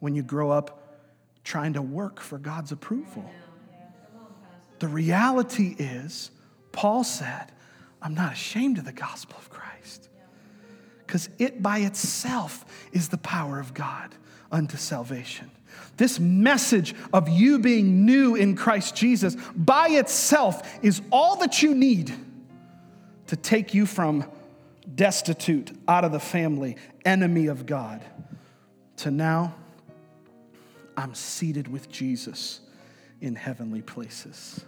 when 0.00 0.14
you 0.14 0.22
grow 0.22 0.50
up 0.50 0.96
trying 1.44 1.74
to 1.74 1.82
work 1.82 2.20
for 2.20 2.38
God's 2.38 2.72
approval. 2.72 3.28
The 4.78 4.88
reality 4.88 5.76
is, 5.78 6.30
Paul 6.72 7.04
said, 7.04 7.52
I'm 8.00 8.14
not 8.14 8.32
ashamed 8.32 8.78
of 8.78 8.84
the 8.84 8.92
gospel 8.92 9.36
of 9.38 9.48
Christ 9.48 10.08
because 11.06 11.28
it 11.38 11.62
by 11.62 11.78
itself 11.78 12.64
is 12.90 13.08
the 13.08 13.18
power 13.18 13.60
of 13.60 13.74
God 13.74 14.14
unto 14.50 14.76
salvation. 14.76 15.50
This 15.96 16.18
message 16.18 16.94
of 17.12 17.28
you 17.28 17.58
being 17.58 18.04
new 18.06 18.34
in 18.34 18.56
Christ 18.56 18.96
Jesus 18.96 19.36
by 19.54 19.88
itself 19.90 20.82
is 20.82 21.02
all 21.12 21.36
that 21.36 21.62
you 21.62 21.74
need 21.74 22.12
to 23.32 23.36
take 23.36 23.72
you 23.72 23.86
from 23.86 24.26
destitute, 24.94 25.72
out 25.88 26.04
of 26.04 26.12
the 26.12 26.20
family, 26.20 26.76
enemy 27.02 27.46
of 27.46 27.64
God, 27.64 28.04
to 28.98 29.10
now 29.10 29.54
I'm 30.98 31.14
seated 31.14 31.66
with 31.66 31.90
Jesus 31.90 32.60
in 33.22 33.34
heavenly 33.34 33.80
places. 33.80 34.62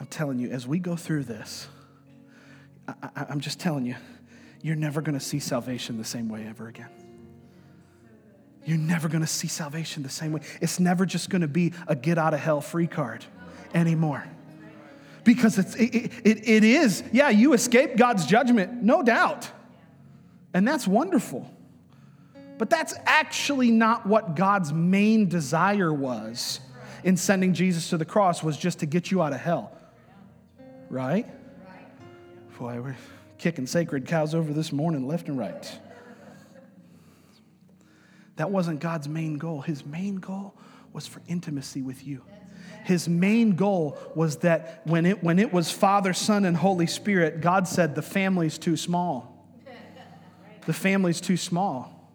I'm 0.00 0.06
telling 0.06 0.38
you, 0.38 0.48
as 0.48 0.66
we 0.66 0.78
go 0.78 0.96
through 0.96 1.24
this, 1.24 1.68
I, 2.88 3.26
am 3.28 3.40
just 3.40 3.60
telling 3.60 3.84
you, 3.84 3.96
you're 4.62 4.74
never 4.74 5.02
going 5.02 5.18
to 5.18 5.22
see 5.22 5.38
salvation 5.38 5.98
the 5.98 6.04
same 6.04 6.30
way 6.30 6.46
ever 6.48 6.68
again. 6.68 6.88
You're 8.64 8.78
never 8.78 9.08
going 9.08 9.20
to 9.20 9.26
see 9.26 9.48
salvation 9.48 10.02
the 10.02 10.08
same 10.08 10.32
way. 10.32 10.40
It's 10.62 10.80
never 10.80 11.04
just 11.04 11.28
going 11.28 11.42
to 11.42 11.48
be 11.48 11.74
a 11.86 11.94
get 11.94 12.16
out 12.16 12.32
of 12.32 12.40
hell 12.40 12.62
free 12.62 12.86
card 12.86 13.26
anymore 13.74 14.24
because 15.24 15.58
it's, 15.58 15.74
it, 15.76 16.12
it, 16.24 16.48
it 16.48 16.64
is, 16.64 17.02
yeah, 17.12 17.28
you 17.28 17.52
escape 17.52 17.96
God's 17.96 18.26
judgment, 18.26 18.82
no 18.82 19.02
doubt. 19.02 19.50
And 20.54 20.66
that's 20.66 20.86
wonderful. 20.86 21.50
But 22.56 22.70
that's 22.70 22.94
actually 23.06 23.70
not 23.70 24.06
what 24.06 24.34
God's 24.34 24.72
main 24.72 25.28
desire 25.28 25.92
was 25.92 26.60
in 27.04 27.16
sending 27.16 27.54
Jesus 27.54 27.90
to 27.90 27.96
the 27.96 28.04
cross 28.04 28.42
was 28.42 28.56
just 28.56 28.80
to 28.80 28.86
get 28.86 29.10
you 29.10 29.22
out 29.22 29.32
of 29.32 29.40
hell. 29.40 29.72
Right? 30.90 31.26
Boy, 32.58 32.80
we're 32.80 32.96
kicking 33.38 33.66
sacred 33.66 34.06
cows 34.06 34.34
over 34.34 34.52
this 34.52 34.72
morning 34.72 35.06
left 35.06 35.28
and 35.28 35.38
right. 35.38 35.78
That 38.36 38.50
wasn't 38.50 38.80
God's 38.80 39.08
main 39.08 39.38
goal. 39.38 39.60
His 39.60 39.84
main 39.84 40.16
goal 40.16 40.54
was 40.92 41.06
for 41.06 41.20
intimacy 41.28 41.82
with 41.82 42.04
you 42.04 42.22
his 42.88 43.06
main 43.06 43.54
goal 43.54 43.98
was 44.14 44.38
that 44.38 44.80
when 44.84 45.04
it, 45.04 45.22
when 45.22 45.38
it 45.38 45.52
was 45.52 45.70
Father, 45.70 46.14
Son, 46.14 46.46
and 46.46 46.56
Holy 46.56 46.86
Spirit, 46.86 47.42
God 47.42 47.68
said 47.68 47.94
the 47.94 48.00
family's 48.00 48.56
too 48.56 48.78
small. 48.78 49.46
The 50.64 50.72
family's 50.72 51.20
too 51.20 51.36
small. 51.36 52.10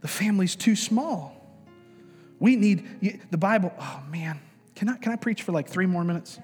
The 0.00 0.08
family's 0.08 0.56
too 0.56 0.74
small. 0.74 1.36
We 2.40 2.56
need 2.56 3.30
the 3.30 3.38
Bible. 3.38 3.72
Oh 3.78 4.02
man, 4.10 4.40
can 4.74 4.88
I, 4.88 4.96
can 4.96 5.12
I 5.12 5.16
preach 5.16 5.42
for 5.42 5.52
like 5.52 5.68
three 5.68 5.86
more 5.86 6.02
minutes? 6.02 6.40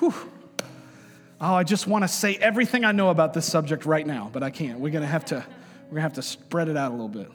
Whew. 0.00 0.12
Oh, 1.40 1.54
I 1.54 1.62
just 1.62 1.86
want 1.86 2.04
to 2.04 2.08
say 2.08 2.34
everything 2.34 2.84
I 2.84 2.92
know 2.92 3.08
about 3.08 3.32
this 3.32 3.46
subject 3.46 3.86
right 3.86 4.06
now, 4.06 4.28
but 4.30 4.42
I 4.42 4.50
can't. 4.50 4.80
We're 4.80 4.92
gonna 4.92 5.06
have 5.06 5.24
to, 5.26 5.36
we're 5.86 5.94
gonna 5.94 6.02
have 6.02 6.14
to 6.14 6.22
spread 6.22 6.68
it 6.68 6.76
out 6.76 6.90
a 6.90 6.94
little 6.94 7.08
bit. 7.08 7.30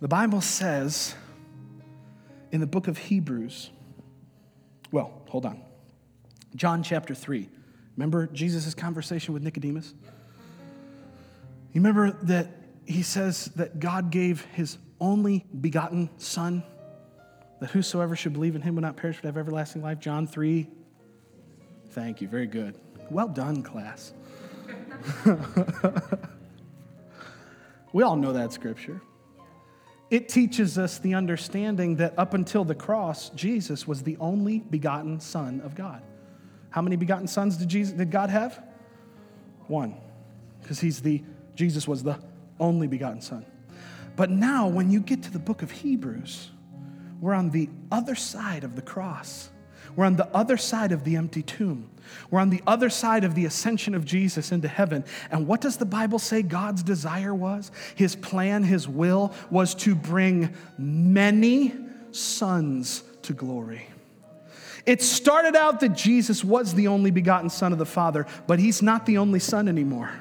The 0.00 0.08
Bible 0.08 0.40
says 0.40 1.16
in 2.54 2.60
the 2.60 2.66
book 2.68 2.86
of 2.86 2.96
Hebrews. 2.96 3.70
Well, 4.92 5.12
hold 5.28 5.44
on. 5.44 5.60
John 6.54 6.84
chapter 6.84 7.12
3. 7.12 7.48
Remember 7.96 8.28
Jesus' 8.28 8.74
conversation 8.74 9.34
with 9.34 9.42
Nicodemus? 9.42 9.92
You 11.72 11.80
remember 11.80 12.12
that 12.22 12.52
he 12.86 13.02
says 13.02 13.46
that 13.56 13.80
God 13.80 14.12
gave 14.12 14.42
his 14.52 14.78
only 15.00 15.44
begotten 15.60 16.08
Son, 16.16 16.62
that 17.60 17.70
whosoever 17.70 18.14
should 18.14 18.34
believe 18.34 18.54
in 18.54 18.62
him 18.62 18.76
would 18.76 18.82
not 18.82 18.96
perish 18.96 19.16
but 19.16 19.26
have 19.26 19.36
everlasting 19.36 19.82
life? 19.82 19.98
John 19.98 20.28
3. 20.28 20.68
Thank 21.90 22.20
you. 22.20 22.28
Very 22.28 22.46
good. 22.46 22.78
Well 23.10 23.26
done, 23.26 23.64
class. 23.64 24.12
we 27.92 28.04
all 28.04 28.14
know 28.14 28.32
that 28.32 28.52
scripture 28.52 29.00
it 30.14 30.28
teaches 30.28 30.78
us 30.78 30.98
the 30.98 31.12
understanding 31.14 31.96
that 31.96 32.16
up 32.16 32.34
until 32.34 32.64
the 32.64 32.74
cross, 32.74 33.30
Jesus 33.30 33.88
was 33.88 34.04
the 34.04 34.16
only 34.18 34.60
begotten 34.60 35.18
Son 35.18 35.60
of 35.62 35.74
God. 35.74 36.04
How 36.70 36.82
many 36.82 36.94
begotten 36.94 37.26
sons 37.26 37.56
did, 37.56 37.68
Jesus, 37.68 37.94
did 37.94 38.12
God 38.12 38.30
have? 38.30 38.62
One, 39.66 39.96
because 40.62 40.78
he's 40.78 41.00
the 41.00 41.24
Jesus 41.56 41.88
was 41.88 42.04
the 42.04 42.20
only 42.60 42.86
begotten 42.86 43.20
Son. 43.22 43.44
But 44.14 44.30
now, 44.30 44.68
when 44.68 44.88
you 44.88 45.00
get 45.00 45.20
to 45.24 45.32
the 45.32 45.40
book 45.40 45.62
of 45.62 45.72
Hebrews, 45.72 46.50
we're 47.20 47.34
on 47.34 47.50
the 47.50 47.68
other 47.90 48.14
side 48.14 48.62
of 48.62 48.76
the 48.76 48.82
cross. 48.82 49.50
We're 49.96 50.06
on 50.06 50.14
the 50.14 50.28
other 50.28 50.56
side 50.56 50.92
of 50.92 51.02
the 51.02 51.16
empty 51.16 51.42
tomb. 51.42 51.90
We're 52.30 52.40
on 52.40 52.50
the 52.50 52.62
other 52.66 52.90
side 52.90 53.24
of 53.24 53.34
the 53.34 53.44
ascension 53.44 53.94
of 53.94 54.04
Jesus 54.04 54.52
into 54.52 54.68
heaven. 54.68 55.04
And 55.30 55.46
what 55.46 55.60
does 55.60 55.76
the 55.76 55.86
Bible 55.86 56.18
say 56.18 56.42
God's 56.42 56.82
desire 56.82 57.34
was? 57.34 57.70
His 57.94 58.16
plan, 58.16 58.62
his 58.62 58.88
will 58.88 59.32
was 59.50 59.74
to 59.76 59.94
bring 59.94 60.54
many 60.78 61.74
sons 62.10 63.02
to 63.22 63.32
glory. 63.32 63.88
It 64.86 65.00
started 65.00 65.56
out 65.56 65.80
that 65.80 65.94
Jesus 65.94 66.44
was 66.44 66.74
the 66.74 66.88
only 66.88 67.10
begotten 67.10 67.48
Son 67.48 67.72
of 67.72 67.78
the 67.78 67.86
Father, 67.86 68.26
but 68.46 68.58
he's 68.58 68.82
not 68.82 69.06
the 69.06 69.18
only 69.18 69.40
Son 69.40 69.68
anymore. 69.68 70.12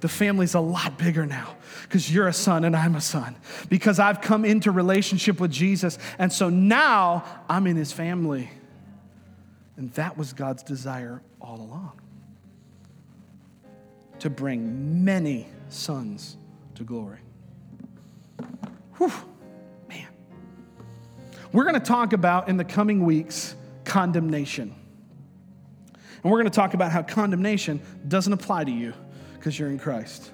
The 0.00 0.08
family's 0.08 0.52
a 0.52 0.60
lot 0.60 0.98
bigger 0.98 1.24
now 1.24 1.56
because 1.84 2.12
you're 2.12 2.28
a 2.28 2.32
son 2.34 2.64
and 2.64 2.76
I'm 2.76 2.94
a 2.94 3.00
son. 3.00 3.36
Because 3.70 3.98
I've 3.98 4.20
come 4.20 4.44
into 4.44 4.70
relationship 4.70 5.40
with 5.40 5.50
Jesus. 5.50 5.98
And 6.18 6.30
so 6.30 6.50
now 6.50 7.24
I'm 7.48 7.66
in 7.66 7.76
his 7.76 7.90
family. 7.90 8.50
And 9.76 9.92
that 9.94 10.16
was 10.16 10.32
God's 10.32 10.62
desire 10.62 11.20
all 11.40 11.60
along 11.60 12.00
to 14.20 14.30
bring 14.30 15.04
many 15.04 15.46
sons 15.68 16.36
to 16.76 16.84
glory. 16.84 17.18
Whew, 18.98 19.12
man. 19.88 20.06
We're 21.52 21.64
going 21.64 21.74
to 21.74 21.80
talk 21.80 22.12
about 22.12 22.48
in 22.48 22.56
the 22.56 22.64
coming 22.64 23.04
weeks 23.04 23.56
condemnation. 23.84 24.74
And 26.22 26.32
we're 26.32 26.38
going 26.38 26.50
to 26.50 26.56
talk 26.56 26.74
about 26.74 26.90
how 26.90 27.02
condemnation 27.02 27.82
doesn't 28.08 28.32
apply 28.32 28.64
to 28.64 28.70
you 28.70 28.94
because 29.34 29.58
you're 29.58 29.68
in 29.68 29.78
Christ. 29.78 30.30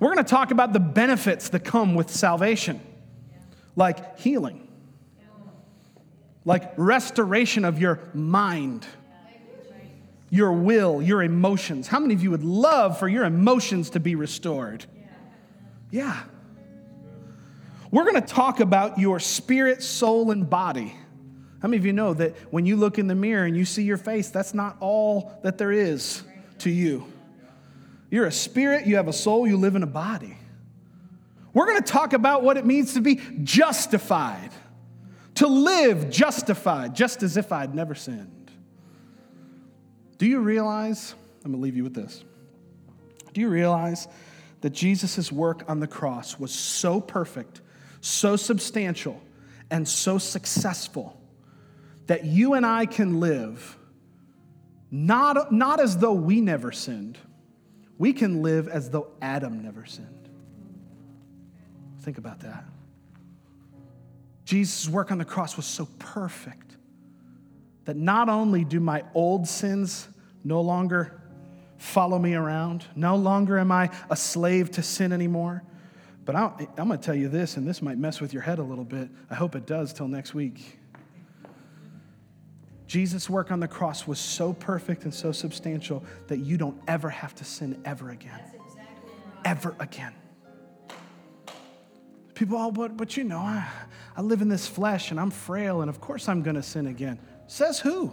We're 0.00 0.12
going 0.12 0.24
to 0.24 0.30
talk 0.30 0.50
about 0.50 0.72
the 0.72 0.80
benefits 0.80 1.48
that 1.50 1.60
come 1.60 1.94
with 1.94 2.10
salvation, 2.10 2.80
like 3.76 4.18
healing, 4.18 4.65
like 6.46 6.72
restoration 6.78 7.66
of 7.66 7.78
your 7.78 8.00
mind, 8.14 8.86
your 10.30 10.52
will, 10.52 11.02
your 11.02 11.22
emotions. 11.22 11.88
How 11.88 12.00
many 12.00 12.14
of 12.14 12.22
you 12.22 12.30
would 12.30 12.44
love 12.44 12.98
for 12.98 13.08
your 13.08 13.24
emotions 13.24 13.90
to 13.90 14.00
be 14.00 14.14
restored? 14.14 14.86
Yeah. 15.90 16.22
We're 17.90 18.04
going 18.04 18.14
to 18.14 18.20
talk 18.20 18.60
about 18.60 18.98
your 18.98 19.20
spirit, 19.20 19.82
soul, 19.82 20.30
and 20.30 20.48
body. 20.48 20.96
How 21.60 21.68
many 21.68 21.78
of 21.78 21.86
you 21.86 21.92
know 21.92 22.14
that 22.14 22.36
when 22.52 22.64
you 22.64 22.76
look 22.76 22.98
in 22.98 23.08
the 23.08 23.14
mirror 23.14 23.44
and 23.44 23.56
you 23.56 23.64
see 23.64 23.82
your 23.82 23.96
face, 23.96 24.30
that's 24.30 24.54
not 24.54 24.76
all 24.80 25.38
that 25.42 25.58
there 25.58 25.72
is 25.72 26.22
to 26.58 26.70
you? 26.70 27.12
You're 28.10 28.26
a 28.26 28.32
spirit, 28.32 28.86
you 28.86 28.96
have 28.96 29.08
a 29.08 29.12
soul, 29.12 29.48
you 29.48 29.56
live 29.56 29.74
in 29.74 29.82
a 29.82 29.88
body. 29.88 30.36
We're 31.52 31.66
going 31.66 31.82
to 31.82 31.92
talk 31.92 32.12
about 32.12 32.42
what 32.42 32.56
it 32.56 32.64
means 32.64 32.94
to 32.94 33.00
be 33.00 33.20
justified, 33.42 34.50
to 35.36 35.46
live 35.46 36.10
justified, 36.10 36.94
just 36.94 37.22
as 37.22 37.36
if 37.36 37.52
I'd 37.52 37.74
never 37.74 37.94
sinned. 37.94 38.50
Do 40.18 40.26
you 40.26 40.40
realize? 40.40 41.14
I'm 41.44 41.52
going 41.52 41.60
to 41.60 41.62
leave 41.62 41.76
you 41.76 41.84
with 41.84 41.94
this. 41.94 42.24
Do 43.32 43.40
you 43.40 43.48
realize 43.48 44.08
that 44.62 44.70
Jesus' 44.70 45.30
work 45.30 45.62
on 45.68 45.78
the 45.78 45.86
cross 45.86 46.38
was 46.38 46.52
so 46.52 47.00
perfect, 47.00 47.60
so 48.00 48.36
substantial, 48.36 49.20
and 49.70 49.86
so 49.86 50.18
successful 50.18 51.20
that 52.06 52.24
you 52.24 52.54
and 52.54 52.64
I 52.64 52.86
can 52.86 53.20
live 53.20 53.76
not, 54.90 55.52
not 55.52 55.80
as 55.80 55.98
though 55.98 56.12
we 56.12 56.40
never 56.40 56.72
sinned, 56.72 57.18
we 57.98 58.12
can 58.12 58.42
live 58.42 58.68
as 58.68 58.90
though 58.90 59.08
Adam 59.20 59.62
never 59.62 59.84
sinned. 59.84 60.28
Think 62.00 62.18
about 62.18 62.40
that. 62.40 62.64
Jesus' 64.46 64.88
work 64.88 65.10
on 65.10 65.18
the 65.18 65.24
cross 65.24 65.56
was 65.56 65.66
so 65.66 65.86
perfect 65.98 66.76
that 67.84 67.96
not 67.96 68.28
only 68.28 68.64
do 68.64 68.78
my 68.78 69.02
old 69.12 69.48
sins 69.48 70.08
no 70.44 70.60
longer 70.60 71.20
follow 71.78 72.16
me 72.16 72.34
around, 72.34 72.84
no 72.94 73.16
longer 73.16 73.58
am 73.58 73.72
I 73.72 73.90
a 74.08 74.14
slave 74.16 74.70
to 74.72 74.82
sin 74.82 75.12
anymore, 75.12 75.64
but 76.24 76.36
I'm, 76.36 76.52
I'm 76.78 76.86
going 76.86 76.98
to 76.98 77.04
tell 77.04 77.14
you 77.14 77.28
this, 77.28 77.56
and 77.56 77.66
this 77.66 77.82
might 77.82 77.98
mess 77.98 78.20
with 78.20 78.32
your 78.32 78.42
head 78.42 78.60
a 78.60 78.62
little 78.62 78.84
bit. 78.84 79.08
I 79.28 79.34
hope 79.34 79.56
it 79.56 79.66
does 79.66 79.92
till 79.92 80.06
next 80.06 80.32
week. 80.32 80.78
Jesus' 82.86 83.28
work 83.28 83.50
on 83.50 83.58
the 83.58 83.66
cross 83.66 84.06
was 84.06 84.20
so 84.20 84.52
perfect 84.52 85.02
and 85.02 85.12
so 85.12 85.32
substantial 85.32 86.04
that 86.28 86.38
you 86.38 86.56
don't 86.56 86.80
ever 86.86 87.08
have 87.08 87.34
to 87.34 87.44
sin 87.44 87.80
ever 87.84 88.10
again. 88.10 88.40
Exactly 88.54 89.10
right. 89.10 89.40
Ever 89.44 89.74
again. 89.80 90.14
People, 92.36 92.58
oh, 92.58 92.70
but, 92.70 92.98
but 92.98 93.16
you 93.16 93.24
know, 93.24 93.38
I, 93.38 93.66
I 94.14 94.20
live 94.20 94.42
in 94.42 94.50
this 94.50 94.68
flesh 94.68 95.10
and 95.10 95.18
I'm 95.18 95.30
frail, 95.30 95.80
and 95.80 95.88
of 95.88 96.02
course 96.02 96.28
I'm 96.28 96.42
going 96.42 96.56
to 96.56 96.62
sin 96.62 96.86
again. 96.86 97.18
Says 97.46 97.80
who? 97.80 98.12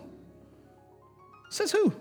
Says 1.50 1.74
who? 1.74 1.94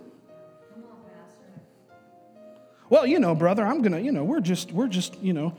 Well, 2.89 3.07
you 3.07 3.19
know, 3.19 3.35
brother, 3.35 3.67
I'm 3.67 3.83
going 3.83 3.93
to, 3.93 4.01
you 4.01 4.13
know, 4.13 4.23
we're 4.23 4.41
just, 4.41 4.71
we're 4.71 4.87
just, 4.87 5.19
you 5.19 5.33
know, 5.33 5.57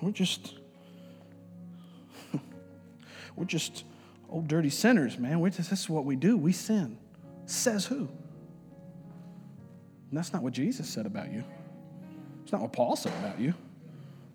we're 0.00 0.12
just, 0.12 0.54
we're 3.36 3.44
just 3.44 3.84
old 4.30 4.48
dirty 4.48 4.70
sinners, 4.70 5.18
man. 5.18 5.44
Just, 5.52 5.68
this 5.68 5.80
is 5.80 5.90
what 5.90 6.06
we 6.06 6.16
do. 6.16 6.38
We 6.38 6.52
sin. 6.52 6.96
Says 7.44 7.84
who? 7.84 8.08
And 10.08 10.18
that's 10.18 10.32
not 10.32 10.42
what 10.42 10.54
Jesus 10.54 10.88
said 10.88 11.04
about 11.04 11.30
you. 11.30 11.44
It's 12.44 12.52
not 12.52 12.62
what 12.62 12.72
Paul 12.72 12.96
said 12.96 13.12
about 13.18 13.38
you. 13.38 13.52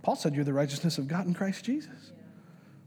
Paul 0.06 0.16
said 0.16 0.36
you're 0.36 0.46
the 0.46 0.54
righteousness 0.54 1.00
of 1.00 1.08
God 1.08 1.26
in 1.26 1.34
Christ 1.34 1.66
Jesus. 1.66 2.12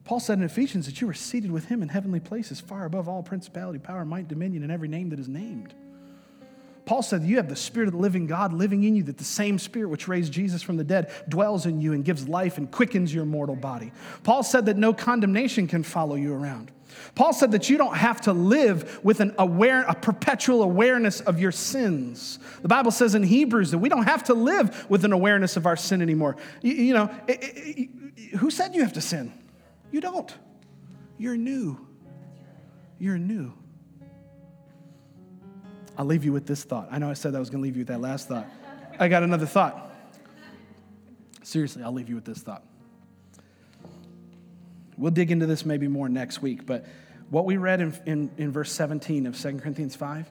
Paul 0.05 0.21
said 0.21 0.39
in 0.39 0.45
Ephesians 0.45 0.87
that 0.87 1.01
you 1.01 1.09
were 1.09 1.15
seated 1.15 1.51
with 1.51 1.65
him 1.65 1.83
in 1.83 1.89
heavenly 1.89 2.21
places, 2.21 2.61
far 2.61 2.85
above 2.85 3.09
all 3.09 3.25
principality, 3.25 3.81
power, 3.81 4.05
might, 4.05 4.29
dominion, 4.29 4.63
and 4.63 4.71
every 4.71 4.87
name 4.87 5.09
that 5.09 5.19
is 5.19 5.27
named. 5.27 5.75
Paul 6.89 7.03
said 7.03 7.23
you 7.23 7.37
have 7.37 7.51
the 7.51 7.55
Spirit 7.55 7.89
of 7.89 7.93
the 7.93 8.01
living 8.01 8.27
God 8.27 8.55
living 8.55 8.83
in 8.83 8.97
you, 8.97 9.03
that 9.03 9.19
the 9.19 9.23
same 9.23 9.59
Spirit 9.59 9.91
which 9.91 10.09
raised 10.09 10.33
Jesus 10.33 10.63
from 10.63 10.79
the 10.79 10.85
dead 10.85 11.13
dwells 11.29 11.67
in 11.67 11.83
you 11.83 11.93
and 11.93 12.03
gives 12.03 12.27
life 12.27 12.57
and 12.57 12.71
quickens 12.71 13.13
your 13.13 13.27
mortal 13.27 13.57
body. 13.57 13.93
Paul 14.23 14.43
said 14.43 14.65
that 14.65 14.79
no 14.79 14.95
condemnation 14.95 15.67
can 15.67 15.83
follow 15.83 16.15
you 16.15 16.33
around. 16.33 16.73
Paul 17.15 17.35
said 17.35 17.53
that 17.53 17.69
you 17.69 17.77
don't 17.77 17.95
have 17.95 18.23
to 18.23 18.33
live 18.33 19.05
with 19.05 19.21
an 19.21 19.35
aware, 19.37 19.83
a 19.83 19.95
perpetual 19.95 20.63
awareness 20.63 21.21
of 21.21 21.39
your 21.39 21.53
sins. 21.53 22.39
The 22.63 22.69
Bible 22.69 22.91
says 22.91 23.15
in 23.15 23.23
Hebrews 23.23 23.71
that 23.73 23.79
we 23.79 23.91
don't 23.91 24.07
have 24.07 24.25
to 24.25 24.33
live 24.33 24.87
with 24.89 25.05
an 25.05 25.13
awareness 25.13 25.59
of 25.59 25.67
our 25.67 25.77
sin 25.77 26.01
anymore. 26.01 26.39
You, 26.63 26.73
you 26.73 26.95
know, 26.95 27.15
it, 27.27 27.43
it, 27.43 27.91
it, 28.17 28.37
who 28.39 28.51
said 28.51 28.75
you 28.75 28.81
have 28.81 28.95
to 28.95 29.03
sin? 29.03 29.31
You 29.91 30.01
don't. 30.01 30.35
You're 31.19 31.37
new. 31.37 31.87
You're 32.99 33.19
new. 33.19 33.53
I'll 35.99 36.05
leave 36.05 36.25
you 36.25 36.33
with 36.33 36.47
this 36.47 36.63
thought. 36.63 36.89
I 36.93 36.99
know 36.99 37.11
I 37.11 37.15
said 37.15 37.35
I 37.35 37.41
was 37.41 37.51
going 37.51 37.61
to 37.61 37.65
leave 37.65 37.77
you 37.77 37.81
with 37.81 37.89
that 37.89 38.01
last 38.01 38.29
thought. 38.29 38.47
I 39.01 39.09
got 39.09 39.25
another 39.25 39.47
thought. 39.47 39.93
Seriously, 41.43 41.83
I'll 41.83 41.93
leave 41.93 42.09
you 42.09 42.15
with 42.15 42.25
this 42.25 42.39
thought. 42.39 42.63
We'll 44.97 45.11
dig 45.11 45.33
into 45.33 45.47
this 45.47 45.67
maybe 45.67 45.89
more 45.89 46.09
next 46.09 46.41
week, 46.41 46.67
but 46.67 46.87
what 47.31 47.45
we 47.45 47.57
read 47.57 47.81
in, 47.81 47.99
in, 48.07 48.31
in 48.39 48.53
verse 48.53 48.71
17 48.73 49.27
of 49.27 49.39
2 49.39 49.59
Corinthians 49.59 49.97
5 49.97 50.31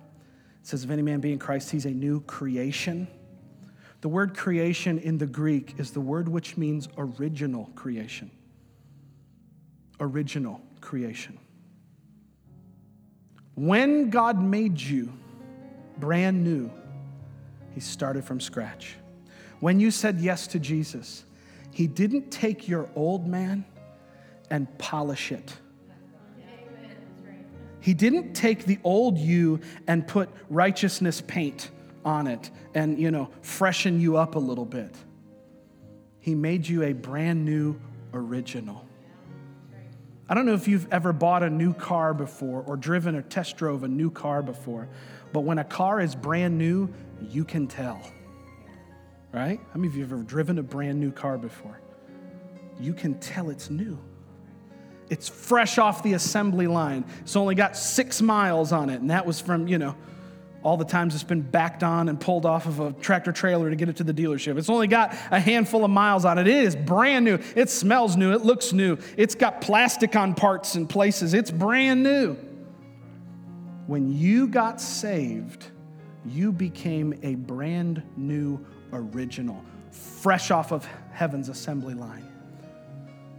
says, 0.64 0.86
If 0.86 0.90
any 0.90 1.02
man 1.02 1.20
be 1.20 1.34
in 1.34 1.40
Christ, 1.40 1.70
he's 1.70 1.86
a 1.86 1.92
new 1.92 2.22
creation. 2.22 3.08
The 4.02 4.10
word 4.10 4.38
creation 4.38 5.00
in 5.00 5.18
the 5.18 5.26
Greek 5.26 5.76
is 5.80 5.92
the 5.92 6.02
word 6.02 6.30
which 6.30 6.56
means 6.56 6.88
original 6.98 7.70
creation. 7.76 8.32
Original 10.00 10.62
creation. 10.80 11.38
When 13.56 14.10
God 14.10 14.42
made 14.42 14.80
you 14.80 15.12
brand 16.00 16.44
new, 16.44 16.72
He 17.74 17.80
started 17.80 18.24
from 18.24 18.40
scratch. 18.40 18.96
When 19.60 19.80
you 19.80 19.92
said 19.92 20.20
yes 20.20 20.48
to 20.48 20.60
Jesus, 20.60 21.26
He 21.72 21.88
didn't 21.88 22.32
take 22.32 22.68
your 22.68 22.90
old 22.96 23.28
man 23.28 23.66
and 24.50 24.76
polish 24.78 25.32
it. 25.32 25.58
He 27.80 27.94
didn't 27.94 28.34
take 28.34 28.66
the 28.66 28.80
old 28.84 29.18
you 29.18 29.62
and 29.88 30.06
put 30.06 30.30
righteousness 30.50 31.22
paint 31.26 31.72
on 32.04 32.28
it 32.28 32.50
and, 32.74 33.00
you 33.00 33.12
know, 33.12 33.30
freshen 33.42 34.02
you 34.02 34.18
up 34.18 34.36
a 34.36 34.40
little 34.40 34.66
bit. 34.66 34.96
He 36.20 36.36
made 36.36 36.68
you 36.68 36.84
a 36.84 36.94
brand 36.94 37.46
new 37.46 37.80
original. 38.14 38.87
I 40.30 40.34
don't 40.34 40.46
know 40.46 40.54
if 40.54 40.68
you've 40.68 40.92
ever 40.92 41.14
bought 41.14 41.42
a 41.44 41.50
new 41.50 41.74
car 41.74 42.14
before 42.14 42.62
or 42.68 42.76
driven 42.76 43.16
or 43.16 43.22
test 43.22 43.56
drove 43.56 43.84
a 43.84 43.88
new 43.88 44.12
car 44.12 44.42
before, 44.42 44.90
but 45.32 45.42
when 45.42 45.58
a 45.58 45.64
car 45.64 46.02
is 46.02 46.16
brand 46.16 46.58
new, 46.58 46.94
you 47.22 47.46
can 47.46 47.68
tell. 47.68 48.02
Right? 49.32 49.60
How 49.72 49.76
many 49.76 49.88
of 49.88 49.96
you 49.96 50.02
have 50.02 50.12
ever 50.12 50.24
driven 50.24 50.58
a 50.58 50.64
brand 50.64 51.00
new 51.00 51.12
car 51.12 51.38
before? 51.38 51.80
You 52.80 52.94
can 52.94 53.20
tell 53.20 53.50
it's 53.50 53.70
new. 53.70 53.98
It's 55.10 55.30
fresh 55.30 55.78
off 55.78 56.04
the 56.04 56.14
assembly 56.14 56.68
line. 56.68 57.06
It's 57.22 57.38
only 57.38 57.56
got 57.56 57.78
six 57.78 58.22
miles 58.22 58.74
on 58.74 58.90
it, 58.90 59.00
and 59.00 59.10
that 59.10 59.26
was 59.26 59.40
from, 59.40 59.68
you 59.68 59.78
know, 59.78 59.96
all 60.64 60.78
the 60.78 60.86
times 60.86 61.14
it's 61.14 61.24
been 61.24 61.42
backed 61.42 61.84
on 61.84 62.10
and 62.10 62.20
pulled 62.20 62.46
off 62.46 62.66
of 62.66 62.80
a 62.80 62.92
tractor 62.94 63.32
trailer 63.32 63.70
to 63.70 63.76
get 63.76 63.90
it 63.90 63.98
to 63.98 64.04
the 64.04 64.14
dealership. 64.14 64.58
It's 64.58 64.70
only 64.70 64.88
got 64.88 65.16
a 65.32 65.40
handful 65.40 65.86
of 65.86 65.92
miles 65.92 66.26
on 66.26 66.38
it. 66.38 66.48
It 66.48 66.56
is 66.56 66.76
brand 66.76 67.26
new. 67.26 67.40
It 67.56 67.70
smells 67.70 68.18
new. 68.18 68.34
It 68.34 68.42
looks 68.42 68.74
new. 68.74 68.98
It's 69.16 69.36
got 69.36 69.62
plastic 69.62 70.16
on 70.16 70.34
parts 70.34 70.76
and 70.76 70.90
places. 70.90 71.34
It's 71.34 71.52
brand 71.52 72.04
new. 72.04 72.36
When 73.86 74.12
you 74.12 74.48
got 74.48 74.82
saved, 74.82 75.68
you 76.26 76.52
became 76.52 77.18
a 77.24 77.36
brand 77.36 78.04
new 78.18 78.66
original, 78.92 79.64
fresh 79.92 80.52
off 80.52 80.72
of 80.74 80.86
heaven's 81.14 81.50
assembly 81.50 81.94
line. 81.94 82.30